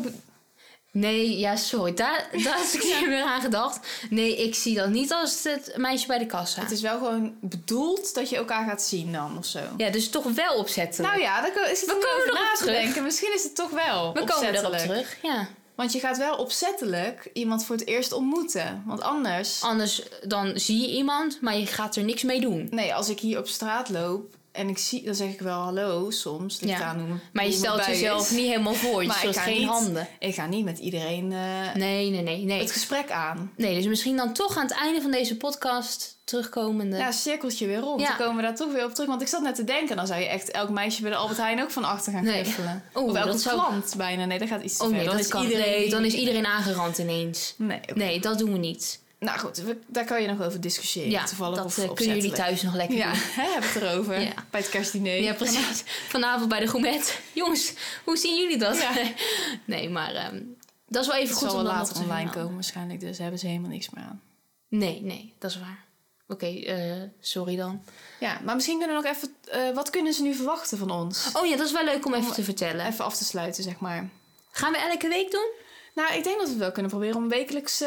Nee, 0.99 1.37
ja, 1.37 1.55
sorry. 1.55 1.93
Daar, 1.93 2.27
daar 2.31 2.57
heb 2.63 2.81
ik 2.81 2.83
niet 2.83 3.07
meer 3.07 3.23
aan 3.23 3.41
gedacht. 3.41 3.87
Nee, 4.09 4.37
ik 4.43 4.55
zie 4.55 4.75
dat 4.75 4.89
niet 4.89 5.13
als 5.13 5.43
het 5.43 5.73
meisje 5.75 6.07
bij 6.07 6.17
de 6.17 6.25
kassa. 6.25 6.61
Het 6.61 6.71
is 6.71 6.81
wel 6.81 6.97
gewoon 6.97 7.35
bedoeld 7.41 8.13
dat 8.13 8.29
je 8.29 8.35
elkaar 8.35 8.67
gaat 8.67 8.81
zien 8.81 9.11
dan 9.11 9.37
of 9.37 9.45
zo. 9.45 9.59
Ja, 9.77 9.89
dus 9.89 10.09
toch 10.09 10.23
wel 10.23 10.55
opzettelijk. 10.55 11.13
Nou 11.13 11.23
ja, 11.23 11.41
dan 11.41 11.69
is 11.71 11.81
het 11.81 11.89
We 11.89 11.95
om 11.95 12.01
komen 12.01 12.25
erop 12.25 12.55
terug. 12.55 12.81
denken. 12.81 13.03
Misschien 13.03 13.33
is 13.33 13.43
het 13.43 13.55
toch 13.55 13.69
wel 13.69 14.13
We 14.13 14.23
komen 14.23 14.55
erop 14.55 14.77
terug. 14.77 15.17
Ja. 15.21 15.47
Want 15.75 15.91
je 15.93 15.99
gaat 15.99 16.17
wel 16.17 16.35
opzettelijk 16.35 17.29
iemand 17.33 17.65
voor 17.65 17.75
het 17.75 17.87
eerst 17.87 18.11
ontmoeten. 18.11 18.83
Want 18.85 19.01
anders... 19.01 19.61
Anders 19.61 20.03
dan 20.23 20.59
zie 20.59 20.81
je 20.81 20.87
iemand, 20.87 21.41
maar 21.41 21.57
je 21.57 21.65
gaat 21.65 21.95
er 21.95 22.03
niks 22.03 22.23
mee 22.23 22.41
doen. 22.41 22.67
Nee, 22.71 22.93
als 22.93 23.09
ik 23.09 23.19
hier 23.19 23.39
op 23.39 23.47
straat 23.47 23.89
loop 23.89 24.35
en 24.57 24.69
ik 24.69 24.77
zie, 24.77 25.03
dan 25.03 25.15
zeg 25.15 25.29
ik 25.29 25.39
wel 25.39 25.59
hallo 25.59 26.09
soms. 26.09 26.57
Ja. 26.59 26.81
aan 26.83 26.99
hoe 26.99 27.17
Maar 27.33 27.45
je 27.45 27.51
stelt 27.51 27.85
jezelf 27.85 28.21
is. 28.21 28.29
niet 28.37 28.47
helemaal 28.47 28.73
voor. 28.85 29.03
Je 29.03 29.11
stelt 29.11 29.37
geen 29.37 29.57
niet- 29.57 29.67
handen. 29.67 30.07
Ik 30.19 30.33
ga 30.35 30.45
niet 30.45 30.65
met 30.65 30.77
iedereen 30.79 31.31
eh, 31.31 31.73
Nee, 31.75 32.09
nee, 32.09 32.21
nee. 32.21 32.43
Nee. 32.45 32.59
het 32.59 32.71
gesprek 32.71 33.11
aan. 33.11 33.51
nee, 33.57 33.75
dus 33.75 33.85
misschien 33.85 34.15
dan 34.17 34.33
toch 34.33 34.57
aan 34.57 34.63
het 34.67 34.75
einde 34.77 35.01
van 35.01 35.11
deze 35.11 35.37
podcast 35.37 36.15
terugkomende. 36.23 36.97
Ja, 36.97 37.11
cirkeltje 37.11 37.65
weer 37.67 37.79
rond. 37.79 38.01
Ja. 38.01 38.07
Dan 38.07 38.17
komen 38.17 38.35
we 38.35 38.41
daar 38.41 38.55
toch 38.55 38.71
weer 38.73 38.85
op 38.85 38.93
terug. 38.93 39.09
Want 39.09 39.21
ik 39.21 39.27
zat 39.27 39.41
net 39.41 39.55
te 39.55 39.63
denken, 39.63 39.95
dan 39.95 40.07
zou 40.07 40.19
je 40.19 40.25
echt 40.27 40.51
elk 40.51 40.69
meisje 40.69 41.01
bij 41.01 41.11
de 41.11 41.17
Albert 41.17 41.37
Heijn 41.39 41.61
ook 41.61 41.71
van 41.71 41.83
achter 41.83 42.11
gaan 42.13 42.23
Nee. 42.23 42.41
knuffelen. 42.41 42.83
Oeh, 42.95 43.09
of 43.09 43.15
elke 43.15 43.37
zou- 43.37 43.55
klant 43.61 43.93
bijna. 43.97 44.25
Nee, 44.25 44.39
dat 44.39 44.47
gaat 44.47 44.63
iets 44.63 44.77
te 44.77 44.83
oh 44.83 44.89
ver. 44.89 44.97
nee, 44.97 45.05
dan 45.05 45.17
is 45.19 45.29
iedereen... 45.31 45.79
Nee, 45.79 45.89
dan 45.89 46.05
is 46.05 46.13
iedereen 46.13 46.45
aangerand 46.45 46.97
ineens. 46.97 47.53
Nee. 47.57 47.79
Nee, 47.93 48.19
dat 48.19 48.37
doen 48.37 48.51
we 48.51 48.57
niet. 48.57 48.99
Nou 49.19 49.39
goed, 49.39 49.57
we- 49.57 49.79
daar 49.87 50.05
kan 50.05 50.21
je 50.21 50.27
nog 50.27 50.41
over 50.41 50.61
discussiëren. 50.61 51.09
Ja, 51.11 51.23
toevallig 51.25 51.55
dat 51.57 51.65
of 51.65 51.77
eh, 51.77 51.93
kunnen 51.93 52.15
jullie 52.15 52.31
thuis 52.31 52.61
nog 52.61 52.73
lekker 52.75 52.97
Ja, 52.97 53.11
doen. 53.11 53.19
hè, 53.21 53.43
hebben 53.53 53.69
het 53.73 53.81
erover. 53.81 54.19
Ja. 54.21 54.33
Bij 54.49 54.59
het 54.59 54.69
kerstdiner. 54.69 55.21
Ja, 55.21 55.33
precies. 55.33 55.83
Vanavond 56.07 56.49
bij 56.49 56.59
de 56.59 56.67
gourmet. 56.67 57.19
Jongens, 57.33 57.73
hoe 58.03 58.17
zien 58.17 58.37
jullie 58.37 58.57
dat? 58.57 58.77
Ja. 58.81 58.91
Nee, 59.65 59.89
maar 59.89 60.13
ehm, 60.15 60.41
dat 60.87 61.01
is 61.01 61.07
wel 61.07 61.15
even 61.17 61.29
Het 61.29 61.37
goed 61.37 61.49
zal 61.49 61.57
om 61.59 61.63
wel 61.65 61.73
dat 61.73 61.81
later 61.81 61.93
te 61.95 62.01
online 62.01 62.29
komen 62.29 62.53
waarschijnlijk. 62.53 62.99
Dus 62.99 63.09
daar 63.11 63.21
hebben 63.21 63.39
ze 63.39 63.47
helemaal 63.47 63.69
niks 63.69 63.89
meer 63.89 64.03
aan. 64.03 64.21
Nee, 64.69 65.01
nee, 65.01 65.33
dat 65.39 65.51
is 65.51 65.59
waar. 65.59 65.85
Oké, 66.27 66.45
eh, 66.45 67.01
sorry 67.19 67.55
dan. 67.55 67.83
Ja, 68.19 68.39
maar 68.43 68.55
misschien 68.55 68.77
kunnen 68.79 68.97
we 68.97 69.03
nog 69.03 69.11
even... 69.15 69.35
eh, 69.51 69.75
wat 69.75 69.89
kunnen 69.89 70.13
ze 70.13 70.21
nu 70.21 70.33
verwachten 70.33 70.77
van 70.77 70.91
ons? 70.91 71.29
Oh 71.33 71.45
ja, 71.45 71.55
dat 71.57 71.65
is 71.65 71.71
wel 71.71 71.83
leuk 71.85 72.05
om 72.05 72.13
even 72.13 72.33
te 72.33 72.43
vertellen. 72.43 72.85
Even 72.85 73.05
af 73.05 73.15
te 73.17 73.23
sluiten, 73.25 73.63
zeg 73.63 73.79
maar. 73.79 74.09
Gaan 74.51 74.71
we 74.71 74.77
elke 74.77 75.07
week 75.07 75.31
doen? 75.31 75.49
Nou, 75.95 76.13
ik 76.13 76.23
denk 76.23 76.35
dat 76.37 76.45
we 76.45 76.49
het 76.53 76.61
wel 76.61 76.71
kunnen 76.71 76.91
proberen 76.91 77.15
om 77.17 77.29
wekelijks... 77.29 77.83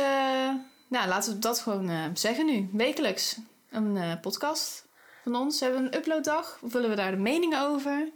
nou, 0.90 1.08
laten 1.08 1.32
we 1.32 1.38
dat 1.38 1.58
gewoon 1.58 1.90
eh, 1.90 2.04
zeggen 2.14 2.46
nu. 2.46 2.68
Wekelijks. 2.72 3.36
Een 3.70 3.96
eh, 3.96 4.12
podcast 4.20 4.84
van 5.22 5.34
ons. 5.36 5.60
Hebben 5.60 5.80
we 5.82 5.86
een 5.86 5.94
uploaddag? 5.96 6.58
Of 6.62 6.72
willen 6.72 6.90
we 6.90 6.96
daar 6.96 7.10
de 7.10 7.16
meningen 7.16 7.60
over? 7.60 8.08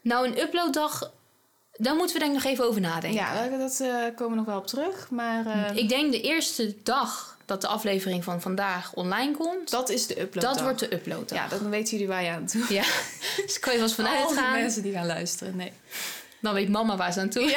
Nou, 0.00 0.26
een 0.26 0.38
uploaddag, 0.40 1.12
daar 1.76 1.94
moeten 1.94 2.14
we 2.14 2.20
denk 2.22 2.36
ik 2.36 2.42
nog 2.42 2.52
even 2.52 2.64
over 2.64 2.80
nadenken. 2.80 3.20
Ja, 3.20 3.48
dat, 3.58 3.80
eh, 3.80 3.88
komen 4.16 4.30
we 4.30 4.34
nog 4.36 4.44
wel 4.46 4.58
op 4.58 4.66
terug. 4.66 5.10
Maar 5.10 5.46
eh, 5.46 5.76
Ik 5.76 5.88
denk 5.88 6.12
de 6.12 6.20
eerste 6.20 6.76
dag 6.82 7.36
dat 7.44 7.60
de 7.60 7.66
aflevering 7.66 8.24
van 8.24 8.40
vandaag 8.40 8.94
online 8.94 9.36
komt, 9.36 9.70
dat 9.70 9.88
is 9.88 10.06
de 10.06 10.20
uploaddag. 10.20 10.54
dat 10.54 10.62
wordt 10.62 10.78
de 10.78 10.94
uploaddag. 10.94 11.38
Ja, 11.38 11.58
dan 11.58 11.70
weten 11.70 11.90
jullie 11.92 12.08
waar 12.08 12.22
je 12.22 12.30
aan 12.30 12.46
toe 12.46 12.64
Ja, 12.68 12.84
dus 13.46 13.58
kan 13.58 13.72
je 13.72 13.78
wel 13.78 13.86
eens 13.88 13.96
vanuit 13.96 14.32
gaan. 14.32 14.60
mensen 14.60 14.82
die 14.82 14.92
gaan 14.92 15.06
luisteren. 15.06 15.56
Nee. 15.56 15.72
Dan 16.40 16.54
weet 16.54 16.68
mama 16.68 16.96
waar 16.96 17.12
ze 17.12 17.20
aan 17.20 17.28
toe. 17.28 17.56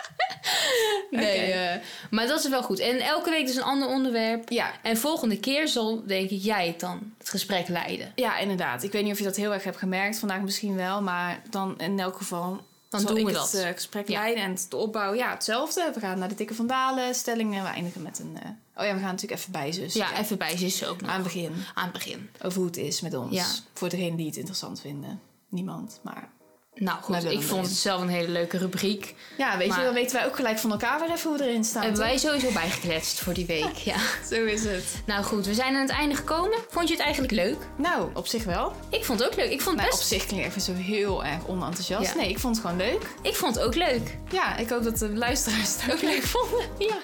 nee, 1.10 1.52
eh, 1.52 1.80
maar 2.10 2.26
dat 2.26 2.38
is 2.44 2.48
wel 2.50 2.62
goed. 2.62 2.78
En 2.78 2.98
elke 3.00 3.30
week 3.30 3.46
dus 3.46 3.56
een 3.56 3.62
ander 3.62 3.88
onderwerp. 3.88 4.50
Ja, 4.50 4.70
En 4.82 4.96
volgende 4.96 5.38
keer 5.40 5.68
zal, 5.68 6.02
denk 6.06 6.30
ik, 6.30 6.42
jij 6.42 6.66
het 6.66 6.80
dan 6.80 7.12
het 7.18 7.28
gesprek 7.30 7.68
leiden. 7.68 8.12
Ja, 8.14 8.38
inderdaad. 8.38 8.82
Ik 8.82 8.92
weet 8.92 9.02
niet 9.02 9.12
of 9.12 9.18
je 9.18 9.24
dat 9.24 9.36
heel 9.36 9.52
erg 9.52 9.64
hebt 9.64 9.76
gemerkt. 9.76 10.18
Vandaag 10.18 10.40
misschien 10.40 10.76
wel. 10.76 11.02
Maar 11.02 11.42
dan 11.50 11.78
in 11.80 12.00
elk 12.00 12.16
geval... 12.16 12.60
Dan 12.88 13.04
doen 13.04 13.16
ik 13.16 13.24
we 13.26 13.30
het 13.38 13.52
dat. 13.52 13.54
eh, 13.62 13.70
gesprek 13.72 14.08
Ja. 14.08 14.20
leiden. 14.20 14.42
En 14.44 14.56
de 14.68 14.76
opbouw, 14.76 15.14
ja, 15.14 15.30
hetzelfde. 15.30 15.90
We 15.94 16.00
gaan 16.00 16.18
naar 16.18 16.28
de 16.28 16.34
dikke 16.34 16.54
vandalen 16.54 17.14
stellingen. 17.14 17.62
We 17.62 17.68
eindigen 17.68 18.02
met 18.02 18.18
een... 18.18 18.38
eh, 18.42 18.48
Oh 18.76 18.84
ja, 18.84 18.94
we 18.94 19.00
gaan 19.00 19.10
natuurlijk 19.10 19.40
even 19.40 19.52
bij 19.52 19.72
zus. 19.72 19.94
Ja, 19.94 20.18
even 20.18 20.38
bij 20.38 20.56
zussen 20.56 20.88
ook 20.88 21.00
nog. 21.00 21.10
Aan 21.10 21.14
het 21.14 21.24
begin. 21.24 21.52
Aan 21.74 21.84
het 21.84 21.92
begin. 21.92 22.30
Over 22.42 22.58
hoe 22.58 22.66
het 22.66 22.76
is 22.76 23.00
met 23.00 23.14
ons. 23.14 23.34
Ja. 23.34 23.46
Voor 23.72 23.88
degenen 23.88 24.16
die 24.16 24.26
het 24.26 24.36
interessant 24.36 24.80
vinden. 24.80 25.20
Niemand, 25.48 25.98
maar... 26.02 26.28
Nou 26.74 26.98
goed, 27.02 27.24
ik 27.24 27.42
vond 27.42 27.66
het 27.66 27.76
zelf 27.76 28.00
een 28.00 28.08
hele 28.08 28.28
leuke 28.28 28.58
rubriek. 28.58 29.14
Ja, 29.38 29.56
weet 29.58 29.68
Maar- 29.68 29.78
je, 29.78 29.84
dan 29.84 29.94
weten 29.94 30.16
wij 30.16 30.26
ook 30.26 30.36
gelijk 30.36 30.58
van 30.58 30.70
elkaar 30.70 31.00
weer 31.00 31.10
even 31.10 31.28
hoe 31.30 31.38
we 31.38 31.44
erin 31.44 31.64
staan. 31.64 31.82
Hebben 31.82 32.00
toch? 32.00 32.08
wij 32.08 32.18
sowieso 32.18 32.50
bijgekletst 32.52 33.20
voor 33.20 33.34
die 33.34 33.46
week. 33.46 33.76
Ja. 33.84 33.96
Zo 34.30 34.44
is 34.44 34.64
het. 34.64 34.84
Nou 35.06 35.24
goed, 35.24 35.46
we 35.46 35.54
zijn 35.54 35.74
aan 35.74 35.80
het 35.80 35.90
einde 35.90 36.14
gekomen. 36.14 36.58
Vond 36.68 36.88
je 36.88 36.94
het 36.94 37.02
eigenlijk 37.02 37.32
leuk? 37.32 37.56
Nou, 37.76 38.08
op 38.14 38.26
zich 38.26 38.44
wel. 38.44 38.72
Ik 38.88 39.04
vond 39.04 39.18
het 39.18 39.28
ook 39.28 39.36
leuk. 39.36 39.50
Ik 39.50 39.60
vond 39.60 39.76
het 39.80 39.86
best... 39.88 39.98
op 40.00 40.06
zich 40.06 40.26
klinkt 40.26 40.54
weer 40.54 40.64
zo 40.64 40.72
heel 40.82 41.24
erg 41.24 41.46
onenthousiast. 41.46 42.08
Ja. 42.12 42.14
Nee, 42.20 42.28
ik 42.28 42.38
vond 42.38 42.56
het 42.56 42.64
gewoon 42.66 42.80
leuk. 42.80 43.02
Ik 43.22 43.34
vond 43.34 43.54
het 43.54 43.64
ook 43.64 43.74
leuk. 43.74 44.18
Ja, 44.30 44.56
ik 44.56 44.68
hoop 44.68 44.82
dat 44.84 44.98
de 44.98 45.08
luisteraars 45.14 45.82
het 45.82 45.92
ook 45.92 46.02
leuk 46.02 46.22
vonden. 46.22 46.66
Ja, 46.88 46.96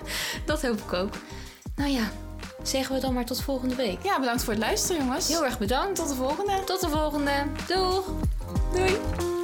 dat 0.47 0.63
hoop 0.63 0.79
ik 0.81 0.93
ook. 0.93 1.15
Nou 1.77 1.91
ja, 1.91 2.11
zeggen 2.63 2.95
we 2.95 3.01
dan 3.01 3.13
maar 3.15 3.25
tot 3.25 3.43
volgende 3.43 3.75
week. 3.75 3.99
Ja, 4.03 4.19
bedankt 4.19 4.45
voor 4.45 4.53
het 4.53 4.63
luisteren, 4.63 5.05
jongens. 5.05 5.29
Heel 5.29 5.45
erg 5.45 5.59
bedankt. 5.59 5.97
Tot 5.97 6.09
de 6.09 6.15
volgende. 6.15 6.65
Tot 6.65 6.81
de 6.81 6.89
volgende. 6.89 7.33
Doeg! 7.69 8.05
Doei. 8.75 9.39